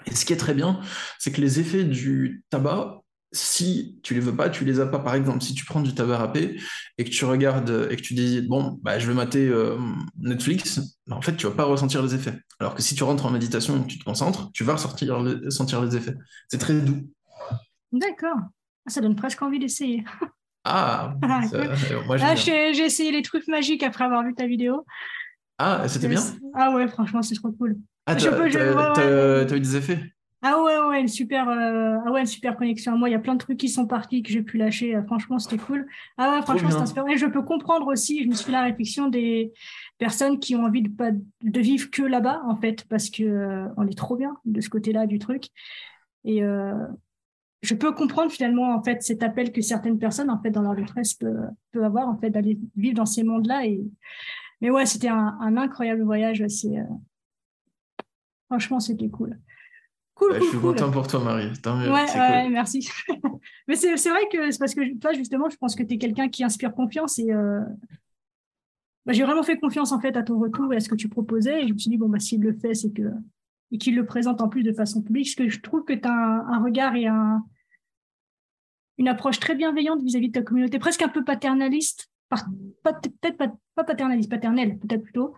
et 0.07 0.15
ce 0.15 0.25
qui 0.25 0.33
est 0.33 0.37
très 0.37 0.55
bien, 0.55 0.81
c'est 1.19 1.33
que 1.33 1.41
les 1.41 1.61
effets 1.61 1.85
du 1.85 2.45
tabac, 2.51 3.03
si 3.33 3.99
tu 4.03 4.15
les 4.15 4.21
veux 4.21 4.37
pas, 4.37 4.51
tu 4.51 4.65
les 4.65 4.81
as 4.81 4.87
pas. 4.87 4.99
Par 4.99 5.15
exemple, 5.15 5.43
si 5.43 5.55
tu 5.55 5.65
prends 5.65 5.81
du 5.81 5.95
tabac 5.95 6.19
râpé 6.19 6.61
et 6.99 7.05
que 7.05 7.11
tu 7.11 7.25
regardes 7.25 7.89
et 7.91 7.97
que 7.97 8.03
tu 8.03 8.15
dis 8.15 8.43
bon, 8.43 8.79
bah, 8.83 8.99
je 8.99 9.07
vais 9.07 9.15
mater 9.15 9.49
euh, 9.49 9.79
Netflix, 10.19 10.99
bah, 11.07 11.17
en 11.17 11.23
fait, 11.23 11.37
tu 11.37 11.47
vas 11.47 11.53
pas 11.53 11.65
ressentir 11.65 12.03
les 12.03 12.15
effets. 12.15 12.39
Alors 12.61 12.75
que 12.75 12.83
si 12.83 12.95
tu 12.95 13.03
rentres 13.05 13.25
en 13.25 13.31
méditation 13.31 13.79
et 13.79 13.83
que 13.83 13.89
tu 13.89 13.99
te 13.99 14.05
concentres, 14.05 14.51
tu 14.53 14.65
vas 14.65 14.75
ressentir 14.75 15.23
les, 15.23 15.51
sentir 15.51 15.83
les 15.83 15.97
effets. 15.97 16.15
C'est 16.49 16.59
très 16.59 16.75
doux. 16.75 17.09
D'accord. 17.91 18.37
Ah, 18.87 18.91
ça 18.91 19.01
donne 19.01 19.17
presque 19.17 19.41
envie 19.43 19.59
d'essayer. 19.59 20.05
Ah, 20.65 21.15
ah 21.23 22.35
j'ai 22.35 22.85
essayé 22.85 23.13
les 23.13 23.23
trucs 23.23 23.49
magiques 23.49 23.83
après 23.83 24.05
avoir 24.05 24.25
vu 24.25 24.35
ta 24.35 24.47
vidéo. 24.47 24.85
Ah, 25.59 25.89
c'était 25.89 26.09
bien 26.09 26.23
Ah 26.55 26.75
ouais, 26.75 26.89
franchement, 26.89 27.23
c'est 27.23 27.35
trop 27.35 27.53
cool. 27.53 27.77
Ah, 28.07 28.17
t'as 28.17 29.57
eu 29.57 29.61
des 29.61 29.77
effets? 29.77 30.01
Ah 30.45 30.61
ouais, 30.61 30.77
ouais, 30.77 31.01
une 31.01 31.07
super, 31.07 31.49
euh, 31.49 31.99
ah 32.05 32.11
ouais, 32.11 32.21
une 32.21 32.27
super 32.27 32.57
connexion. 32.57 32.99
Moi, 32.99 33.09
il 33.09 33.13
y 33.13 33.15
a 33.15 33.21
plein 33.21 33.35
de 33.35 33.39
trucs 33.39 33.59
qui 33.59 33.69
sont 33.69 33.87
partis 33.87 34.25
que 34.25 34.31
j'ai 34.33 34.43
pu 34.43 34.59
lâcher. 34.59 34.97
Euh, 34.97 35.03
franchement, 35.05 35.39
c'était 35.39 35.57
cool. 35.57 35.87
Ah 36.19 36.35
ouais, 36.35 36.43
franchement, 36.43 36.69
c'est 36.69 36.79
inspirant. 36.79 37.07
Et 37.07 37.17
je 37.17 37.27
peux 37.27 37.43
comprendre 37.43 37.87
aussi, 37.87 38.25
je 38.25 38.29
me 38.29 38.35
suis 38.35 38.47
fait 38.47 38.53
la 38.53 38.65
réflexion 38.65 39.09
des 39.09 39.53
personnes 39.99 40.41
qui 40.41 40.57
ont 40.57 40.65
envie 40.65 40.83
de, 40.83 40.89
pas, 40.89 41.13
de 41.13 41.61
vivre 41.61 41.89
que 41.93 42.03
là-bas, 42.03 42.43
en 42.45 42.57
fait, 42.57 42.85
parce 42.89 43.09
que 43.09 43.23
euh, 43.23 43.69
on 43.77 43.87
est 43.87 43.97
trop 43.97 44.17
bien 44.17 44.37
de 44.45 44.61
ce 44.61 44.69
côté-là 44.69 45.07
du 45.07 45.21
truc. 45.21 45.45
Et 46.25 46.43
je 47.63 47.75
peux 47.75 47.93
comprendre 47.93 48.33
finalement, 48.33 48.75
en 48.75 48.83
fait, 48.83 49.03
cet 49.03 49.23
appel 49.23 49.53
que 49.53 49.61
certaines 49.61 49.99
personnes, 50.01 50.31
en 50.31 50.41
fait, 50.41 50.51
dans 50.51 50.63
leur 50.63 50.75
détresse 50.75 51.15
peuvent, 51.15 51.51
peuvent 51.71 51.85
avoir, 51.85 52.09
en 52.09 52.17
fait, 52.17 52.31
d'aller 52.31 52.59
vivre 52.77 52.97
dans 52.97 53.07
ces 53.07 53.23
mondes-là. 53.23 53.67
Et... 53.67 53.81
Mais 54.61 54.71
ouais, 54.71 54.87
c'était 54.87 55.09
un, 55.09 55.39
un, 55.41 55.57
incroyable 55.57 56.03
voyage. 56.03 56.45
C'est, 56.49 56.77
franchement, 58.53 58.81
c'était 58.81 59.09
cool 59.09 59.39
je 60.35 60.45
suis 60.45 60.59
content 60.59 60.91
pour 60.91 61.07
toi, 61.07 61.21
Marie. 61.21 61.51
ouais, 61.67 62.49
merci. 62.49 62.89
Mais 63.69 63.77
c'est 63.77 64.11
vrai 64.11 64.29
que 64.31 64.51
c'est 64.51 64.59
parce 64.59 64.75
que 64.75 64.99
toi, 64.99 65.13
justement, 65.13 65.49
je 65.51 65.57
pense 65.57 65.75
que 65.75 65.83
tu 65.83 65.95
es 65.95 65.99
quelqu'un 65.99 66.29
qui 66.29 66.45
inspire 66.45 66.75
confiance 66.75 67.19
et 67.19 67.33
euh, 67.33 67.61
bah, 69.07 69.13
j'ai 69.13 69.25
vraiment 69.25 69.43
fait 69.43 69.59
confiance 69.59 69.93
en 69.93 70.01
fait 70.01 70.17
à 70.17 70.23
ton 70.23 70.39
retour 70.39 70.73
et 70.73 70.77
à 70.77 70.81
ce 70.81 70.89
que 70.89 70.95
tu 70.95 71.09
proposais. 71.09 71.63
Et 71.63 71.69
je 71.69 71.73
me 71.73 71.79
suis 71.79 71.91
dit, 71.91 71.97
bon, 71.97 72.09
bah, 72.09 72.19
s'il 72.19 72.41
le 72.41 72.53
fait, 72.53 72.75
c'est 72.75 72.93
que. 72.93 73.11
Et 73.71 73.79
qu'il 73.79 73.97
le 73.97 74.05
présente 74.05 74.43
en 74.43 74.51
plus 74.51 74.63
de 74.63 74.73
façon 74.73 75.01
publique, 75.01 75.35
parce 75.35 75.35
que 75.35 75.49
je 75.49 75.61
trouve 75.61 75.85
que 75.85 75.95
tu 75.95 76.07
as 76.07 76.13
un, 76.13 76.63
regard 76.63 76.95
et 76.95 77.07
un, 77.07 77.43
une 78.99 79.09
approche 79.09 79.41
très 79.41 79.55
bienveillante 79.55 80.03
vis-à-vis 80.03 80.29
de 80.29 80.33
ta 80.35 80.43
communauté, 80.43 80.79
presque 80.79 81.01
un 81.01 81.09
peu 81.09 81.25
paternaliste, 81.25 82.11
peut-être 82.29 83.39
pas, 83.39 83.51
pas 83.75 83.85
paternaliste, 83.85 84.29
paternelle, 84.29 84.79
peut-être 84.79 85.03
plutôt, 85.03 85.35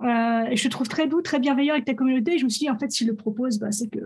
euh, 0.00 0.54
je 0.54 0.62
te 0.62 0.68
trouve 0.68 0.88
très 0.88 1.08
doux, 1.08 1.22
très 1.22 1.40
bienveillant 1.40 1.74
avec 1.74 1.84
ta 1.84 1.94
communauté. 1.94 2.34
Et 2.34 2.38
je 2.38 2.44
me 2.44 2.48
suis 2.48 2.60
dit, 2.60 2.70
en 2.70 2.78
fait, 2.78 2.90
s'il 2.90 3.08
le 3.08 3.16
propose, 3.16 3.58
bah, 3.58 3.72
c'est 3.72 3.88
que. 3.88 4.00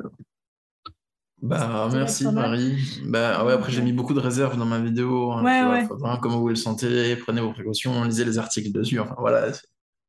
Bah, 1.43 1.89
merci 1.93 2.25
Marie. 2.31 2.77
Bah, 3.05 3.45
ouais, 3.45 3.53
après, 3.53 3.73
j'ai 3.73 3.83
mis 3.83 3.93
beaucoup 3.93 4.15
de 4.15 4.21
réserves 4.21 4.57
dans 4.57 4.65
ma 4.65 4.81
vidéo. 4.81 5.33
Hein, 5.33 5.43
ouais, 5.45 5.89
ouais. 5.89 6.19
comment 6.21 6.39
vous 6.39 6.49
le 6.49 6.55
sentez, 6.55 7.17
prenez 7.17 7.41
vos 7.41 7.53
précautions, 7.53 8.05
lisez 8.05 8.25
les 8.25 8.39
articles 8.39 8.71
dessus. 8.71 9.01
Enfin, 9.01 9.17
voilà, 9.19 9.51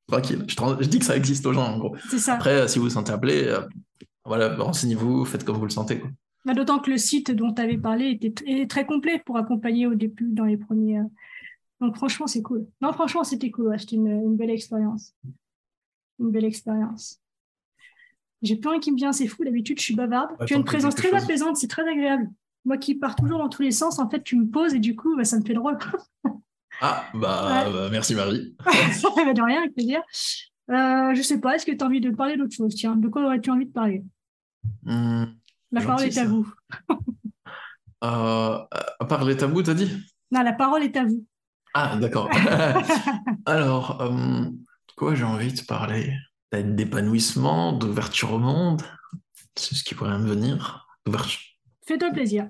tranquille. 0.07 0.45
Je, 0.47 0.55
je, 0.79 0.87
dis 0.87 0.99
que 0.99 1.05
ça 1.05 1.17
existe 1.17 1.45
aux 1.45 1.53
gens, 1.53 1.65
en 1.65 1.79
gros. 1.79 1.95
C'est 2.09 2.19
ça. 2.19 2.35
Après, 2.35 2.67
si 2.67 2.77
vous 2.77 2.85
vous 2.85 2.91
sentez 2.91 3.11
appelé, 3.11 3.45
euh, 3.47 3.61
voilà, 4.25 4.55
renseignez-vous, 4.55 5.25
faites 5.25 5.43
comme 5.43 5.57
vous 5.57 5.65
le 5.65 5.71
sentez. 5.71 5.99
Quoi. 5.99 6.11
Bah, 6.45 6.53
D'autant 6.53 6.77
que 6.77 6.91
le 6.91 6.97
site 6.97 7.31
dont 7.31 7.51
tu 7.51 7.61
avais 7.61 7.79
parlé 7.79 8.19
était 8.21 8.67
très 8.67 8.85
complet 8.85 9.21
pour 9.25 9.37
accompagner 9.37 9.87
au 9.87 9.95
début 9.95 10.29
dans 10.31 10.45
les 10.45 10.57
premiers. 10.57 10.99
Euh, 10.99 11.03
donc, 11.81 11.95
franchement, 11.95 12.27
c'est 12.27 12.43
cool. 12.43 12.67
Non, 12.79 12.93
franchement, 12.93 13.23
c'était 13.23 13.49
cool. 13.49 13.77
C'était 13.79 13.95
une, 13.95 14.07
une 14.07 14.37
belle 14.37 14.51
expérience 14.51 15.15
une 16.19 16.31
belle 16.31 16.45
expérience. 16.45 17.19
J'ai 18.41 18.57
plus 18.57 18.69
rien 18.69 18.79
qui 18.79 18.91
me 18.91 18.97
vient, 18.97 19.13
c'est 19.13 19.27
fou. 19.27 19.43
D'habitude, 19.45 19.79
je 19.79 19.83
suis 19.83 19.95
bavarde. 19.95 20.31
tu 20.45 20.53
as 20.53 20.57
une 20.57 20.65
présence 20.65 20.95
très 20.95 21.13
apaisante, 21.13 21.55
c'est 21.57 21.67
très 21.69 21.87
agréable. 21.89 22.29
Moi 22.65 22.77
qui 22.77 22.95
pars 22.95 23.15
toujours 23.15 23.39
dans 23.39 23.49
tous 23.49 23.61
les 23.61 23.71
sens, 23.71 23.99
en 23.99 24.09
fait, 24.09 24.23
tu 24.23 24.37
me 24.37 24.47
poses 24.47 24.73
et 24.73 24.79
du 24.79 24.95
coup, 24.95 25.15
bah, 25.15 25.23
ça 25.23 25.37
me 25.39 25.45
fait 25.45 25.53
drôle. 25.53 25.77
ah, 26.81 27.05
bah, 27.13 27.69
bah, 27.71 27.89
merci 27.91 28.15
Marie. 28.15 28.55
de 28.65 29.41
rien, 29.45 29.59
avec 29.61 29.73
plaisir. 29.73 30.01
Euh, 30.69 31.13
je 31.13 31.21
sais 31.21 31.39
pas, 31.39 31.55
est-ce 31.55 31.65
que 31.65 31.71
tu 31.71 31.83
as 31.83 31.87
envie 31.87 32.01
de 32.01 32.09
parler 32.11 32.37
d'autre 32.37 32.53
chose? 32.55 32.73
Tiens, 32.75 32.95
de 32.95 33.07
quoi 33.07 33.23
aurais-tu 33.25 33.49
envie 33.49 33.65
de 33.65 33.71
parler? 33.71 34.03
Hmm, 34.83 35.25
La 35.71 35.81
parole 35.81 36.03
est 36.05 36.17
à 36.17 36.25
vous. 36.25 36.53
euh, 38.03 38.57
à 38.99 39.05
part 39.07 39.23
les 39.25 39.35
tabous, 39.37 39.63
t'as 39.63 39.73
dit? 39.73 39.91
Non, 40.31 40.41
la 40.41 40.53
parole 40.53 40.83
est 40.83 40.95
à 40.95 41.05
vous. 41.05 41.23
Ah, 41.73 41.97
d'accord. 41.97 42.29
Alors, 43.45 44.01
euh, 44.01 44.45
quoi 44.95 45.15
j'ai 45.15 45.23
envie 45.23 45.53
de 45.53 45.61
parler? 45.61 46.13
D'épanouissement, 46.51 47.73
d'ouverture 47.73 48.33
au 48.33 48.39
monde? 48.39 48.81
C'est 49.55 49.75
ce 49.75 49.83
qui 49.83 49.95
pourrait 49.95 50.17
me 50.19 50.27
venir. 50.27 50.87
Fais-toi 51.87 52.11
plaisir. 52.11 52.49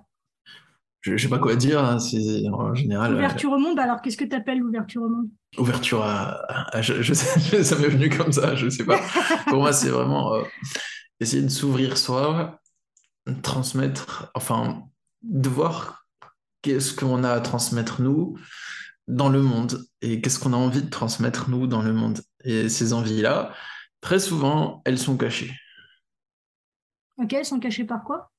Je 1.01 1.11
ne 1.11 1.17
sais 1.17 1.27
pas 1.27 1.39
quoi 1.39 1.55
dire, 1.55 1.83
hein, 1.83 1.99
c'est 1.99 2.47
en 2.49 2.73
général. 2.73 3.13
Euh, 3.13 3.17
ouverture 3.17 3.51
au 3.51 3.57
monde, 3.57 3.77
alors 3.77 4.01
qu'est-ce 4.01 4.15
que 4.15 4.23
tu 4.23 4.35
appelles 4.35 4.63
ouverture 4.63 5.01
au 5.01 5.09
monde? 5.09 5.27
Ouverture 5.57 6.01
à. 6.01 6.81
je, 6.81 7.13
sais, 7.13 7.63
ça 7.63 7.77
m'est 7.77 7.89
venu 7.89 8.09
comme 8.09 8.31
ça, 8.31 8.55
je 8.55 8.65
ne 8.65 8.69
sais 8.69 8.85
pas. 8.85 9.01
Pour 9.47 9.59
moi, 9.59 9.73
c'est 9.73 9.89
vraiment 9.89 10.33
euh, 10.33 10.43
essayer 11.19 11.41
de 11.41 11.49
s'ouvrir 11.49 11.97
soi, 11.97 12.61
transmettre, 13.41 14.31
enfin, 14.33 14.83
de 15.23 15.49
voir 15.49 16.05
qu'est-ce 16.61 16.93
qu'on 16.93 17.25
a 17.25 17.31
à 17.31 17.41
transmettre 17.41 18.01
nous, 18.01 18.37
dans 19.07 19.29
le 19.29 19.41
monde 19.41 19.85
et 20.01 20.21
qu'est-ce 20.21 20.39
qu'on 20.39 20.53
a 20.53 20.57
envie 20.57 20.81
de 20.81 20.89
transmettre 20.89 21.49
nous 21.49 21.67
dans 21.67 21.81
le 21.81 21.93
monde. 21.93 22.21
Et 22.43 22.69
ces 22.69 22.93
envies-là, 22.93 23.53
très 24.01 24.19
souvent, 24.19 24.81
elles 24.85 24.99
sont 24.99 25.17
cachées. 25.17 25.51
Ok, 27.17 27.33
elles 27.33 27.45
sont 27.45 27.59
cachées 27.59 27.85
par 27.85 28.03
quoi? 28.03 28.31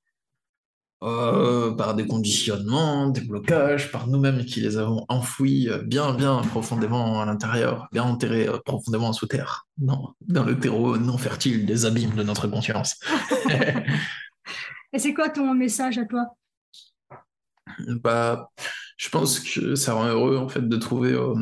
Euh, 1.02 1.72
Par 1.72 1.94
des 1.94 2.06
conditionnements, 2.06 3.08
des 3.08 3.20
blocages, 3.20 3.92
par 3.92 4.06
nous-mêmes 4.06 4.44
qui 4.44 4.60
les 4.60 4.78
avons 4.78 5.04
enfouis 5.08 5.68
euh, 5.68 5.82
bien, 5.82 6.14
bien 6.14 6.40
profondément 6.40 7.20
à 7.20 7.26
l'intérieur, 7.26 7.88
bien 7.92 8.04
enterrés 8.04 8.48
euh, 8.48 8.58
profondément 8.64 9.12
sous 9.12 9.26
terre, 9.26 9.66
dans, 9.76 10.14
dans 10.22 10.44
le 10.44 10.58
terreau 10.58 10.96
non 10.96 11.18
fertile 11.18 11.66
des 11.66 11.84
abîmes 11.84 12.14
de 12.14 12.22
notre 12.22 12.48
conscience. 12.48 12.98
et 14.92 14.98
c'est 14.98 15.12
quoi 15.12 15.28
ton 15.28 15.52
message 15.52 15.98
à 15.98 16.06
toi? 16.06 16.36
Bah, 17.86 18.50
je 18.96 19.08
pense 19.08 19.40
que 19.40 19.74
ça 19.74 19.94
rend 19.94 20.06
heureux 20.06 20.36
en 20.36 20.48
fait 20.48 20.68
de 20.68 20.76
trouver 20.76 21.12
euh, 21.12 21.34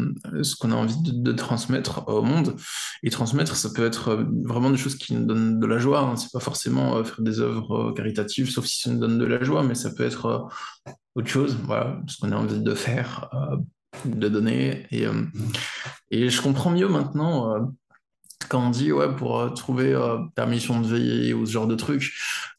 ce 0.43 0.57
qu'on 0.57 0.73
a 0.73 0.75
envie 0.75 0.97
de, 1.03 1.33
transmettre 1.33 2.09
au 2.09 2.23
monde. 2.23 2.57
Et 3.03 3.11
transmettre, 3.11 3.57
ça 3.57 3.71
peut 3.75 3.85
être 3.85 4.09
euh, 4.09 4.25
vraiment 4.45 4.71
des 4.71 4.77
choses 4.77 4.97
qui 4.97 5.15
nous 5.15 5.27
donnent 5.27 5.61
de 5.61 5.67
la 5.67 5.79
joie. 5.79 6.01
Hein. 6.01 6.17
C'est 6.17 6.33
pas 6.33 6.41
forcément 6.41 6.97
euh, 6.97 7.05
faire 7.05 7.21
des 7.21 7.41
œuvres 7.41 7.93
caritatives, 7.93 8.51
sauf 8.51 8.65
si 8.67 8.81
ça 8.81 8.91
nous 8.91 8.99
donne 8.99 9.19
de 9.19 9.25
la 9.25 9.43
joie, 9.43 9.62
mais 9.62 9.75
ça 9.75 9.91
peut 9.91 10.05
être 10.05 10.49
autre 11.15 11.29
chose. 11.29 11.57
Voilà, 11.65 12.01
ce 12.07 12.19
qu'on 12.19 12.33
a 12.33 12.37
envie 12.37 12.61
de 12.61 12.75
faire, 12.75 13.29
de 14.05 14.29
donner. 14.29 14.87
Et, 14.91 15.07
et 16.11 16.31
je 16.31 16.43
comprends 16.43 16.71
mieux 16.71 16.88
maintenant 16.88 17.71
quand 18.49 18.67
on 18.67 18.71
dit 18.71 18.93
ouais, 18.93 19.15
pour 19.15 19.53
trouver 19.55 19.95
euh, 19.95 20.19
permission 20.35 20.81
de 20.81 20.87
veiller 20.87 21.35
ou 21.35 21.47
ce 21.47 21.53
genre 21.53 21.67
de 21.67 21.75
truc, 21.75 22.12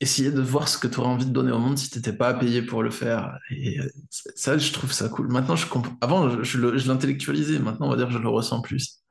essayer 0.03 0.31
de 0.31 0.41
voir 0.41 0.67
ce 0.67 0.77
que 0.77 0.87
tu 0.87 0.99
aurais 0.99 1.09
envie 1.09 1.25
de 1.25 1.31
donner 1.31 1.51
au 1.51 1.59
monde 1.59 1.77
si 1.77 1.89
tu 1.89 1.97
n'étais 1.97 2.13
pas 2.13 2.33
payé 2.33 2.61
pour 2.61 2.83
le 2.83 2.91
faire. 2.91 3.37
Et 3.49 3.79
euh, 3.79 3.89
ça, 4.09 4.57
je 4.57 4.71
trouve 4.71 4.91
ça 4.91 5.09
cool. 5.09 5.31
Maintenant, 5.31 5.55
je 5.55 5.67
comprends. 5.67 5.95
Avant, 6.01 6.43
je, 6.43 6.87
l'intellectualisais. 6.87 7.59
Maintenant, 7.59 7.87
on 7.87 7.89
va 7.89 7.97
dire 7.97 8.07
que 8.07 8.13
je 8.13 8.19
le 8.19 8.29
ressens 8.29 8.61
plus. 8.61 9.01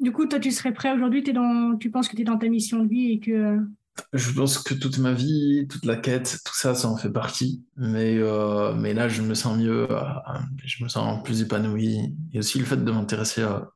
Du 0.00 0.12
coup, 0.12 0.26
toi, 0.26 0.40
tu 0.40 0.50
serais 0.50 0.72
prêt 0.72 0.92
aujourd'hui? 0.92 1.22
Dans... 1.22 1.76
Tu 1.78 1.90
penses 1.90 2.08
que 2.08 2.16
tu 2.16 2.22
es 2.22 2.24
dans 2.24 2.38
ta 2.38 2.48
mission 2.48 2.82
de 2.82 2.88
vie 2.88 3.12
et 3.12 3.20
que. 3.20 3.58
Je 4.12 4.32
pense 4.32 4.58
que 4.58 4.72
toute 4.72 4.98
ma 4.98 5.12
vie, 5.12 5.66
toute 5.68 5.84
la 5.84 5.96
quête, 5.96 6.38
tout 6.44 6.54
ça, 6.54 6.74
ça 6.74 6.88
en 6.88 6.96
fait 6.96 7.10
partie. 7.10 7.62
Mais, 7.76 8.18
mais 8.76 8.94
là, 8.94 9.08
je 9.08 9.20
me 9.20 9.34
sens 9.34 9.58
mieux, 9.58 9.88
je 10.64 10.82
me 10.82 10.88
sens 10.88 11.22
plus 11.22 11.42
épanoui. 11.42 12.14
Et 12.32 12.38
aussi 12.38 12.58
le 12.58 12.64
fait 12.64 12.82
de 12.82 12.90
m'intéresser 12.90 13.42
à, 13.42 13.68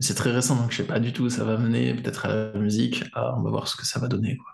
c'est 0.00 0.14
très 0.14 0.30
récent, 0.30 0.56
donc 0.56 0.70
je 0.70 0.76
sais 0.78 0.86
pas 0.86 1.00
du 1.00 1.12
tout. 1.12 1.28
Ça 1.28 1.44
va 1.44 1.56
mener 1.56 1.94
peut-être 1.94 2.26
à 2.26 2.28
la 2.28 2.58
musique. 2.58 3.04
Ah, 3.14 3.34
on 3.36 3.42
va 3.42 3.50
voir 3.50 3.68
ce 3.68 3.76
que 3.76 3.86
ça 3.86 3.98
va 3.98 4.08
donner. 4.08 4.36
Quoi. 4.36 4.52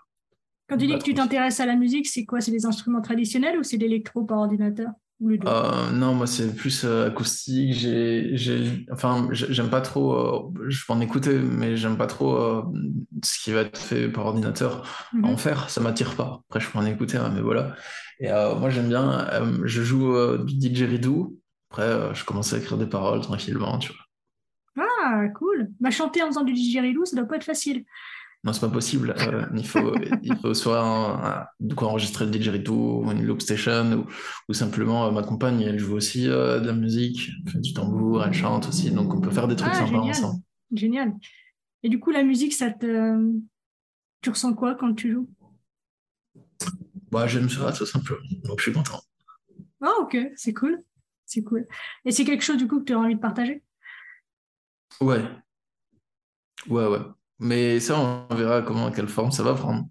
Quand 0.67 0.77
tu 0.77 0.87
dis 0.87 0.97
que 0.97 1.03
tu 1.03 1.13
t'intéresses 1.13 1.59
à 1.59 1.65
la 1.65 1.75
musique, 1.75 2.07
c'est 2.07 2.25
quoi? 2.25 2.41
C'est 2.41 2.51
des 2.51 2.65
instruments 2.65 3.01
traditionnels 3.01 3.59
ou 3.59 3.63
c'est 3.63 3.77
l'électro 3.77 4.23
par 4.23 4.39
ordinateur? 4.39 4.91
Euh, 5.23 5.91
non, 5.91 6.13
moi 6.13 6.27
c'est 6.27 6.53
plus 6.53 6.83
euh, 6.83 7.07
acoustique. 7.07 7.73
J'ai, 7.73 8.85
enfin, 8.91 9.29
j'aime 9.31 9.69
pas 9.69 9.81
trop. 9.81 10.13
Euh, 10.13 10.67
je 10.67 10.85
peux 10.85 10.93
en 10.93 10.99
écouter, 10.99 11.39
mais 11.39 11.77
j'aime 11.77 11.97
pas 11.97 12.07
trop 12.07 12.65
ce 13.23 13.39
qui 13.41 13.51
va 13.51 13.61
être 13.61 13.77
fait 13.77 14.09
par 14.09 14.25
ordinateur. 14.25 14.85
Mhm. 15.13 15.25
En 15.25 15.37
faire, 15.37 15.69
ça 15.69 15.79
m'attire 15.79 16.15
pas. 16.15 16.41
Après, 16.49 16.59
je 16.59 16.69
peux 16.69 16.79
en 16.79 16.85
écouter, 16.85 17.17
hein, 17.17 17.31
mais 17.33 17.41
voilà. 17.41 17.75
Et 18.19 18.29
moi 18.29 18.69
j'aime 18.69 18.89
bien. 18.89 19.27
je 19.63 19.83
joue 19.83 20.37
du 20.43 20.55
didgeridoo. 20.55 21.37
Après, 21.69 22.13
je 22.13 22.23
commence 22.25 22.53
à 22.53 22.57
écrire 22.57 22.77
des 22.77 22.85
paroles 22.85 23.21
tranquillement, 23.21 23.79
tu 23.79 23.93
vois. 23.93 24.04
Ah, 25.07 25.27
cool. 25.35 25.69
Bah, 25.79 25.91
chanter 25.91 26.23
en 26.23 26.27
faisant 26.27 26.43
du 26.43 26.53
didgeridoo, 26.53 27.05
ça 27.05 27.15
doit 27.15 27.27
pas 27.27 27.35
être 27.35 27.43
facile. 27.43 27.85
Non, 28.43 28.53
c'est 28.53 28.61
pas 28.61 28.69
possible. 28.69 29.13
Euh, 29.19 29.45
il, 29.55 29.67
faut, 29.67 29.93
il 30.23 30.35
faut 30.37 30.55
soit 30.55 31.47
de 31.59 31.75
quoi 31.75 31.89
enregistrer 31.89 32.25
le 32.25 32.31
didgeridoo 32.31 33.03
ou 33.03 33.11
une 33.11 33.23
loop 33.23 33.39
station 33.39 34.07
ou, 34.49 34.53
simplement 34.53 35.05
euh, 35.05 35.11
ma 35.11 35.21
compagne, 35.21 35.61
elle 35.61 35.77
joue 35.77 35.93
aussi 35.93 36.27
euh, 36.27 36.59
de 36.59 36.65
la 36.65 36.73
musique, 36.73 37.29
elle 37.45 37.51
fait 37.51 37.59
du 37.59 37.73
tambour, 37.73 38.23
elle 38.23 38.33
chante 38.33 38.67
aussi, 38.67 38.89
donc 38.89 39.13
on 39.13 39.21
peut 39.21 39.29
faire 39.29 39.47
des 39.47 39.55
trucs 39.55 39.73
ah, 39.73 39.85
sympas 39.85 39.99
ensemble. 39.99 40.41
Génial. 40.71 41.13
Et 41.83 41.89
du 41.89 41.99
coup, 41.99 42.09
la 42.09 42.23
musique, 42.23 42.53
ça 42.53 42.71
te... 42.71 43.31
tu 44.21 44.31
ressens 44.31 44.53
quoi 44.53 44.73
quand 44.73 44.95
tu 44.95 45.11
joues? 45.11 45.29
Bah, 47.11 47.27
J'aime 47.27 47.47
ça, 47.47 47.71
tout 47.71 47.85
simplement. 47.85 48.21
Donc 48.43 48.57
je 48.57 48.63
suis 48.63 48.73
content. 48.73 49.01
Ah, 49.81 49.93
ok, 50.01 50.17
c'est 50.35 50.53
cool. 50.53 50.83
C'est 51.27 51.43
cool. 51.43 51.67
Et 52.05 52.11
c'est 52.11 52.25
quelque 52.25 52.43
chose 52.43 52.57
du 52.57 52.67
coup 52.67 52.79
que 52.79 52.85
tu 52.85 52.93
as 52.93 52.99
envie 52.99 53.15
de 53.15 53.19
partager? 53.19 53.61
Ouais, 55.01 55.21
ouais, 56.69 56.87
ouais. 56.87 56.99
Mais 57.39 57.79
ça, 57.79 57.99
on 57.99 58.33
verra 58.35 58.61
comment, 58.61 58.91
quelle 58.91 59.07
forme 59.09 59.31
ça 59.31 59.43
va 59.43 59.53
prendre. 59.53 59.85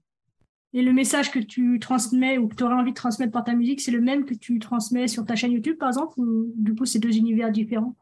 Et 0.73 0.83
le 0.83 0.93
message 0.93 1.31
que 1.31 1.39
tu 1.39 1.79
transmets 1.79 2.37
ou 2.39 2.49
que 2.49 2.57
tu 2.57 2.65
aurais 2.65 2.75
envie 2.75 2.91
de 2.91 2.97
transmettre 2.97 3.33
par 3.33 3.45
ta 3.45 3.55
musique, 3.55 3.81
c'est 3.81 3.93
le 3.93 4.01
même 4.01 4.25
que 4.25 4.35
tu 4.35 4.59
transmets 4.59 5.07
sur 5.07 5.25
ta 5.25 5.37
chaîne 5.37 5.53
YouTube, 5.53 5.77
par 5.79 5.89
exemple, 5.89 6.15
ou 6.19 6.53
du 6.57 6.75
coup, 6.75 6.85
c'est 6.85 6.99
deux 6.99 7.17
univers 7.17 7.53
différents? 7.53 7.95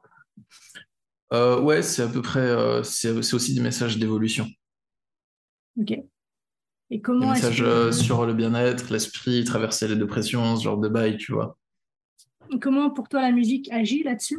Euh, 1.32 1.60
Ouais, 1.60 1.82
c'est 1.82 2.02
à 2.02 2.08
peu 2.08 2.22
près, 2.22 2.40
euh, 2.40 2.82
c'est 2.82 3.10
aussi 3.34 3.54
des 3.54 3.60
messages 3.60 3.98
d'évolution. 3.98 4.46
Ok. 5.78 5.98
Et 6.90 7.00
comment 7.00 7.32
Des 7.32 7.38
est-ce 7.38 7.46
messages 7.46 7.58
que, 7.60 7.64
euh, 7.64 7.92
sur 7.92 8.24
le 8.26 8.34
bien-être, 8.34 8.90
l'esprit, 8.90 9.44
traverser 9.44 9.88
les 9.88 9.96
dépressions, 9.96 10.56
ce 10.56 10.64
genre 10.64 10.78
de 10.78 10.88
bail, 10.88 11.16
tu 11.18 11.32
vois. 11.32 11.58
comment 12.60 12.90
pour 12.90 13.08
toi 13.08 13.22
la 13.22 13.32
musique 13.32 13.70
agit 13.70 14.02
là-dessus? 14.02 14.38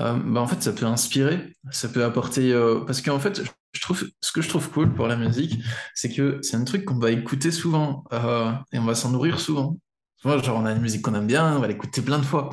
Euh, 0.00 0.14
bah, 0.14 0.40
en 0.40 0.46
fait, 0.46 0.62
ça 0.62 0.72
peut 0.72 0.86
inspirer, 0.86 1.52
ça 1.70 1.88
peut 1.88 2.04
apporter. 2.04 2.52
euh, 2.52 2.80
parce 2.86 3.02
qu'en 3.02 3.18
fait, 3.18 3.42
je 3.72 3.80
trouve, 3.80 4.04
ce 4.20 4.32
que 4.32 4.40
je 4.42 4.48
trouve 4.48 4.68
cool 4.70 4.92
pour 4.94 5.06
la 5.06 5.16
musique, 5.16 5.60
c'est 5.94 6.10
que 6.12 6.38
c'est 6.42 6.56
un 6.56 6.64
truc 6.64 6.84
qu'on 6.84 6.98
va 6.98 7.10
écouter 7.10 7.50
souvent 7.50 8.04
euh, 8.12 8.50
et 8.72 8.78
on 8.78 8.84
va 8.84 8.94
s'en 8.94 9.10
nourrir 9.10 9.38
souvent. 9.40 9.76
Genre, 10.22 10.54
on 10.54 10.66
a 10.66 10.72
une 10.72 10.82
musique 10.82 11.00
qu'on 11.00 11.14
aime 11.14 11.26
bien, 11.26 11.56
on 11.56 11.60
va 11.60 11.66
l'écouter 11.66 12.02
plein 12.02 12.18
de 12.18 12.24
fois. 12.24 12.50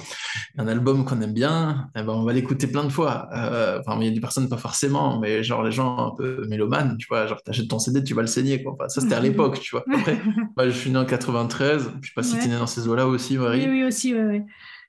Un 0.58 0.70
album 0.70 1.04
qu'on 1.04 1.20
aime 1.22 1.34
bien, 1.34 1.90
eh 1.98 2.02
ben, 2.02 2.14
on 2.14 2.24
va 2.24 2.32
l'écouter 2.32 2.66
plein 2.68 2.86
de 2.86 2.90
fois. 2.90 3.28
Euh, 3.36 3.82
enfin, 3.86 4.00
il 4.00 4.06
y 4.08 4.10
a 4.10 4.14
des 4.14 4.22
personnes, 4.22 4.48
pas 4.48 4.56
forcément, 4.56 5.20
mais 5.20 5.44
genre 5.44 5.64
les 5.64 5.74
gens 5.74 5.98
un 6.14 6.16
peu 6.16 6.48
mélomanes, 6.48 6.96
tu 6.98 7.08
vois, 7.10 7.28
genre 7.28 7.44
t'achètes 7.44 7.68
ton 7.68 7.78
CD, 7.80 8.02
tu 8.06 8.14
vas 8.14 8.22
le 8.22 8.28
saigner, 8.30 8.64
quoi. 8.64 8.72
Enfin, 8.74 8.88
ça, 8.88 9.02
c'était 9.02 9.16
à 9.16 9.20
l'époque, 9.28 9.60
tu 9.60 9.72
vois. 9.76 9.84
Après, 9.94 10.18
moi, 10.56 10.66
je 10.70 10.72
suis 10.72 10.90
né 10.92 10.98
en 10.98 11.06
93, 11.06 11.92
je 12.02 12.08
sais 12.08 12.14
pas 12.16 12.24
si 12.24 12.36
t'es 12.38 12.44
Ouais. 12.44 12.48
né 12.48 12.58
dans 12.58 12.68
ces 12.68 12.88
eaux-là 12.88 13.06
aussi, 13.06 13.38
Marie. 13.38 13.66
Oui, 13.66 13.82
oui, 13.82 13.84
aussi, 13.84 14.14
ouais, 14.14 14.24
ouais. 14.24 14.46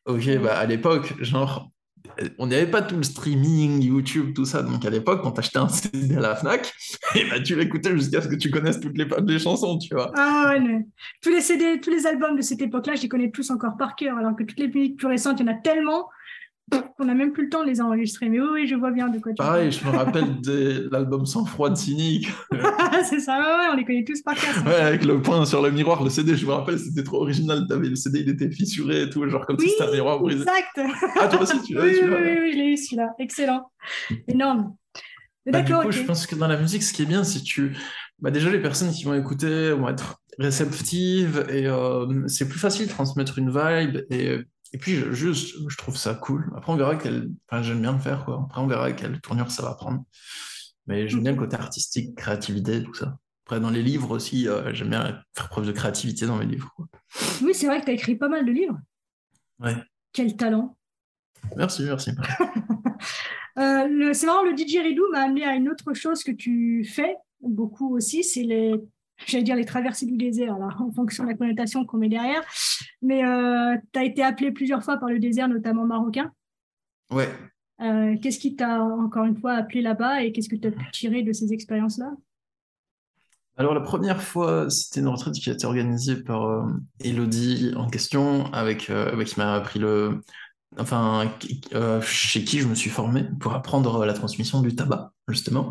Ok, 0.06 0.22
Ouais. 0.26 0.38
bah 0.38 0.56
à 0.56 0.64
l'époque, 0.64 1.14
genre, 1.20 1.68
on 2.38 2.46
n'avait 2.46 2.70
pas 2.70 2.82
tout 2.82 2.96
le 2.96 3.02
streaming, 3.02 3.82
YouTube, 3.82 4.34
tout 4.34 4.44
ça. 4.44 4.62
Donc 4.62 4.84
à 4.84 4.90
l'époque, 4.90 5.22
quand 5.22 5.32
t'achetais 5.32 5.58
un 5.58 5.68
CD 5.68 6.16
à 6.16 6.20
la 6.20 6.36
Fnac, 6.36 6.72
et 7.14 7.24
bah, 7.28 7.40
tu 7.40 7.56
l'écoutais 7.56 7.92
jusqu'à 7.92 8.20
ce 8.20 8.28
que 8.28 8.34
tu 8.34 8.50
connaisses 8.50 8.80
toutes 8.80 8.96
les, 8.96 9.06
les 9.26 9.38
chansons, 9.38 9.78
tu 9.78 9.94
vois. 9.94 10.12
Ah 10.16 10.46
ouais, 10.50 10.60
ouais. 10.60 10.86
Tous 11.22 11.30
les 11.30 11.40
CD, 11.40 11.80
tous 11.80 11.90
les 11.90 12.06
albums 12.06 12.36
de 12.36 12.42
cette 12.42 12.60
époque-là, 12.60 12.94
je 12.94 13.02
les 13.02 13.08
connais 13.08 13.30
tous 13.30 13.50
encore 13.50 13.76
par 13.76 13.96
cœur, 13.96 14.16
alors 14.18 14.36
que 14.36 14.44
toutes 14.44 14.58
les 14.58 14.68
musiques 14.68 14.96
plus 14.96 15.08
récentes, 15.08 15.40
il 15.40 15.46
y 15.46 15.48
en 15.48 15.52
a 15.52 15.56
tellement 15.56 16.08
qu'on 16.96 17.04
n'a 17.04 17.14
même 17.14 17.32
plus 17.32 17.44
le 17.44 17.48
temps 17.50 17.62
de 17.62 17.68
les 17.68 17.80
enregistrer. 17.80 18.28
Mais 18.28 18.40
oui, 18.40 18.46
oui, 18.52 18.66
je 18.66 18.74
vois 18.74 18.90
bien 18.90 19.08
de 19.08 19.18
quoi 19.18 19.32
tu 19.32 19.36
Pareil, 19.36 19.70
je 19.70 19.84
me 19.86 19.90
rappelle 19.90 20.40
de 20.40 20.88
l'album 20.90 21.26
Sans 21.26 21.44
froid 21.44 21.70
de 21.70 21.76
Cynique. 21.76 22.28
parles. 22.50 23.04
C'est 23.08 23.20
ça, 23.20 23.38
ouais, 23.38 23.44
ouais, 23.44 23.66
on 23.72 23.76
les 23.76 23.84
connaît 23.84 24.04
tous 24.04 24.20
par 24.22 24.34
cœur. 24.34 24.64
Ouais, 24.66 24.74
avec 24.74 25.04
le 25.04 25.20
point 25.22 25.44
sur 25.46 25.62
le 25.62 25.70
miroir, 25.70 26.02
le 26.02 26.10
CD, 26.10 26.36
je 26.36 26.44
me 26.46 26.52
rappelle, 26.52 26.78
c'était 26.78 27.04
trop 27.04 27.22
original. 27.22 27.66
Le 27.70 27.94
CD, 27.94 28.20
il 28.20 28.28
était 28.30 28.50
fissuré 28.50 29.02
et 29.02 29.10
tout, 29.10 29.28
genre 29.28 29.46
comme 29.46 29.56
Oui, 29.58 29.66
si 29.66 29.70
c'était 29.72 29.84
un 29.88 29.92
miroir 29.92 30.18
brisé. 30.20 30.40
exact. 30.42 30.80
Ah, 31.20 31.28
toi 31.28 31.42
aussi, 31.42 31.62
tu 31.62 31.74
l'as, 31.74 31.82
Oui, 31.84 31.92
tu 31.98 32.04
oui, 32.04 32.10
oui, 32.20 32.36
oui, 32.42 32.52
je 32.52 32.56
l'ai 32.58 32.66
eu 32.72 32.76
celui-là. 32.76 33.10
Excellent. 33.18 33.70
Énorme. 34.26 34.74
Bah, 35.46 35.62
du 35.62 35.70
D'accord, 35.70 35.84
coup, 35.84 35.92
je 35.92 36.02
pense 36.02 36.26
que 36.26 36.34
dans 36.34 36.48
la 36.48 36.58
musique, 36.58 36.82
ce 36.82 36.92
qui 36.92 37.02
est 37.02 37.06
bien, 37.06 37.24
c'est 37.24 37.38
que 37.40 37.44
tu... 37.44 37.76
bah, 38.18 38.30
déjà, 38.30 38.50
les 38.50 38.60
personnes 38.60 38.90
qui 38.90 39.04
vont 39.04 39.14
écouter 39.14 39.70
vont 39.72 39.88
être 39.88 40.18
réceptives 40.38 41.46
et 41.50 41.66
euh, 41.66 42.26
c'est 42.28 42.48
plus 42.48 42.58
facile 42.58 42.86
de 42.86 42.90
transmettre 42.90 43.38
une 43.38 43.50
vibe. 43.50 43.98
Et, 44.10 44.38
et 44.72 44.78
puis, 44.78 44.96
je- 44.96 45.12
juste, 45.12 45.54
je 45.68 45.76
trouve 45.76 45.96
ça 45.96 46.14
cool. 46.14 46.50
Après, 46.56 46.72
on 46.72 46.76
verra 46.76 46.96
quelle... 46.96 47.30
Enfin, 47.48 47.62
j'aime 47.62 47.80
bien 47.80 47.92
le 47.92 47.98
faire, 47.98 48.24
quoi. 48.24 48.42
Après, 48.44 48.60
on 48.60 48.66
verra 48.66 48.92
quelle 48.92 49.20
tournure 49.20 49.50
ça 49.50 49.62
va 49.62 49.74
prendre. 49.74 50.04
Mais 50.86 51.08
j'aime 51.08 51.22
bien 51.22 51.32
le 51.32 51.38
côté 51.38 51.56
artistique, 51.56 52.14
créativité, 52.16 52.82
tout 52.82 52.94
ça. 52.94 53.18
Après, 53.46 53.60
dans 53.60 53.70
les 53.70 53.82
livres 53.82 54.10
aussi, 54.10 54.46
euh, 54.48 54.74
j'aime 54.74 54.90
bien 54.90 55.22
faire 55.34 55.48
preuve 55.48 55.66
de 55.66 55.72
créativité 55.72 56.26
dans 56.26 56.36
mes 56.36 56.46
livres, 56.46 56.70
quoi. 56.76 56.86
Oui, 57.42 57.54
c'est 57.54 57.66
vrai 57.66 57.80
que 57.80 57.86
tu 57.86 57.90
as 57.90 57.94
écrit 57.94 58.16
pas 58.16 58.28
mal 58.28 58.44
de 58.44 58.52
livres. 58.52 58.78
Ouais. 59.58 59.76
Quel 60.12 60.36
talent. 60.36 60.76
Merci, 61.56 61.84
merci. 61.84 62.10
Euh, 63.58 64.12
c'est 64.12 64.26
marrant, 64.26 64.44
le 64.44 64.56
DJ 64.56 64.76
m'a 65.10 65.22
amené 65.22 65.44
à 65.44 65.54
une 65.56 65.68
autre 65.68 65.92
chose 65.92 66.22
que 66.22 66.30
tu 66.30 66.84
fais 66.84 67.16
beaucoup 67.40 67.92
aussi, 67.96 68.22
c'est 68.22 68.44
les, 68.44 68.74
j'allais 69.26 69.44
dire 69.44 69.56
les 69.56 69.64
traversées 69.64 70.06
du 70.06 70.16
désert, 70.16 70.58
là, 70.58 70.68
en 70.78 70.90
fonction 70.92 71.24
de 71.24 71.28
la 71.28 71.34
connotation 71.34 71.84
qu'on 71.84 71.98
met 71.98 72.08
derrière. 72.08 72.42
Mais 73.02 73.22
tu 73.92 73.98
as 73.98 74.04
été 74.04 74.22
appelé 74.22 74.52
plusieurs 74.52 74.82
fois 74.82 74.96
par 74.96 75.08
le 75.08 75.18
désert, 75.18 75.48
notamment 75.48 75.84
marocain. 75.84 76.32
Ouais. 77.10 77.28
Euh, 77.80 78.16
qu'est-ce 78.20 78.38
qui 78.38 78.56
t'a 78.56 78.82
encore 78.82 79.24
une 79.24 79.36
fois 79.36 79.52
appelé 79.52 79.82
là-bas 79.82 80.22
et 80.22 80.32
qu'est-ce 80.32 80.48
que 80.48 80.56
tu 80.56 80.68
as 80.68 80.72
pu 80.72 80.90
tirer 80.90 81.22
de 81.22 81.32
ces 81.32 81.52
expériences-là? 81.52 82.12
Alors 83.56 83.74
la 83.74 83.80
première 83.80 84.22
fois, 84.22 84.70
c'était 84.70 85.00
une 85.00 85.08
retraite 85.08 85.34
qui 85.34 85.50
a 85.50 85.52
été 85.52 85.66
organisée 85.66 86.16
par 86.16 86.44
euh, 86.44 86.66
Elodie 87.00 87.72
en 87.76 87.88
question, 87.88 88.52
avec, 88.52 88.88
euh, 88.90 89.24
qui 89.24 89.38
m'a 89.38 89.54
appris 89.54 89.80
le, 89.80 90.20
enfin, 90.79 91.31
euh, 91.74 92.01
chez 92.03 92.45
qui 92.45 92.61
je 92.61 92.66
me 92.68 92.74
suis 92.74 92.91
formé 92.91 93.24
pour 93.41 93.55
apprendre 93.55 94.05
la 94.05 94.12
transmission 94.14 94.61
du 94.62 94.74
tabac, 94.74 95.12
justement. 95.29 95.70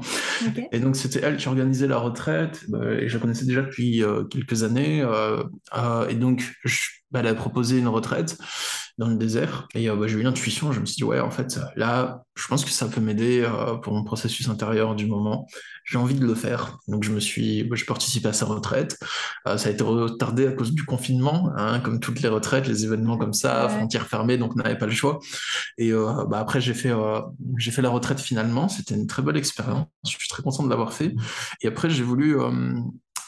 Et 0.72 0.80
donc 0.80 0.95
c'était 0.95 1.22
elle 1.24 1.38
qui 1.38 1.47
organisait 1.47 1.88
la 1.88 1.97
retraite, 1.97 2.66
bah, 2.70 2.80
et 2.93 3.08
je 3.10 3.16
la 3.16 3.22
connaissais 3.22 3.45
déjà 3.45 3.62
depuis 3.62 4.03
euh, 4.03 4.24
quelques 4.26 4.64
années, 4.64 5.01
euh, 5.01 5.43
euh, 5.78 6.08
et 6.10 6.16
donc 6.16 6.43
je- 6.66 6.89
bah, 7.12 7.20
elle 7.22 7.28
a 7.28 7.36
proposé 7.36 7.80
une 7.80 7.88
retraite 7.88 8.38
dans 8.97 9.08
le 9.08 9.16
désert, 9.16 9.68
et 9.76 9.89
euh, 9.89 9.95
bah, 9.95 10.08
j'ai 10.08 10.20
eu 10.20 10.24
l'intuition, 10.24 10.72
je 10.72 10.80
me 10.82 10.86
suis 10.86 10.95
dit 10.97 11.03
ouais 11.03 11.20
en 11.20 11.32
fait 11.32 11.60
là, 11.76 12.24
je 12.36 12.47
pense 12.47 12.66
que 12.66 12.72
ça 12.72 12.88
peut 12.88 13.01
m'aider 13.01 13.43
euh, 13.45 13.76
pour 13.76 13.93
mon 13.93 14.03
processus 14.03 14.49
intérieur 14.49 14.95
du 14.95 15.05
moment. 15.05 15.47
J'ai 15.88 15.97
envie 15.97 16.15
de 16.15 16.25
le 16.25 16.35
faire, 16.35 16.79
donc 16.88 17.03
je 17.03 17.11
me 17.11 17.19
suis, 17.19 17.63
bah, 17.63 17.75
j'ai 17.75 17.85
participé 17.85 18.27
à 18.27 18.33
sa 18.33 18.45
retraite. 18.45 18.99
Euh, 19.47 19.57
ça 19.57 19.69
a 19.69 19.71
été 19.71 19.83
retardé 19.83 20.47
à 20.47 20.51
cause 20.51 20.73
du 20.73 20.83
confinement, 20.83 21.51
hein, 21.55 21.79
comme 21.79 21.99
toutes 21.99 22.21
les 22.21 22.29
retraites, 22.29 22.67
les 22.67 22.83
événements 22.83 23.17
comme 23.17 23.33
ça, 23.33 23.69
frontières 23.69 24.07
fermées, 24.07 24.38
donc 24.38 24.51
on 24.55 24.57
n'avait 24.61 24.77
pas 24.77 24.85
le 24.85 24.91
choix. 24.91 25.19
Et 25.77 25.91
euh, 25.93 26.25
bah, 26.29 26.39
après, 26.39 26.61
j'ai 26.61 26.73
fait, 26.73 26.91
euh, 26.91 27.21
j'ai 27.57 27.71
fait 27.71 27.81
la 27.81 27.89
retraite 27.89 28.19
finalement. 28.19 28.67
C'était 28.67 28.95
une 28.95 29.07
très 29.07 29.21
belle 29.21 29.38
expérience. 29.38 29.88
Je 30.05 30.11
suis 30.11 30.27
très 30.27 30.43
content 30.43 30.63
de 30.63 30.69
l'avoir 30.69 30.93
fait. 30.93 31.15
Et 31.61 31.67
après, 31.67 31.89
j'ai 31.89 32.03
voulu 32.03 32.38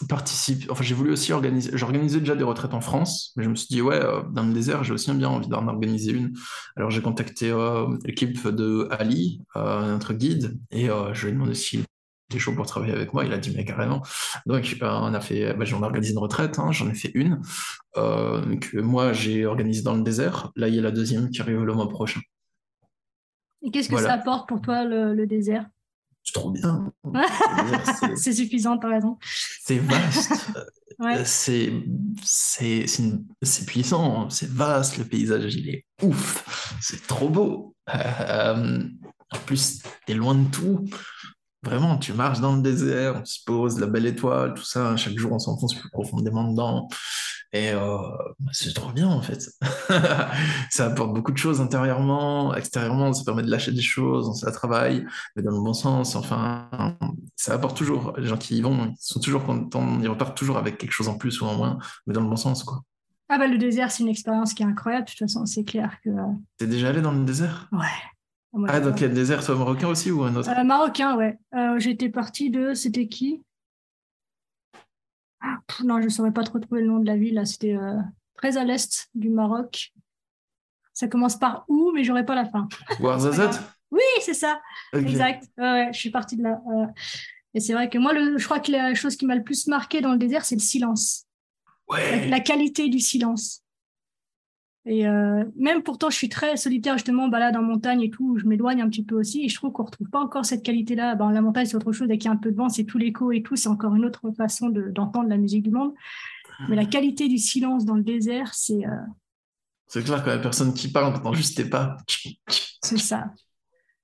participer. 0.08 0.68
Enfin, 0.70 0.84
j'ai 0.84 0.96
voulu 0.96 1.12
aussi 1.12 1.34
organiser. 1.34 1.72
J'organisais 1.74 2.20
déjà 2.20 2.36
des 2.36 2.44
retraites 2.44 2.74
en 2.74 2.82
France, 2.82 3.34
mais 3.36 3.44
je 3.44 3.50
me 3.50 3.56
suis 3.56 3.68
dit, 3.68 3.82
ouais, 3.82 4.00
euh, 4.00 4.22
dans 4.32 4.44
le 4.44 4.54
désert, 4.54 4.84
j'ai 4.84 4.94
aussi 4.94 5.12
bien 5.12 5.30
envie 5.30 5.50
d'en 5.50 5.68
organiser 5.68 6.12
une. 6.12 6.34
Alors, 6.76 6.90
j'ai 6.90 7.02
contacté 7.02 7.50
euh, 7.52 7.88
l'équipe 8.06 8.48
de 8.48 8.88
Ali, 8.92 9.42
euh, 9.56 9.92
notre 9.92 10.14
guide, 10.14 10.58
et 10.72 10.88
je 10.88 11.22
lui 11.24 11.30
ai 11.30 11.34
demandé 11.34 11.54
s'il 11.54 11.84
chaud 12.38 12.54
pour 12.54 12.68
travailler 12.68 12.94
avec 12.94 13.14
moi. 13.14 13.26
Il 13.26 13.34
a 13.34 13.38
dit, 13.40 13.52
mais 13.56 13.66
carrément. 13.66 14.04
Donc, 14.46 14.78
euh, 14.82 14.88
on 14.88 15.14
a 15.14 15.22
fait, 15.22 15.54
bah, 15.56 15.66
j'en 15.66 15.80
ai 15.82 15.86
organisé 15.86 16.12
une 16.12 16.20
retraite. 16.20 16.60
hein, 16.60 16.72
j'en 16.72 16.88
ai 16.90 16.94
fait 16.94 17.12
une 17.16 17.42
euh, 17.98 18.56
que 18.58 18.78
moi 18.78 19.14
j'ai 19.14 19.48
organisée 19.48 19.82
dans 19.82 19.96
le 19.96 20.04
désert. 20.04 20.52
Là, 20.56 20.68
il 20.68 20.76
y 20.76 20.80
a 20.80 20.82
la 20.84 20.92
deuxième 20.92 21.32
qui 21.32 21.42
arrive 21.42 21.64
le 21.64 21.74
mois 21.74 21.90
prochain. 21.90 22.20
Et 23.64 23.72
qu'est-ce 23.72 23.88
que 23.90 23.94
Voilà. 23.94 24.10
ça 24.10 24.14
apporte 24.16 24.48
pour 24.48 24.62
toi 24.62 24.84
le, 24.86 25.14
le 25.16 25.26
désert? 25.26 25.66
C'est 26.24 26.34
trop 26.34 26.52
bien. 26.52 26.94
C'est- 28.18 28.34
suffisant, 28.34 28.78
t'as 28.78 28.90
raison. 28.90 29.18
C'est 29.64 29.80
vaste, 29.80 30.52
Ouais. 31.00 31.24
c'est 31.24 31.72
puissant, 33.66 34.30
c'est 34.30 34.50
vaste, 34.50 34.98
le 34.98 35.06
paysage 35.06 35.56
il 35.56 35.70
est 35.70 35.86
ouf, 36.04 36.76
c'est 36.82 37.08
trop 37.08 37.30
beau. 37.30 37.74
Euh, 37.96 38.84
en 39.32 39.38
plus, 39.46 39.82
t'es 40.06 40.14
loin 40.14 40.36
de 40.36 40.50
tout. 40.50 40.86
Vraiment, 41.64 41.98
tu 41.98 42.14
marches 42.14 42.40
dans 42.40 42.56
le 42.56 42.62
désert, 42.62 43.18
on 43.22 43.26
se 43.26 43.40
pose, 43.46 43.80
la 43.80 43.88
belle 43.88 44.06
étoile, 44.06 44.54
tout 44.54 44.64
ça. 44.64 44.96
Chaque 44.96 45.18
jour, 45.18 45.34
on 45.34 45.40
s'enfonce 45.40 45.76
plus 45.76 45.90
profondément 45.90 46.50
dedans. 46.50 46.88
Et 47.52 47.72
euh, 47.72 47.98
bah, 48.40 48.52
c'est 48.54 48.74
trop 48.74 48.92
bien 48.92 49.08
en 49.08 49.22
fait. 49.22 49.50
ça 50.70 50.86
apporte 50.86 51.14
beaucoup 51.14 51.32
de 51.32 51.38
choses 51.38 51.60
intérieurement, 51.62 52.54
extérieurement, 52.54 53.12
ça 53.12 53.24
permet 53.26 53.42
de 53.42 53.50
lâcher 53.50 53.72
des 53.72 53.82
choses, 53.82 54.30
on 54.30 54.34
se 54.34 54.46
la 54.46 54.52
travaille, 54.52 55.04
mais 55.36 55.42
dans 55.42 55.52
le 55.52 55.58
bon 55.62 55.74
sens. 55.74 56.16
Enfin, 56.16 56.70
ça 57.36 57.56
apporte 57.56 57.76
toujours. 57.76 58.14
Les 58.18 58.28
gens 58.28 58.38
qui 58.38 58.58
y 58.58 58.62
vont, 58.62 58.90
ils 58.92 58.96
sont 59.00 59.20
toujours 59.20 59.44
contents, 59.46 60.00
ils 60.00 60.08
repartent 60.08 60.38
toujours 60.38 60.58
avec 60.58 60.78
quelque 60.78 60.92
chose 60.92 61.08
en 61.10 61.18
plus 61.18 61.42
ou 61.42 61.46
en 61.46 61.56
moins, 61.56 61.80
mais 62.06 62.14
dans 62.14 62.22
le 62.22 62.28
bon 62.30 62.36
sens 62.36 62.64
quoi. 62.64 62.82
Ah 63.30 63.38
bah 63.38 63.48
le 63.48 63.58
désert, 63.58 63.92
c'est 63.92 64.04
une 64.04 64.10
expérience 64.10 64.54
qui 64.54 64.64
est 64.64 64.66
incroyable. 64.66 65.06
De 65.06 65.10
toute 65.12 65.20
façon, 65.20 65.46
c'est 65.46 65.64
clair 65.64 65.98
que... 66.04 66.10
euh, 66.10 66.34
T'es 66.58 66.68
déjà 66.68 66.90
allé 66.90 67.02
dans 67.02 67.12
le 67.12 67.26
désert? 67.26 67.68
Ouais. 67.72 67.86
Moi, 68.54 68.68
Ah, 68.72 68.80
dans 68.80 68.94
quel 68.94 69.14
désert, 69.14 69.46
toi, 69.46 69.56
marocain 69.56 69.88
aussi 69.88 70.10
ou 70.12 70.24
un 70.24 70.36
autre? 70.36 70.50
Euh, 70.50 70.64
marocain, 70.64 71.16
ouais. 71.16 71.38
Euh, 71.56 71.78
J'étais 71.80 72.10
partie 72.10 72.50
de. 72.50 72.74
C'était 72.74 73.08
qui? 73.08 73.42
Ah, 75.42 75.58
pff, 75.68 75.82
Non, 75.82 76.00
je 76.00 76.06
ne 76.06 76.10
saurais 76.10 76.32
pas 76.34 76.44
trop 76.44 76.60
trouver 76.60 76.82
le 76.82 76.88
nom 76.88 77.00
de 77.00 77.06
la 77.06 77.16
ville. 77.16 77.36
là. 77.36 77.46
C'était 77.46 77.76
euh, 77.76 77.98
très 78.38 78.58
à 78.58 78.64
l'est 78.64 79.10
du 79.14 79.30
Maroc. 79.30 79.94
Ça 80.94 81.08
commence 81.08 81.38
par 81.38 81.64
où, 81.68 81.92
mais 81.94 82.04
j'aurais 82.04 82.26
pas 82.26 82.36
la 82.36 82.46
fin. 82.46 82.68
Ouarzazate? 83.00 83.62
Oui, 83.92 84.02
c'est 84.22 84.36
ça. 84.36 84.62
Exact. 84.94 85.46
Ouais, 85.58 85.90
je 85.92 85.98
suis 85.98 86.12
partie 86.12 86.38
de 86.38 86.44
là. 86.44 86.62
Et 87.56 87.60
c'est 87.60 87.74
vrai 87.74 87.90
que 87.90 87.98
moi, 87.98 88.14
le, 88.14 88.38
je 88.38 88.46
crois 88.46 88.60
que 88.60 88.72
la 88.72 88.94
chose 88.94 89.16
qui 89.16 89.26
m'a 89.26 89.34
le 89.34 89.42
plus 89.44 89.66
marqué 89.66 90.00
dans 90.00 90.12
le 90.12 90.20
désert, 90.20 90.46
c'est 90.46 90.54
le 90.54 90.62
silence. 90.62 91.26
La, 91.90 91.96
Ouais. 91.96 92.28
la 92.28 92.40
qualité 92.40 92.88
du 92.90 93.00
silence. 93.00 93.64
Et 94.86 95.08
euh, 95.08 95.44
même 95.56 95.84
pourtant, 95.84 96.10
je 96.10 96.16
suis 96.16 96.30
très 96.30 96.56
solitaire, 96.58 96.94
justement, 96.94 97.28
balade 97.28 97.56
en 97.58 97.62
montagne 97.62 98.02
et 98.02 98.10
tout, 98.10 98.38
je 98.38 98.46
m'éloigne 98.46 98.82
un 98.82 98.90
petit 98.90 99.04
peu 99.04 99.16
aussi, 99.16 99.44
et 99.44 99.50
je 99.50 99.56
trouve 99.56 99.72
qu'on 99.72 99.84
retrouve 99.84 100.10
pas 100.10 100.20
encore 100.20 100.46
cette 100.46 100.64
qualité-là. 100.64 101.16
Ben, 101.16 101.32
la 101.32 101.42
montagne, 101.42 101.66
c'est 101.66 101.76
autre 101.76 101.92
chose, 101.92 102.08
dès 102.08 102.18
qu'il 102.18 102.30
y 102.30 102.32
a 102.32 102.34
un 102.34 102.38
peu 102.38 102.52
de 102.52 102.56
vent, 102.56 102.70
c'est 102.70 102.86
tout 102.86 102.98
l'écho 102.98 103.32
et 103.32 103.44
tout, 103.44 103.56
c'est 103.56 103.68
encore 103.70 103.94
une 103.96 104.06
autre 104.06 104.32
façon 104.32 104.70
de- 104.70 104.90
d'entendre 104.90 105.30
la 105.30 105.38
musique 105.38 105.64
du 105.64 105.72
monde. 105.72 105.94
Mais 106.68 106.76
la 106.76 106.86
qualité 106.86 107.28
du 107.30 107.38
silence 107.38 107.86
dans 107.86 107.96
le 107.96 108.04
désert, 108.04 108.54
c'est 108.54 108.86
euh, 108.86 108.92
C'est 109.88 110.04
clair 110.04 110.24
que 110.24 110.30
la 110.30 110.40
personne 110.40 110.74
qui 110.74 110.92
parle, 110.92 111.14
t'entends 111.14 111.34
juste 111.34 111.56
tes 111.56 111.70
pas. 111.70 111.96
c'est 112.84 112.98
ça. 112.98 113.32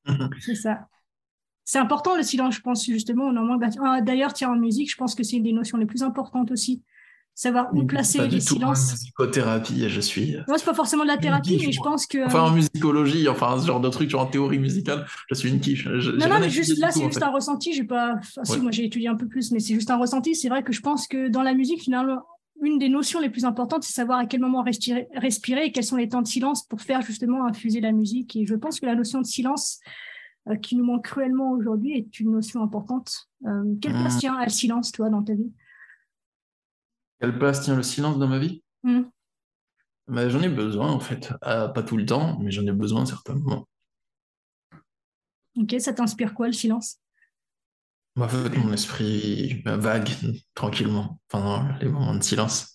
C'est 0.39 0.55
ça. 0.55 0.87
C'est 1.63 1.79
important 1.79 2.15
le 2.15 2.21
silence, 2.21 2.55
je 2.55 2.61
pense, 2.61 2.85
justement. 2.85 3.23
On 3.25 3.35
en 3.37 3.43
manque. 3.43 3.63
Ah, 3.83 3.99
D'ailleurs, 4.01 4.33
tiens, 4.33 4.51
en 4.51 4.55
musique, 4.55 4.91
je 4.91 4.95
pense 4.95 5.15
que 5.15 5.23
c'est 5.23 5.37
une 5.37 5.43
des 5.43 5.51
notions 5.51 5.79
les 5.79 5.87
plus 5.87 6.03
importantes 6.03 6.51
aussi. 6.51 6.83
Savoir 7.35 7.67
où 7.73 7.83
placer 7.85 8.17
pas 8.19 8.23
les 8.27 8.39
du 8.39 8.45
tout 8.45 8.55
en 8.55 8.73
silences. 8.73 8.91
musicothérapie, 8.93 9.89
je 9.89 9.99
suis. 10.01 10.35
Non, 10.47 10.55
c'est 10.57 10.65
pas 10.65 10.73
forcément 10.73 11.03
de 11.03 11.09
la 11.09 11.17
thérapie, 11.17 11.57
quiche, 11.57 11.65
mais 11.67 11.71
je 11.73 11.79
moi. 11.79 11.91
pense 11.91 12.07
que. 12.07 12.25
Enfin, 12.25 12.41
en 12.43 12.51
musicologie, 12.51 13.27
enfin, 13.27 13.59
ce 13.59 13.67
genre 13.67 13.79
de 13.81 13.89
truc, 13.89 14.09
genre 14.09 14.21
en 14.21 14.25
théorie 14.27 14.57
musicale, 14.59 15.05
je 15.29 15.35
suis 15.35 15.49
une 15.49 15.59
quiche. 15.59 15.83
Je- 15.99 16.11
Non, 16.11 16.27
non, 16.29 16.39
mais 16.39 16.49
juste 16.49 16.77
là, 16.79 16.91
c'est 16.91 17.01
en 17.03 17.07
juste 17.07 17.19
fait. 17.19 17.25
un 17.25 17.29
ressenti. 17.31 17.73
J'ai 17.73 17.83
pas. 17.83 18.15
Enfin, 18.17 18.43
si, 18.45 18.59
moi, 18.59 18.71
j'ai 18.71 18.85
étudié 18.85 19.07
un 19.09 19.15
peu 19.15 19.27
plus, 19.27 19.51
mais 19.51 19.59
c'est 19.59 19.73
juste 19.73 19.91
un 19.91 19.97
ressenti. 19.97 20.33
C'est 20.35 20.49
vrai 20.49 20.63
que 20.63 20.71
je 20.73 20.81
pense 20.81 21.07
que 21.07 21.27
dans 21.27 21.43
la 21.43 21.53
musique, 21.53 21.81
finalement, 21.81 22.21
une 22.63 22.79
des 22.79 22.87
notions 22.87 23.19
les 23.19 23.29
plus 23.29 23.43
importantes, 23.43 23.83
c'est 23.83 23.91
savoir 23.93 24.19
à 24.19 24.25
quel 24.25 24.39
moment 24.39 24.63
respirer, 24.63 25.07
respirer 25.15 25.65
et 25.65 25.71
quels 25.73 25.83
sont 25.83 25.97
les 25.97 26.07
temps 26.07 26.21
de 26.21 26.27
silence 26.27 26.65
pour 26.65 26.79
faire 26.81 27.01
justement 27.01 27.45
infuser 27.45 27.81
la 27.81 27.91
musique. 27.91 28.35
Et 28.37 28.45
je 28.45 28.55
pense 28.55 28.79
que 28.79 28.85
la 28.85 28.95
notion 28.95 29.19
de 29.19 29.25
silence, 29.25 29.79
euh, 30.49 30.55
qui 30.55 30.77
nous 30.77 30.85
manque 30.85 31.03
cruellement 31.03 31.51
aujourd'hui, 31.51 31.97
est 31.97 32.19
une 32.21 32.31
notion 32.31 32.61
importante. 32.63 33.27
Euh, 33.45 33.63
quelle 33.81 33.91
place 33.93 34.15
Hmm. 34.15 34.19
tient 34.19 34.35
à 34.35 34.45
le 34.45 34.51
silence, 34.51 34.93
toi, 34.93 35.09
dans 35.09 35.21
ta 35.21 35.33
vie? 35.33 35.51
Quelle 37.19 37.37
place 37.37 37.61
tient 37.61 37.75
le 37.75 37.83
silence 37.83 38.17
dans 38.17 38.27
ma 38.27 38.39
vie? 38.39 38.63
Hmm. 38.83 39.03
Bah, 40.07 40.29
j'en 40.29 40.41
ai 40.41 40.49
besoin, 40.49 40.91
en 40.91 40.99
fait. 40.99 41.33
Euh, 41.45 41.67
pas 41.67 41.83
tout 41.83 41.97
le 41.97 42.05
temps, 42.05 42.37
mais 42.39 42.51
j'en 42.51 42.65
ai 42.67 42.71
besoin 42.71 43.03
à 43.03 43.05
certains 43.05 43.35
moments. 43.35 43.67
Ok, 45.57 45.75
ça 45.79 45.93
t'inspire 45.93 46.33
quoi, 46.33 46.47
le 46.47 46.53
silence? 46.53 46.99
Bah, 48.15 48.25
en 48.25 48.29
fait, 48.29 48.57
mon 48.57 48.71
esprit 48.73 49.61
bah, 49.65 49.77
vague 49.77 50.09
tranquillement 50.53 51.19
pendant 51.27 51.67
les 51.79 51.89
moments 51.89 52.15
de 52.15 52.23
silence. 52.23 52.73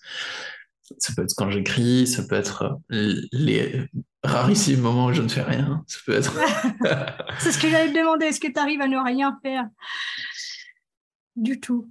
Ça 0.99 1.12
peut 1.14 1.22
être 1.22 1.34
quand 1.36 1.51
j'écris, 1.51 2.07
ça 2.07 2.24
peut 2.24 2.34
être 2.34 2.80
euh, 2.91 3.14
les 3.30 3.86
rarissimes 4.24 4.80
moments 4.80 5.07
où 5.07 5.12
je 5.12 5.22
ne 5.22 5.28
fais 5.28 5.43
rien. 5.43 5.84
Ça 5.86 5.99
peut 6.05 6.14
être. 6.14 6.34
C'est 7.38 7.53
ce 7.53 7.59
que 7.59 7.70
j'allais 7.70 7.93
te 7.93 7.99
demander. 7.99 8.26
Est-ce 8.26 8.41
que 8.41 8.49
tu 8.49 8.59
arrives 8.59 8.80
à 8.80 8.88
ne 8.88 8.99
rien 8.99 9.38
faire? 9.43 9.68
Du 11.36 11.61
tout 11.61 11.88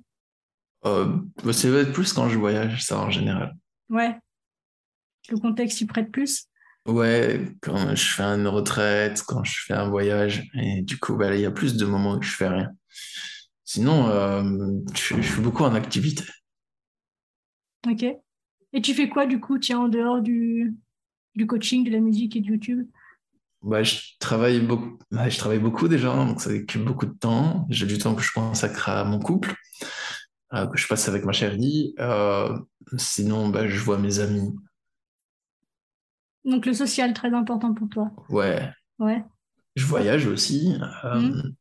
Euh, 0.86 1.18
bah, 1.44 1.54
ça 1.54 1.70
va 1.70 1.80
être 1.80 1.94
plus 1.94 2.14
quand 2.14 2.30
je 2.30 2.38
voyage, 2.38 2.86
ça 2.86 3.00
en 3.00 3.10
général. 3.10 3.54
Ouais. 3.90 4.18
Le 5.30 5.38
contexte 5.38 5.82
y 5.82 5.86
prête 5.86 6.12
plus? 6.12 6.46
Ouais, 6.88 7.52
quand 7.62 7.96
je 7.96 8.14
fais 8.14 8.24
une 8.24 8.48
retraite, 8.48 9.22
quand 9.28 9.44
je 9.44 9.60
fais 9.66 9.74
un 9.74 9.90
voyage, 9.90 10.50
et 10.56 10.82
du 10.82 10.98
coup, 10.98 11.16
bah, 11.16 11.36
il 11.36 11.42
y 11.42 11.46
a 11.46 11.52
plus 11.52 11.76
de 11.76 11.86
moments 11.86 12.16
où 12.16 12.22
je 12.22 12.32
fais 12.32 12.48
rien. 12.48 12.72
Sinon, 13.66 14.08
euh, 14.08 14.44
je, 14.96 15.16
je 15.22 15.34
suis 15.34 15.42
beaucoup 15.42 15.64
en 15.64 15.76
activité. 15.76 16.24
Ok. 17.88 18.04
Et 18.74 18.82
tu 18.82 18.94
fais 18.94 19.10
quoi 19.10 19.26
du 19.26 19.40
coup, 19.40 19.60
tiens, 19.60 19.80
en 19.80 19.88
dehors 19.90 20.22
du, 20.22 20.74
du 21.36 21.46
coaching, 21.46 21.84
de 21.84 21.92
la 21.92 22.00
musique 22.00 22.36
et 22.36 22.42
de 22.42 22.48
YouTube? 22.48 22.88
Bah, 23.62 23.84
je 23.84 23.98
travaille 24.20 24.62
beaucoup, 24.62 24.98
bah, 25.12 25.28
je 25.28 25.38
travaille 25.38 25.60
beaucoup 25.60 25.88
déjà, 25.88 26.16
donc 26.16 26.42
ça 26.42 26.50
occupe 26.50 26.86
beaucoup 26.86 27.06
de 27.06 27.14
temps. 27.14 27.68
J'ai 27.70 27.86
du 27.86 27.98
temps 27.98 28.16
que 28.16 28.22
je 28.22 28.32
consacre 28.32 28.90
à 28.90 29.04
mon 29.04 29.20
couple, 29.20 29.54
euh, 30.54 30.68
que 30.68 30.78
je 30.78 30.88
passe 30.88 31.08
avec 31.10 31.26
ma 31.26 31.32
chérie. 31.32 31.94
Euh, 32.00 32.58
sinon, 32.98 33.50
bah, 33.50 33.68
je 33.68 33.80
vois 33.80 33.98
mes 33.98 34.20
amis. 34.20 34.56
Donc 36.46 36.66
le 36.66 36.74
social, 36.74 37.14
très 37.14 37.34
important 37.34 37.74
pour 37.74 37.90
toi. 37.90 38.12
Ouais, 38.30 38.70
Ouais. 38.98 39.24
je 39.76 39.86
voyage 39.86 40.26
aussi. 40.26 40.76
Euh, 41.06 41.20
Mhm. 41.20 41.56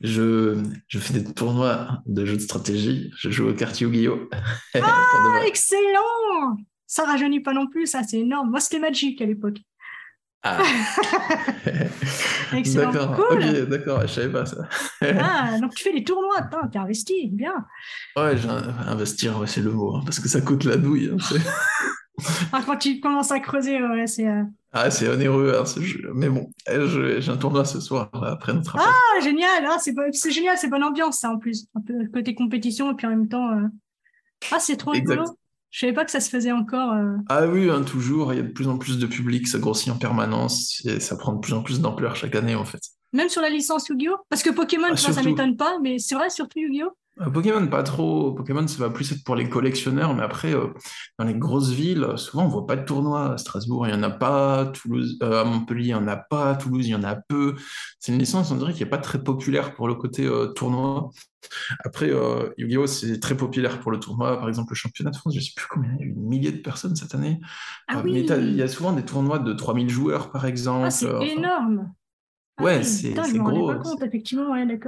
je, 0.00 0.62
je 0.88 0.98
fais 0.98 1.14
des 1.20 1.32
tournois 1.34 2.02
de 2.06 2.24
jeux 2.24 2.36
de 2.36 2.42
stratégie. 2.42 3.10
Je 3.16 3.30
joue 3.30 3.48
aux 3.48 3.54
cartes 3.54 3.80
Yu-Gi-Oh! 3.80 4.28
Ah, 4.74 5.40
excellent 5.46 6.56
Ça 6.86 7.04
rajeunit 7.04 7.40
pas 7.40 7.52
non 7.54 7.66
plus, 7.68 7.86
ça 7.86 8.02
c'est 8.02 8.20
énorme. 8.20 8.50
Moi 8.50 8.60
c'était 8.60 8.78
Magic 8.78 9.20
à 9.20 9.26
l'époque. 9.26 9.58
Ah. 10.44 10.58
D'accord, 12.74 13.14
Cool. 13.16 13.38
ok, 13.44 13.68
d'accord, 13.68 14.00
je 14.02 14.06
savais 14.08 14.32
pas 14.32 14.44
ça. 14.46 14.56
Ah, 15.02 15.58
donc 15.60 15.74
tu 15.74 15.84
fais 15.84 15.92
des 15.92 16.04
tournois, 16.04 16.42
t'es 16.70 16.78
investi, 16.78 17.28
bien. 17.32 17.54
Ouais, 18.16 18.34
investir, 18.86 19.38
ouais, 19.38 19.46
c'est 19.46 19.60
le 19.62 19.70
mot, 19.70 19.96
hein, 19.96 20.02
parce 20.04 20.20
que 20.20 20.28
ça 20.28 20.40
coûte 20.40 20.64
la 20.64 20.76
douille. 20.76 21.10
hein, 21.12 21.16
Ah, 22.52 22.62
quand 22.64 22.76
tu 22.76 23.00
commences 23.00 23.32
à 23.32 23.40
creuser, 23.40 23.82
ouais, 23.82 24.06
c'est. 24.06 24.28
euh, 24.28 24.42
Ah, 24.72 24.90
c'est 24.90 25.08
onéreux, 25.08 25.56
hein, 25.58 25.64
ce 25.64 25.80
jeu. 25.80 26.10
Mais 26.14 26.28
bon, 26.28 26.50
eh, 26.70 27.20
j'ai 27.20 27.30
un 27.30 27.36
tournoi 27.36 27.64
ce 27.64 27.80
soir, 27.80 28.10
après 28.12 28.52
notre 28.52 28.76
appel. 28.76 28.92
Ah, 28.92 29.20
génial, 29.20 29.66
ah, 29.66 29.78
c'est 29.78 30.30
génial, 30.30 30.56
c'est 30.58 30.68
bonne 30.68 30.84
ambiance 30.84 31.18
ça 31.20 31.30
en 31.30 31.38
plus. 31.38 31.66
Un 31.74 31.80
peu 31.80 32.06
côté 32.12 32.34
compétition 32.34 32.92
et 32.92 32.94
puis 32.94 33.06
en 33.06 33.10
même 33.10 33.28
temps. 33.28 33.50
euh, 33.52 33.66
Ah, 34.50 34.60
c'est 34.60 34.76
trop 34.76 34.92
rigolo. 34.92 35.24
Je 35.72 35.80
savais 35.80 35.92
pas 35.94 36.04
que 36.04 36.10
ça 36.10 36.20
se 36.20 36.28
faisait 36.30 36.52
encore. 36.52 36.92
euh. 36.92 37.16
Ah 37.28 37.46
oui, 37.46 37.70
hein, 37.70 37.82
toujours, 37.82 38.32
il 38.32 38.36
y 38.36 38.40
a 38.40 38.42
de 38.42 38.48
plus 38.52 38.68
en 38.68 38.78
plus 38.78 38.98
de 38.98 39.06
public, 39.06 39.48
ça 39.48 39.58
grossit 39.58 39.90
en 39.90 39.96
permanence, 39.98 40.80
et 40.84 41.00
ça 41.00 41.16
prend 41.16 41.32
de 41.32 41.40
plus 41.40 41.54
en 41.54 41.62
plus 41.62 41.80
d'ampleur 41.80 42.14
chaque 42.14 42.34
année, 42.36 42.54
en 42.54 42.64
fait. 42.66 42.80
Même 43.14 43.28
sur 43.30 43.42
la 43.42 43.48
licence 43.48 43.88
Yu-Gi-Oh! 43.88 44.16
Parce 44.28 44.42
que 44.42 44.50
Pokémon, 44.50 44.84
Ah, 44.84 44.88
vois, 44.90 44.96
ça 44.98 45.12
surtout. 45.12 45.28
m'étonne 45.30 45.56
pas, 45.56 45.78
mais 45.82 45.98
c'est 45.98 46.14
vrai, 46.14 46.30
surtout 46.30 46.58
Yu-Gi-Oh! 46.60 46.90
Euh, 47.26 47.30
Pokémon, 47.30 47.66
pas 47.66 47.82
trop. 47.82 48.32
Pokémon, 48.32 48.66
ça 48.66 48.78
va 48.78 48.90
plus 48.90 49.10
être 49.12 49.24
pour 49.24 49.36
les 49.36 49.48
collectionneurs, 49.48 50.14
mais 50.14 50.22
après, 50.22 50.54
euh, 50.54 50.68
dans 51.18 51.24
les 51.24 51.34
grosses 51.34 51.70
villes, 51.70 52.06
souvent, 52.16 52.44
on 52.44 52.48
voit 52.48 52.66
pas 52.66 52.76
de 52.76 52.84
tournois. 52.84 53.32
À 53.34 53.38
Strasbourg, 53.38 53.86
il 53.86 53.94
y 53.94 53.96
en 53.96 54.02
a 54.02 54.10
pas. 54.10 54.66
Toulouse, 54.66 55.18
euh, 55.22 55.42
à 55.42 55.44
Montpellier, 55.44 55.88
il 55.88 55.90
y 55.90 55.94
en 55.94 56.08
a 56.08 56.16
pas. 56.16 56.54
Toulouse, 56.56 56.86
il 56.86 56.90
y 56.90 56.94
en 56.94 57.04
a 57.04 57.14
peu. 57.16 57.54
C'est 57.98 58.12
une 58.12 58.18
licence, 58.18 58.50
on 58.50 58.56
dirait, 58.56 58.72
qui 58.72 58.82
est 58.82 58.86
pas 58.86 58.98
très 58.98 59.22
populaire 59.22 59.74
pour 59.74 59.88
le 59.88 59.94
côté 59.94 60.26
euh, 60.26 60.48
tournoi. 60.48 61.10
Après, 61.84 62.08
Yu-Gi-Oh, 62.56 62.86
c'est 62.86 63.18
très 63.18 63.36
populaire 63.36 63.80
pour 63.80 63.90
le 63.90 63.98
tournoi. 63.98 64.38
Par 64.38 64.48
exemple, 64.48 64.72
le 64.72 64.76
championnat 64.76 65.10
de 65.10 65.16
France, 65.16 65.34
je 65.34 65.40
sais 65.40 65.52
plus 65.56 65.66
combien, 65.68 65.90
il 65.98 66.00
y 66.00 66.02
a 66.04 66.06
eu 66.06 66.10
une 66.10 66.28
millier 66.28 66.52
de 66.52 66.58
personnes 66.58 66.94
cette 66.94 67.14
année. 67.16 67.40
Ah 67.88 68.00
oui! 68.04 68.12
mais 68.12 68.38
il 68.38 68.54
y 68.54 68.62
a 68.62 68.68
souvent 68.68 68.92
des 68.92 69.04
tournois 69.04 69.40
de 69.40 69.52
3000 69.52 69.90
joueurs, 69.90 70.30
par 70.30 70.46
exemple. 70.46 70.86
Ah, 70.86 70.90
c'est 70.90 71.06
Euh, 71.06 71.18
enfin, 71.18 71.26
énorme! 71.26 71.92
Ah 72.58 72.62
Ouais, 72.64 72.78
oui, 72.78 72.84
c'est- 72.84 73.14
gros, 73.54 73.68
ouais, 73.68 73.74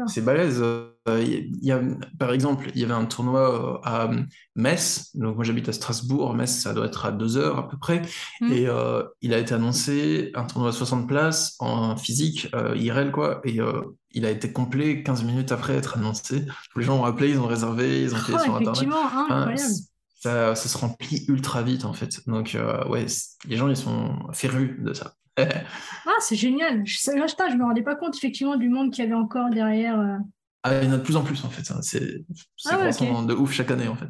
c'est 0.08 0.20
balèze. 0.24 0.60
Euh, 0.62 0.90
Il 1.06 1.62
y 1.62 1.70
a, 1.70 1.80
par 2.18 2.32
exemple, 2.32 2.70
il 2.74 2.80
y 2.80 2.84
avait 2.84 2.94
un 2.94 3.04
tournoi 3.04 3.76
euh, 3.76 3.78
à 3.84 4.10
Metz. 4.56 5.10
Donc, 5.14 5.36
moi, 5.36 5.44
j'habite 5.44 5.68
à 5.68 5.72
Strasbourg. 5.74 6.32
Metz, 6.34 6.50
ça 6.50 6.72
doit 6.72 6.86
être 6.86 7.04
à 7.04 7.12
deux 7.12 7.36
heures 7.36 7.58
à 7.58 7.68
peu 7.68 7.76
près. 7.78 8.00
Hmm. 8.40 8.52
Et 8.52 8.66
euh, 8.66 9.02
il 9.20 9.34
a 9.34 9.38
été 9.38 9.54
annoncé 9.54 10.30
un 10.34 10.44
tournoi 10.44 10.70
de 10.70 10.74
60 10.76 11.06
places 11.06 11.56
en 11.58 11.96
physique, 11.96 12.48
euh, 12.54 12.74
IRL, 12.76 13.10
quoi. 13.12 13.40
Et 13.44 13.60
euh, 13.60 13.82
il 14.12 14.24
a 14.24 14.30
été 14.30 14.50
complet 14.52 15.02
15 15.02 15.24
minutes 15.24 15.52
après 15.52 15.74
être 15.74 15.98
annoncé. 15.98 16.46
Les 16.76 16.82
gens 16.84 16.98
ont 17.00 17.04
appelé, 17.04 17.30
ils 17.30 17.38
ont 17.38 17.46
réservé, 17.46 18.02
ils 18.02 18.14
ont 18.14 18.18
payé 18.24 18.38
Oh, 18.40 18.44
sur 18.44 18.54
Internet. 18.70 18.88
Enfin, 19.24 19.44
c- 19.58 19.82
ça, 20.20 20.54
ça 20.54 20.68
se 20.70 20.78
remplit 20.78 21.24
ultra 21.28 21.62
vite, 21.62 21.84
en 21.84 21.92
fait. 21.92 22.26
Donc, 22.26 22.54
euh, 22.54 22.86
ouais, 22.88 23.04
les 23.46 23.56
gens, 23.58 23.68
ils 23.68 23.76
sont 23.76 24.10
férus 24.32 24.80
de 24.80 24.94
ça. 24.94 25.14
Ah, 25.36 26.18
c'est 26.20 26.36
génial. 26.36 26.86
Je, 26.86 26.96
putain, 27.10 27.50
je 27.50 27.56
me 27.56 27.64
rendais 27.64 27.82
pas 27.82 27.96
compte, 27.96 28.16
effectivement, 28.16 28.56
du 28.56 28.68
monde 28.68 28.92
qu'il 28.92 29.04
y 29.04 29.06
avait 29.06 29.16
encore 29.16 29.50
derrière. 29.50 29.98
euh. 29.98 30.16
Ah, 30.62 30.80
il 30.82 30.88
y 30.88 30.90
en 30.90 30.94
a 30.94 30.98
de 30.98 31.02
plus 31.02 31.16
en 31.16 31.22
plus, 31.22 31.44
en 31.44 31.50
fait. 31.50 31.70
hein. 31.72 31.80
C'est 31.82 32.24
Ah 32.66 32.76
de 32.88 33.34
ouf 33.34 33.52
chaque 33.52 33.70
année, 33.70 33.88
en 33.88 33.96
fait. 33.96 34.08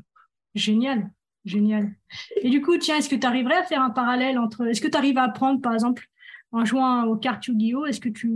Génial, 0.55 1.11
génial. 1.45 1.95
Et 2.43 2.51
du 2.51 2.61
coup, 2.61 2.77
tiens, 2.79 2.97
est-ce 2.99 3.09
que 3.09 3.16
tu 3.16 3.27
arriverais 3.27 3.57
à 3.57 3.64
faire 3.64 3.83
un 3.83 3.91
parallèle 3.91 4.39
entre. 4.39 4.66
Est-ce 4.66 4.81
que 4.81 4.89
tu 4.89 4.97
arrives 4.97 5.18
à 5.18 5.25
apprendre, 5.25 5.61
par 5.61 5.72
exemple, 5.72 6.07
en 6.53 6.64
jouant 6.64 7.05
aux 7.07 7.16
cartes 7.16 7.47
Yu-Gi-Oh! 7.49 7.87
Est-ce 7.87 8.01
que 8.01 8.09
tu 8.09 8.31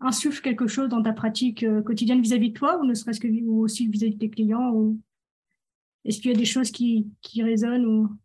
insuffles 0.00 0.42
quelque 0.42 0.68
chose 0.68 0.88
dans 0.88 1.02
ta 1.02 1.12
pratique 1.12 1.64
euh, 1.64 1.82
quotidienne 1.82 2.20
vis-à-vis 2.20 2.50
de 2.50 2.54
toi, 2.54 2.78
ou 2.78 2.84
ne 2.84 2.94
serait-ce 2.94 3.18
que 3.18 3.26
ou 3.26 3.62
aussi 3.64 3.88
vis-à-vis 3.88 4.14
de 4.14 4.18
tes 4.18 4.30
clients 4.30 4.70
ou... 4.70 5.00
Est-ce 6.04 6.20
qu'il 6.20 6.30
y 6.30 6.34
a 6.34 6.38
des 6.38 6.44
choses 6.44 6.70
qui, 6.70 7.08
qui 7.20 7.42
résonnent 7.42 7.84
ou... 7.84 8.16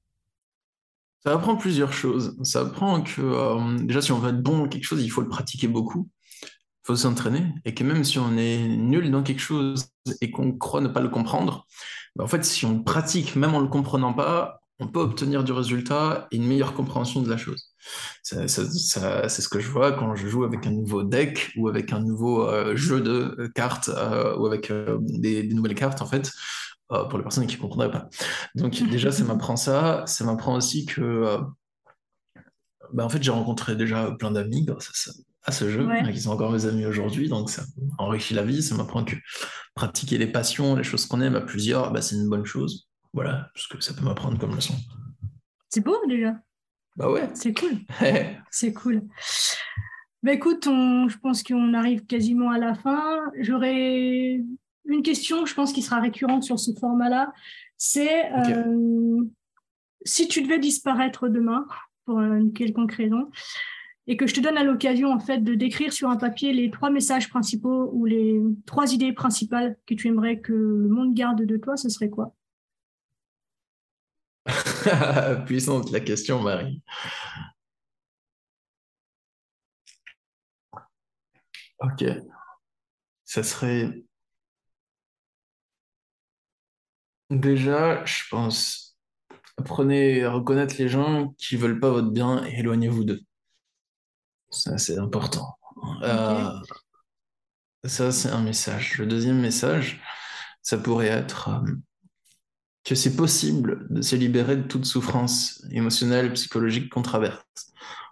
Ça 1.23 1.33
apprend 1.33 1.55
plusieurs 1.55 1.93
choses. 1.93 2.35
Ça 2.43 2.61
apprend 2.61 3.01
que 3.01 3.21
euh, 3.21 3.77
déjà, 3.79 4.01
si 4.01 4.11
on 4.11 4.19
veut 4.19 4.29
être 4.29 4.41
bon 4.41 4.57
dans 4.57 4.67
quelque 4.67 4.85
chose, 4.85 5.03
il 5.03 5.09
faut 5.09 5.21
le 5.21 5.29
pratiquer 5.29 5.67
beaucoup. 5.67 6.09
Il 6.43 6.87
faut 6.87 6.95
s'entraîner. 6.95 7.53
Et 7.63 7.75
que 7.75 7.83
même 7.83 8.03
si 8.03 8.17
on 8.17 8.37
est 8.37 8.67
nul 8.67 9.11
dans 9.11 9.21
quelque 9.21 9.41
chose 9.41 9.85
et 10.21 10.31
qu'on 10.31 10.51
croit 10.53 10.81
ne 10.81 10.87
pas 10.87 11.01
le 11.01 11.09
comprendre, 11.09 11.67
bah, 12.15 12.23
en 12.23 12.27
fait, 12.27 12.43
si 12.43 12.65
on 12.65 12.77
le 12.77 12.83
pratique, 12.83 13.35
même 13.35 13.53
en 13.53 13.59
ne 13.59 13.65
le 13.65 13.69
comprenant 13.69 14.13
pas, 14.13 14.61
on 14.79 14.87
peut 14.87 14.99
obtenir 14.99 15.43
du 15.43 15.51
résultat 15.51 16.27
et 16.31 16.37
une 16.37 16.47
meilleure 16.47 16.73
compréhension 16.73 17.21
de 17.21 17.29
la 17.29 17.37
chose. 17.37 17.75
C'est 18.23 18.47
ce 18.47 19.47
que 19.47 19.59
je 19.59 19.69
vois 19.69 19.91
quand 19.91 20.15
je 20.15 20.27
joue 20.27 20.43
avec 20.43 20.65
un 20.65 20.71
nouveau 20.71 21.03
deck 21.03 21.51
ou 21.55 21.69
avec 21.69 21.93
un 21.93 21.99
nouveau 21.99 22.47
euh, 22.47 22.75
jeu 22.75 22.99
de 22.99 23.51
cartes 23.53 23.89
euh, 23.89 24.35
ou 24.37 24.47
avec 24.47 24.73
des, 25.01 25.43
nouvelles 25.53 25.75
cartes, 25.75 26.01
en 26.01 26.07
fait, 26.07 26.31
pour 27.09 27.17
les 27.17 27.23
personnes 27.23 27.47
qui 27.47 27.55
ne 27.57 27.61
comprendraient 27.61 27.91
pas. 27.91 28.09
Donc 28.55 28.73
déjà, 28.89 29.11
ça 29.11 29.23
m'apprend 29.23 29.55
ça. 29.55 30.03
Ça 30.07 30.23
m'apprend 30.25 30.55
aussi 30.55 30.85
que, 30.85 31.01
euh, 31.01 31.37
bah, 32.93 33.05
en 33.05 33.09
fait, 33.09 33.21
j'ai 33.23 33.31
rencontré 33.31 33.75
déjà 33.75 34.11
plein 34.11 34.31
d'amis 34.31 34.65
grâce 34.65 34.89
à, 34.89 34.93
ça- 34.93 35.11
à 35.43 35.51
ce 35.51 35.69
jeu, 35.69 35.85
Ouais. 35.87 35.99
hein, 36.01 36.11
qui 36.11 36.19
sont 36.21 36.31
encore 36.31 36.51
mes 36.51 36.65
amis 36.65 36.85
aujourd'hui. 36.85 37.29
Donc 37.29 37.49
ça 37.49 37.63
enrichit 37.97 38.33
la 38.33 38.43
vie. 38.43 38.61
Ça 38.61 38.75
m'apprend 38.75 39.03
que 39.03 39.15
pratiquer 39.75 40.17
les 40.17 40.27
passions, 40.27 40.75
les 40.75 40.83
choses 40.83 41.05
qu'on 41.05 41.21
aime 41.21 41.35
à 41.35 41.41
plusieurs, 41.41 41.91
bah, 41.91 42.01
c'est 42.01 42.15
une 42.15 42.29
bonne 42.29 42.45
chose. 42.45 42.87
Voilà, 43.13 43.49
ce 43.55 43.67
que 43.67 43.81
ça 43.81 43.93
peut 43.93 44.03
m'apprendre 44.05 44.37
comme 44.39 44.55
leçon. 44.55 44.73
C'est 45.69 45.83
beau 45.83 45.95
déjà, 46.07 46.33
Bah 46.97 47.09
ouais. 47.09 47.29
c'est 47.33 47.53
cool. 47.53 47.77
C'est 48.51 48.73
cool. 48.73 49.01
Bah 50.23 50.33
écoute, 50.33 50.67
on- 50.67 51.07
je 51.09 51.17
pense 51.17 51.41
qu'on 51.43 51.73
arrive 51.73 52.05
quasiment 52.05 52.51
à 52.51 52.57
la 52.57 52.75
fin. 52.75 53.19
J'aurais 53.39 54.41
une 54.85 55.03
question, 55.03 55.45
je 55.45 55.53
pense, 55.53 55.73
qui 55.73 55.81
sera 55.81 55.99
récurrente 55.99 56.43
sur 56.43 56.59
ce 56.59 56.71
format-là. 56.79 57.31
C'est 57.77 58.31
euh, 58.33 59.23
si 60.05 60.27
tu 60.27 60.41
devais 60.41 60.59
disparaître 60.59 61.27
demain, 61.27 61.65
pour 62.05 62.19
une 62.19 62.53
quelconque 62.53 62.93
raison, 62.93 63.29
et 64.07 64.17
que 64.17 64.27
je 64.27 64.33
te 64.33 64.39
donne 64.39 64.57
à 64.57 64.63
l'occasion 64.63 65.11
en 65.11 65.19
fait 65.19 65.39
de 65.39 65.53
décrire 65.53 65.93
sur 65.93 66.09
un 66.09 66.17
papier 66.17 66.53
les 66.53 66.71
trois 66.71 66.89
messages 66.89 67.29
principaux 67.29 67.89
ou 67.93 68.05
les 68.05 68.41
trois 68.65 68.93
idées 68.93 69.13
principales 69.13 69.77
que 69.85 69.93
tu 69.93 70.07
aimerais 70.07 70.39
que 70.39 70.53
le 70.53 70.89
monde 70.89 71.13
garde 71.13 71.45
de 71.45 71.57
toi, 71.57 71.77
ce 71.77 71.89
serait 71.89 72.09
quoi? 72.09 72.33
Puissante 75.45 75.91
la 75.91 75.99
question, 75.99 76.41
Marie. 76.41 76.81
Ok. 81.79 82.03
Ça 83.23 83.43
serait. 83.43 84.03
Déjà, 87.31 88.03
je 88.03 88.23
pense, 88.29 88.97
apprenez 89.55 90.21
à 90.23 90.31
reconnaître 90.31 90.75
les 90.77 90.89
gens 90.89 91.33
qui 91.37 91.55
veulent 91.55 91.79
pas 91.79 91.89
votre 91.89 92.11
bien 92.11 92.43
et 92.45 92.59
éloignez-vous 92.59 93.05
d'eux. 93.05 93.21
Ça, 94.49 94.77
c'est 94.77 94.97
important. 94.97 95.57
Euh, 96.03 96.51
ça, 97.85 98.11
c'est 98.11 98.29
un 98.29 98.41
message. 98.41 98.97
Le 98.97 99.05
deuxième 99.05 99.39
message, 99.39 100.01
ça 100.61 100.77
pourrait 100.77 101.07
être 101.07 101.47
euh, 101.47 101.71
que 102.83 102.95
c'est 102.95 103.15
possible 103.15 103.87
de 103.89 104.01
se 104.01 104.17
libérer 104.17 104.57
de 104.57 104.67
toute 104.67 104.83
souffrance 104.83 105.65
émotionnelle, 105.71 106.33
psychologique 106.33 106.89
qu'on 106.89 107.01
traverse. 107.01 107.45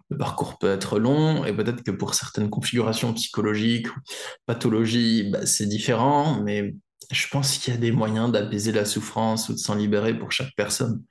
Le 0.10 0.18
parcours 0.18 0.58
peut 0.60 0.72
être 0.72 0.98
long 0.98 1.44
et 1.44 1.54
peut-être 1.54 1.84
que 1.84 1.92
pour 1.92 2.14
certaines 2.14 2.50
configurations 2.50 3.14
psychologiques 3.14 3.94
ou 3.94 4.00
pathologies, 4.46 5.30
bah, 5.30 5.46
c'est 5.46 5.68
différent, 5.68 6.42
mais 6.42 6.74
je 7.12 7.28
pense 7.28 7.58
qu'il 7.58 7.74
y 7.74 7.78
a 7.78 7.80
des 7.80 7.92
moyens 7.92 8.32
d'apaiser 8.32 8.72
la 8.72 8.86
souffrance 8.86 9.50
ou 9.50 9.54
de 9.54 9.58
s'en 9.58 9.76
libérer 9.76 10.18
pour 10.18 10.32
chaque 10.32 10.54
personne. 10.56 11.04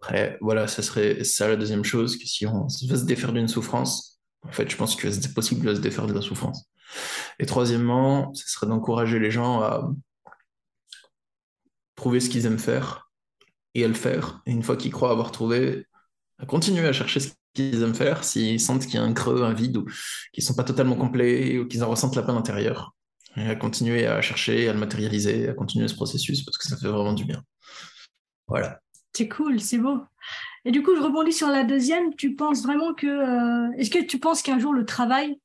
Après, 0.00 0.38
voilà, 0.40 0.68
ça 0.68 0.82
serait 0.82 1.24
ça 1.24 1.48
la 1.48 1.56
deuxième 1.56 1.84
chose, 1.84 2.16
que 2.16 2.26
si 2.26 2.46
on 2.46 2.66
veut 2.88 2.96
se 2.96 3.04
défaire 3.04 3.32
d'une 3.32 3.48
souffrance, 3.48 4.20
en 4.42 4.52
fait, 4.52 4.70
je 4.70 4.76
pense 4.76 4.94
que 4.94 5.10
c'est 5.10 5.34
possible 5.34 5.66
de 5.66 5.74
se 5.74 5.80
défaire 5.80 6.06
de 6.06 6.12
la 6.12 6.22
souffrance. 6.22 6.70
Et 7.38 7.46
troisièmement, 7.46 8.32
ce 8.34 8.48
serait 8.48 8.66
d'encourager 8.66 9.18
les 9.18 9.30
gens 9.30 9.60
à 9.60 9.90
trouver 11.96 12.20
ce 12.20 12.28
qu'ils 12.28 12.46
aiment 12.46 12.58
faire 12.58 13.10
et 13.74 13.84
à 13.84 13.88
le 13.88 13.94
faire. 13.94 14.42
Et 14.46 14.52
une 14.52 14.62
fois 14.62 14.76
qu'ils 14.76 14.92
croient 14.92 15.10
avoir 15.10 15.32
trouvé, 15.32 15.86
à 16.38 16.46
continuer 16.46 16.86
à 16.86 16.92
chercher 16.92 17.20
ce 17.20 17.30
qu'ils 17.54 17.82
aiment 17.82 17.94
faire 17.94 18.24
s'ils 18.24 18.60
sentent 18.60 18.84
qu'il 18.84 18.94
y 18.94 18.98
a 18.98 19.02
un 19.02 19.14
creux, 19.14 19.42
un 19.42 19.54
vide 19.54 19.78
ou 19.78 19.84
qu'ils 20.32 20.42
ne 20.42 20.46
sont 20.46 20.54
pas 20.54 20.64
totalement 20.64 20.96
complets 20.96 21.58
ou 21.58 21.66
qu'ils 21.66 21.82
en 21.82 21.90
ressentent 21.90 22.16
la 22.16 22.22
peine 22.22 22.36
intérieure. 22.36 22.95
Et 23.36 23.42
à 23.42 23.54
continuer 23.54 24.06
à 24.06 24.20
chercher, 24.22 24.68
à 24.68 24.72
le 24.72 24.78
matérialiser, 24.78 25.48
à 25.48 25.54
continuer 25.54 25.88
ce 25.88 25.94
processus 25.94 26.42
parce 26.42 26.56
que 26.56 26.66
ça 26.68 26.76
fait 26.76 26.88
vraiment 26.88 27.12
du 27.12 27.24
bien. 27.24 27.42
Voilà. 28.48 28.80
C'est 29.12 29.28
cool, 29.28 29.60
c'est 29.60 29.78
beau. 29.78 30.00
Et 30.64 30.70
du 30.70 30.82
coup, 30.82 30.94
je 30.96 31.02
rebondis 31.02 31.32
sur 31.32 31.48
la 31.48 31.64
deuxième. 31.64 32.14
Tu 32.16 32.34
penses 32.34 32.62
vraiment 32.62 32.94
que. 32.94 33.06
Euh, 33.06 33.72
est-ce 33.76 33.90
que 33.90 34.04
tu 34.04 34.18
penses 34.18 34.42
qu'un 34.42 34.58
jour 34.58 34.72
le 34.72 34.84
travail, 34.84 35.40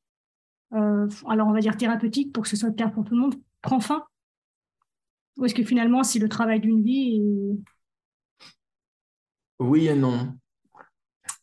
euh, 0.73 1.07
alors 1.27 1.47
on 1.47 1.53
va 1.53 1.59
dire 1.59 1.77
thérapeutique 1.77 2.33
pour 2.33 2.43
que 2.43 2.49
ce 2.49 2.55
soit 2.55 2.71
clair 2.71 2.91
pour 2.91 3.03
tout 3.03 3.13
le 3.13 3.21
monde, 3.21 3.35
prend 3.61 3.79
fin? 3.79 4.03
Ou 5.37 5.45
est-ce 5.45 5.55
que 5.55 5.63
finalement, 5.63 6.03
c'est 6.03 6.19
le 6.19 6.29
travail 6.29 6.59
d'une 6.59 6.83
vie 6.83 7.21
Oui 9.59 9.87
et 9.87 9.95
non. 9.95 10.37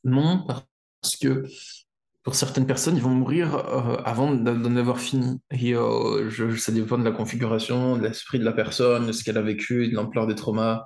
Non, 0.05 0.45
parce 0.47 1.17
que 1.17 1.45
pour 2.23 2.35
certaines 2.35 2.67
personnes, 2.67 2.97
ils 2.97 3.03
vont 3.03 3.11
mourir 3.11 3.55
euh, 3.55 3.97
avant 4.05 4.35
d'en 4.35 4.77
avoir 4.77 5.01
fini. 5.01 5.41
Et 5.51 5.73
je, 5.73 6.57
ça 6.57 6.73
dépend 6.73 6.99
de 6.99 7.05
la 7.05 7.13
configuration, 7.13 7.97
de 7.97 8.03
l'esprit 8.03 8.39
de 8.39 8.45
la 8.45 8.53
personne, 8.53 9.07
de 9.07 9.13
ce 9.13 9.25
qu'elle 9.25 9.39
a 9.39 9.43
vécu, 9.43 9.89
de 9.89 9.95
l'ampleur 9.95 10.27
des 10.27 10.35
traumas 10.35 10.85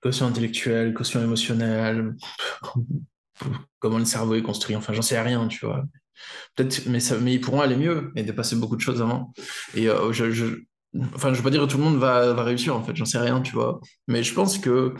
quotient 0.00 0.28
intellectuel, 0.28 0.94
quotient 0.94 1.22
émotionnel, 1.22 2.14
comment 3.78 3.98
le 3.98 4.04
cerveau 4.04 4.34
est 4.34 4.42
construit, 4.42 4.76
enfin 4.76 4.92
j'en 4.92 5.02
sais 5.02 5.20
rien, 5.20 5.48
tu 5.48 5.66
vois. 5.66 5.84
Peut-être, 6.54 6.86
mais, 6.86 7.00
ils 7.34 7.40
pourront 7.40 7.60
aller 7.60 7.76
mieux 7.76 8.12
et 8.16 8.22
dépasser 8.22 8.56
beaucoup 8.56 8.76
de 8.76 8.80
choses 8.80 9.02
avant. 9.02 9.34
Et 9.74 9.88
euh, 9.88 10.12
je, 10.12 10.30
je, 10.30 10.46
enfin, 11.14 11.32
je 11.32 11.38
veux 11.38 11.42
pas 11.42 11.50
dire 11.50 11.60
que 11.60 11.66
tout 11.66 11.76
le 11.76 11.84
monde 11.84 11.98
va 11.98 12.42
réussir, 12.42 12.74
en 12.76 12.82
fait, 12.82 12.96
j'en 12.96 13.04
sais 13.04 13.18
rien, 13.18 13.40
tu 13.42 13.52
vois. 13.52 13.80
Mais 14.08 14.22
je 14.22 14.32
pense 14.32 14.58
que 14.58 14.94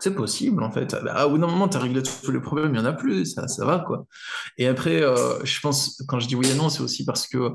c'est 0.00 0.14
possible, 0.14 0.62
en 0.62 0.70
fait. 0.70 0.96
Ah, 1.10 1.26
au 1.26 1.30
bout 1.30 1.38
d'un 1.38 1.46
moment, 1.46 1.68
tu 1.68 1.76
as 1.76 1.80
réglé 1.80 2.02
tous 2.02 2.30
les 2.30 2.40
problèmes, 2.40 2.68
il 2.68 2.72
n'y 2.72 2.78
en 2.78 2.84
a 2.84 2.92
plus, 2.92 3.26
ça, 3.26 3.46
ça 3.48 3.64
va, 3.64 3.80
quoi. 3.80 4.06
Et 4.56 4.66
après, 4.66 5.02
euh, 5.02 5.44
je 5.44 5.60
pense, 5.60 6.02
quand 6.08 6.18
je 6.18 6.26
dis 6.26 6.34
oui 6.34 6.50
et 6.50 6.54
non, 6.54 6.70
c'est 6.70 6.82
aussi 6.82 7.04
parce 7.04 7.26
que 7.28 7.52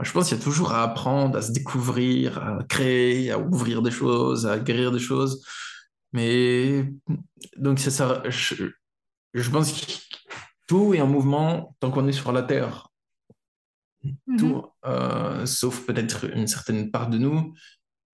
je 0.00 0.12
pense 0.12 0.28
qu'il 0.28 0.38
y 0.38 0.40
a 0.40 0.42
toujours 0.42 0.72
à 0.72 0.82
apprendre, 0.82 1.36
à 1.36 1.42
se 1.42 1.52
découvrir, 1.52 2.38
à 2.38 2.64
créer, 2.64 3.30
à 3.30 3.38
ouvrir 3.38 3.82
des 3.82 3.90
choses, 3.90 4.46
à 4.46 4.58
guérir 4.58 4.90
des 4.90 4.98
choses. 4.98 5.44
Mais 6.12 6.90
donc, 7.56 7.78
c'est 7.78 7.90
ça. 7.90 8.22
Je, 8.26 9.50
pense 9.50 9.72
que 9.72 9.92
tout 10.66 10.94
est 10.94 11.00
en 11.00 11.06
mouvement 11.06 11.76
tant 11.78 11.90
qu'on 11.90 12.08
est 12.08 12.12
sur 12.12 12.32
la 12.32 12.42
Terre. 12.42 12.88
Mhm. 14.02 14.36
Tout, 14.38 14.64
euh, 14.86 15.46
sauf 15.46 15.86
peut-être 15.86 16.24
une 16.34 16.46
certaine 16.46 16.90
part 16.90 17.08
de 17.08 17.18
nous 17.18 17.54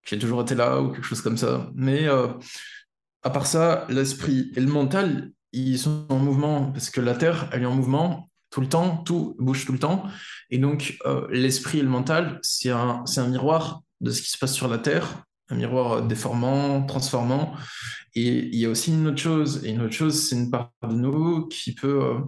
qui 0.05 0.15
a 0.15 0.19
toujours 0.19 0.43
été 0.43 0.55
là 0.55 0.81
ou 0.81 0.91
quelque 0.91 1.05
chose 1.05 1.23
comme 1.23 1.37
ça. 1.37 1.71
Mais 1.75 2.07
euh, 2.09 2.29
à 3.23 3.31
part 3.31 3.47
ça, 3.47 3.87
l'esprit 3.89 4.53
et 4.57 4.61
le 4.61 4.67
mental, 4.67 5.33
ils 5.53 5.79
sont 5.79 6.07
en 6.09 6.19
mouvement 6.19 6.71
parce 6.73 6.91
que 6.91 7.01
la 7.01 7.15
Terre, 7.15 7.49
elle 7.53 7.63
est 7.63 7.67
en 7.67 7.75
mouvement 7.75 8.31
tout 8.51 8.61
le 8.61 8.69
temps, 8.69 8.99
tout 8.99 9.37
bouge 9.39 9.67
tout 9.67 9.73
le 9.73 9.79
temps. 9.79 10.05
Et 10.51 10.59
donc, 10.59 10.97
euh, 11.07 11.27
l'esprit 11.31 11.79
et 11.79 11.83
le 11.83 11.89
mental, 11.89 12.39
c'est 12.43 12.71
un, 12.71 13.05
miroir 13.29 13.83
de 14.01 14.11
ce 14.11 14.23
qui 14.23 14.31
se 14.31 14.39
passe 14.39 14.55
sur 14.55 14.69
la 14.69 14.79
Terre 14.79 15.25
un 15.51 15.57
miroir 15.57 16.03
déformant, 16.03 16.85
transformant. 16.85 17.55
Et 18.15 18.47
il 18.47 18.57
y 18.57 18.67
a 18.67 18.69
aussi 18.69 18.93
une 18.93 19.07
autre 19.07 19.19
chose. 19.19 19.65
Et 19.65 19.71
une 19.71 19.83
autre 19.83 19.95
chose, 19.95 20.29
c'est 20.29 20.37
une 20.37 20.51
part 20.51 20.73
de 20.83 20.95
nous 20.95 21.47
qui 21.49 21.75
peut, 21.75 22.05
euh, 22.05 22.19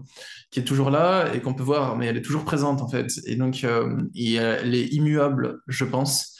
qui 0.50 0.60
est 0.60 0.64
toujours 0.64 0.90
là 0.90 1.32
et 1.34 1.40
qu'on 1.40 1.54
peut 1.54 1.62
voir, 1.62 1.96
mais 1.96 2.06
elle 2.06 2.16
est 2.16 2.22
toujours 2.22 2.44
présente 2.44 2.80
en 2.80 2.88
fait. 2.88 3.08
Et 3.26 3.36
donc, 3.36 3.64
euh, 3.64 3.98
elle 4.14 4.74
est 4.74 4.86
immuable, 4.86 5.60
je 5.66 5.84
pense. 5.84 6.36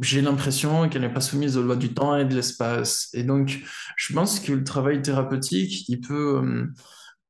J'ai 0.00 0.22
l'impression 0.22 0.88
qu'elle 0.88 1.02
n'est 1.02 1.12
pas 1.12 1.20
soumise 1.20 1.56
aux 1.56 1.62
lois 1.62 1.76
du 1.76 1.92
temps 1.94 2.16
et 2.16 2.24
de 2.24 2.34
l'espace. 2.34 3.08
Et 3.12 3.22
donc, 3.22 3.60
je 3.96 4.14
pense 4.14 4.40
que 4.40 4.52
le 4.52 4.64
travail 4.64 5.02
thérapeutique, 5.02 5.88
il 5.88 6.00
peut 6.00 6.40
euh, 6.42 6.66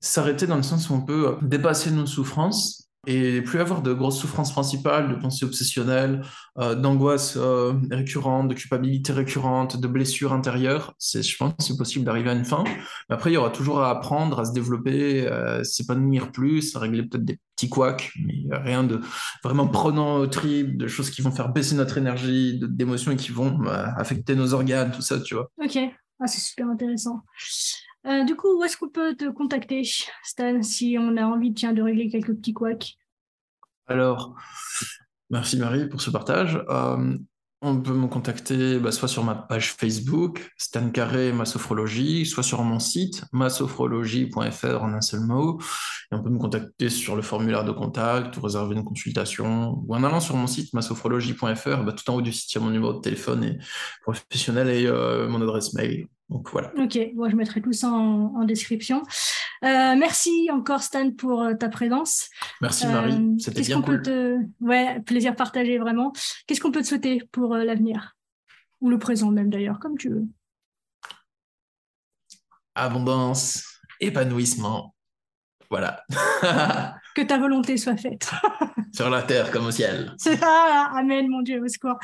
s'arrêter 0.00 0.46
dans 0.46 0.56
le 0.56 0.62
sens 0.62 0.90
où 0.90 0.94
on 0.94 1.02
peut 1.02 1.36
dépasser 1.42 1.90
nos 1.90 2.06
souffrances 2.06 2.89
et 3.06 3.40
plus 3.40 3.60
avoir 3.60 3.82
de 3.82 3.92
grosses 3.92 4.18
souffrances 4.18 4.52
principales, 4.52 5.08
de 5.08 5.14
pensées 5.14 5.46
obsessionnelles, 5.46 6.22
euh, 6.58 6.74
d'angoisse 6.74 7.36
euh, 7.36 7.72
récurrente, 7.90 8.48
de 8.48 8.54
culpabilité 8.54 9.12
récurrente, 9.12 9.78
de 9.80 9.88
blessures 9.88 10.32
intérieures. 10.32 10.94
Je 11.00 11.36
pense 11.36 11.54
que 11.54 11.62
c'est 11.62 11.76
possible 11.76 12.04
d'arriver 12.04 12.30
à 12.30 12.34
une 12.34 12.44
fin. 12.44 12.64
Après, 13.08 13.30
il 13.30 13.34
y 13.34 13.36
aura 13.36 13.50
toujours 13.50 13.80
à 13.80 13.90
apprendre, 13.90 14.40
à 14.40 14.44
se 14.44 14.52
développer, 14.52 15.26
à 15.26 15.64
s'épanouir 15.64 16.30
plus, 16.30 16.76
à 16.76 16.80
régler 16.80 17.04
peut-être 17.04 17.24
des 17.24 17.38
petits 17.56 17.70
couacs, 17.70 18.12
mais 18.24 18.44
rien 18.50 18.84
de 18.84 19.00
vraiment 19.42 19.66
prenant 19.66 20.16
au 20.16 20.26
trip, 20.26 20.76
de 20.76 20.86
choses 20.86 21.10
qui 21.10 21.22
vont 21.22 21.32
faire 21.32 21.48
baisser 21.48 21.74
notre 21.76 21.96
énergie, 21.96 22.60
d'émotions 22.62 23.16
qui 23.16 23.32
vont 23.32 23.64
euh, 23.66 23.86
affecter 23.96 24.34
nos 24.34 24.52
organes, 24.52 24.92
tout 24.92 25.02
ça, 25.02 25.18
tu 25.20 25.34
vois. 25.34 25.50
Ok, 25.62 25.78
ah, 26.20 26.26
c'est 26.26 26.40
super 26.40 26.68
intéressant. 26.68 27.22
Euh, 28.06 28.24
du 28.24 28.34
coup, 28.34 28.58
où 28.58 28.64
est-ce 28.64 28.76
qu'on 28.76 28.88
peut 28.88 29.14
te 29.14 29.28
contacter, 29.28 29.82
Stan, 30.22 30.62
si 30.62 30.96
on 30.98 31.16
a 31.16 31.24
envie 31.24 31.50
de 31.50 31.82
régler 31.82 32.08
quelques 32.08 32.34
petits 32.34 32.54
couacs? 32.54 32.96
Alors, 33.86 34.36
merci 35.28 35.58
Marie 35.58 35.88
pour 35.88 36.00
ce 36.00 36.10
partage. 36.10 36.62
Euh, 36.68 37.18
on 37.62 37.80
peut 37.80 37.92
me 37.92 38.06
contacter 38.06 38.78
bah, 38.78 38.92
soit 38.92 39.08
sur 39.08 39.22
ma 39.22 39.34
page 39.34 39.72
Facebook, 39.72 40.50
Stan 40.56 40.88
Carré, 40.90 41.32
ma 41.32 41.44
sophrologie, 41.44 42.24
soit 42.24 42.42
sur 42.42 42.62
mon 42.62 42.78
site, 42.78 43.24
masophrologie.fr 43.32 44.82
en 44.82 44.94
un 44.94 45.00
seul 45.00 45.20
mot. 45.20 45.60
Et 46.10 46.14
on 46.14 46.22
peut 46.22 46.30
me 46.30 46.38
contacter 46.38 46.88
sur 46.88 47.16
le 47.16 47.22
formulaire 47.22 47.64
de 47.64 47.72
contact 47.72 48.36
réserver 48.36 48.76
une 48.76 48.84
consultation. 48.84 49.82
Ou 49.86 49.94
en 49.94 50.02
allant 50.04 50.20
sur 50.20 50.36
mon 50.36 50.46
site, 50.46 50.72
masophrologie.fr, 50.72 51.84
bah, 51.84 51.92
tout 51.92 52.10
en 52.10 52.14
haut 52.14 52.22
du 52.22 52.32
site, 52.32 52.52
il 52.52 52.58
y 52.58 52.60
a 52.60 52.64
mon 52.64 52.70
numéro 52.70 52.94
de 52.94 53.00
téléphone 53.00 53.44
et 53.44 53.58
professionnel 54.02 54.68
et 54.68 54.86
euh, 54.86 55.28
mon 55.28 55.42
adresse 55.42 55.74
mail. 55.74 56.06
Donc 56.30 56.48
voilà. 56.50 56.72
Ok, 56.78 56.92
je 56.94 57.36
mettrai 57.36 57.60
tout 57.60 57.72
ça 57.72 57.90
en, 57.90 58.44
description. 58.44 59.02
Euh, 59.62 59.94
merci 59.96 60.48
encore 60.50 60.82
Stan 60.82 61.10
pour 61.10 61.42
euh, 61.42 61.54
ta 61.54 61.68
présence. 61.68 62.30
Merci 62.60 62.86
Marie, 62.86 63.12
euh, 63.12 63.38
c'était 63.38 63.62
bien 63.62 63.82
cool. 63.82 64.02
Te... 64.02 64.38
Ouais, 64.60 65.00
plaisir 65.00 65.36
partagé 65.36 65.78
vraiment. 65.78 66.12
Qu'est-ce 66.46 66.60
qu'on 66.60 66.72
peut 66.72 66.82
te 66.82 66.86
souhaiter 66.86 67.22
pour 67.30 67.54
l'avenir? 67.54 68.16
Ou 68.80 68.88
le 68.88 68.98
présent 68.98 69.30
même 69.30 69.50
d'ailleurs, 69.50 69.78
comme 69.78 69.98
tu 69.98 70.08
veux. 70.08 70.26
Abondance, 72.74 73.80
épanouissement. 74.00 74.94
Voilà. 75.68 76.04
que 77.14 77.22
ta 77.22 77.38
volonté 77.38 77.76
soit 77.76 77.96
faite. 77.96 78.30
Sur 78.92 79.10
la 79.10 79.22
terre 79.22 79.50
comme 79.50 79.66
au 79.66 79.70
ciel. 79.70 80.12
C'est 80.18 80.36
ça, 80.36 80.90
amen, 80.94 81.28
mon 81.28 81.42
Dieu, 81.42 81.62
au 81.62 81.68
secours. 81.68 81.98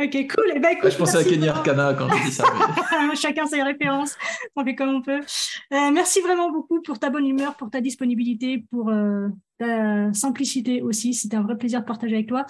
Ok, 0.00 0.12
cool. 0.12 0.52
Eh 0.54 0.58
ben, 0.58 0.70
écoute, 0.70 0.90
je 0.90 0.96
pensais 0.96 1.18
à 1.18 1.24
Kenny 1.24 1.48
Arcana 1.48 1.94
quand 1.94 2.08
je 2.08 2.24
dis 2.24 2.32
ça. 2.32 2.44
Chacun 3.14 3.46
ses 3.46 3.62
références, 3.62 4.16
on 4.56 4.64
fait 4.64 4.74
comme 4.74 4.90
on 4.90 5.02
peut. 5.02 5.20
Euh, 5.72 5.90
merci 5.92 6.20
vraiment 6.20 6.50
beaucoup 6.50 6.82
pour 6.82 6.98
ta 6.98 7.10
bonne 7.10 7.26
humeur, 7.26 7.54
pour 7.56 7.70
ta 7.70 7.80
disponibilité, 7.80 8.64
pour 8.70 8.90
euh, 8.90 9.28
ta 9.58 10.12
simplicité 10.12 10.82
aussi. 10.82 11.14
C'était 11.14 11.36
un 11.36 11.42
vrai 11.42 11.56
plaisir 11.56 11.80
de 11.80 11.86
partager 11.86 12.14
avec 12.14 12.28
toi. 12.28 12.44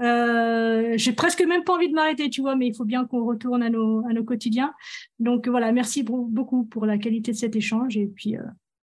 Euh, 0.00 0.94
j'ai 0.96 1.12
presque 1.12 1.42
même 1.42 1.64
pas 1.64 1.74
envie 1.74 1.88
de 1.88 1.94
m'arrêter, 1.94 2.30
tu 2.30 2.40
vois, 2.40 2.56
mais 2.56 2.68
il 2.68 2.74
faut 2.74 2.84
bien 2.84 3.04
qu'on 3.04 3.24
retourne 3.24 3.62
à 3.62 3.70
nos, 3.70 4.06
à 4.08 4.12
nos 4.12 4.24
quotidiens. 4.24 4.72
Donc 5.18 5.48
voilà, 5.48 5.72
merci 5.72 6.02
beaucoup 6.02 6.64
pour 6.64 6.86
la 6.86 6.98
qualité 6.98 7.32
de 7.32 7.36
cet 7.36 7.54
échange 7.56 7.96
et 7.96 8.06
puis 8.06 8.36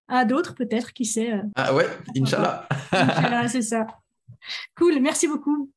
à 0.10 0.26
d'autres 0.26 0.55
peut-être, 0.55 0.93
qui 0.93 1.05
sait. 1.05 1.41
Ah 1.55 1.74
ouais, 1.74 1.86
Inch'Allah. 2.18 2.68
Inch'Allah, 2.91 3.47
c'est 3.47 3.62
ça. 3.62 3.88
Cool, 4.76 4.99
merci 4.99 5.28
beaucoup. 5.28 5.72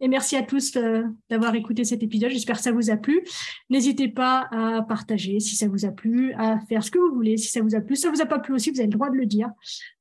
Et 0.00 0.08
merci 0.08 0.36
à 0.36 0.42
tous 0.42 0.76
euh, 0.76 1.02
d'avoir 1.28 1.54
écouté 1.54 1.84
cet 1.84 2.02
épisode. 2.02 2.30
J'espère 2.30 2.56
que 2.56 2.62
ça 2.62 2.72
vous 2.72 2.90
a 2.90 2.96
plu. 2.96 3.22
N'hésitez 3.68 4.08
pas 4.08 4.48
à 4.50 4.82
partager 4.82 5.40
si 5.40 5.56
ça 5.56 5.68
vous 5.68 5.84
a 5.84 5.90
plu, 5.90 6.32
à 6.34 6.58
faire 6.60 6.82
ce 6.82 6.90
que 6.90 6.98
vous 6.98 7.14
voulez 7.14 7.36
si 7.36 7.48
ça 7.48 7.60
vous 7.60 7.74
a 7.74 7.80
plu. 7.80 7.96
Si 7.96 8.02
ça 8.02 8.10
vous 8.10 8.22
a 8.22 8.26
pas 8.26 8.38
plu 8.38 8.54
aussi, 8.54 8.70
vous 8.70 8.78
avez 8.78 8.88
le 8.88 8.92
droit 8.92 9.10
de 9.10 9.16
le 9.16 9.26
dire. 9.26 9.50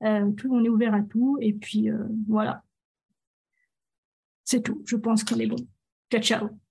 Euh, 0.04 0.32
tout, 0.32 0.50
on 0.52 0.64
est 0.64 0.70
ouvert 0.70 0.94
à 0.94 1.02
tout. 1.02 1.38
Et 1.42 1.54
puis, 1.54 1.90
euh, 1.90 1.98
voilà. 2.28 2.64
C'est 4.44 4.62
tout. 4.62 4.82
Je 4.86 4.96
pense 4.96 5.24
qu'on 5.24 5.40
est 5.40 5.48
bon. 5.48 5.58
Ciao, 6.12 6.22
ciao. 6.22 6.65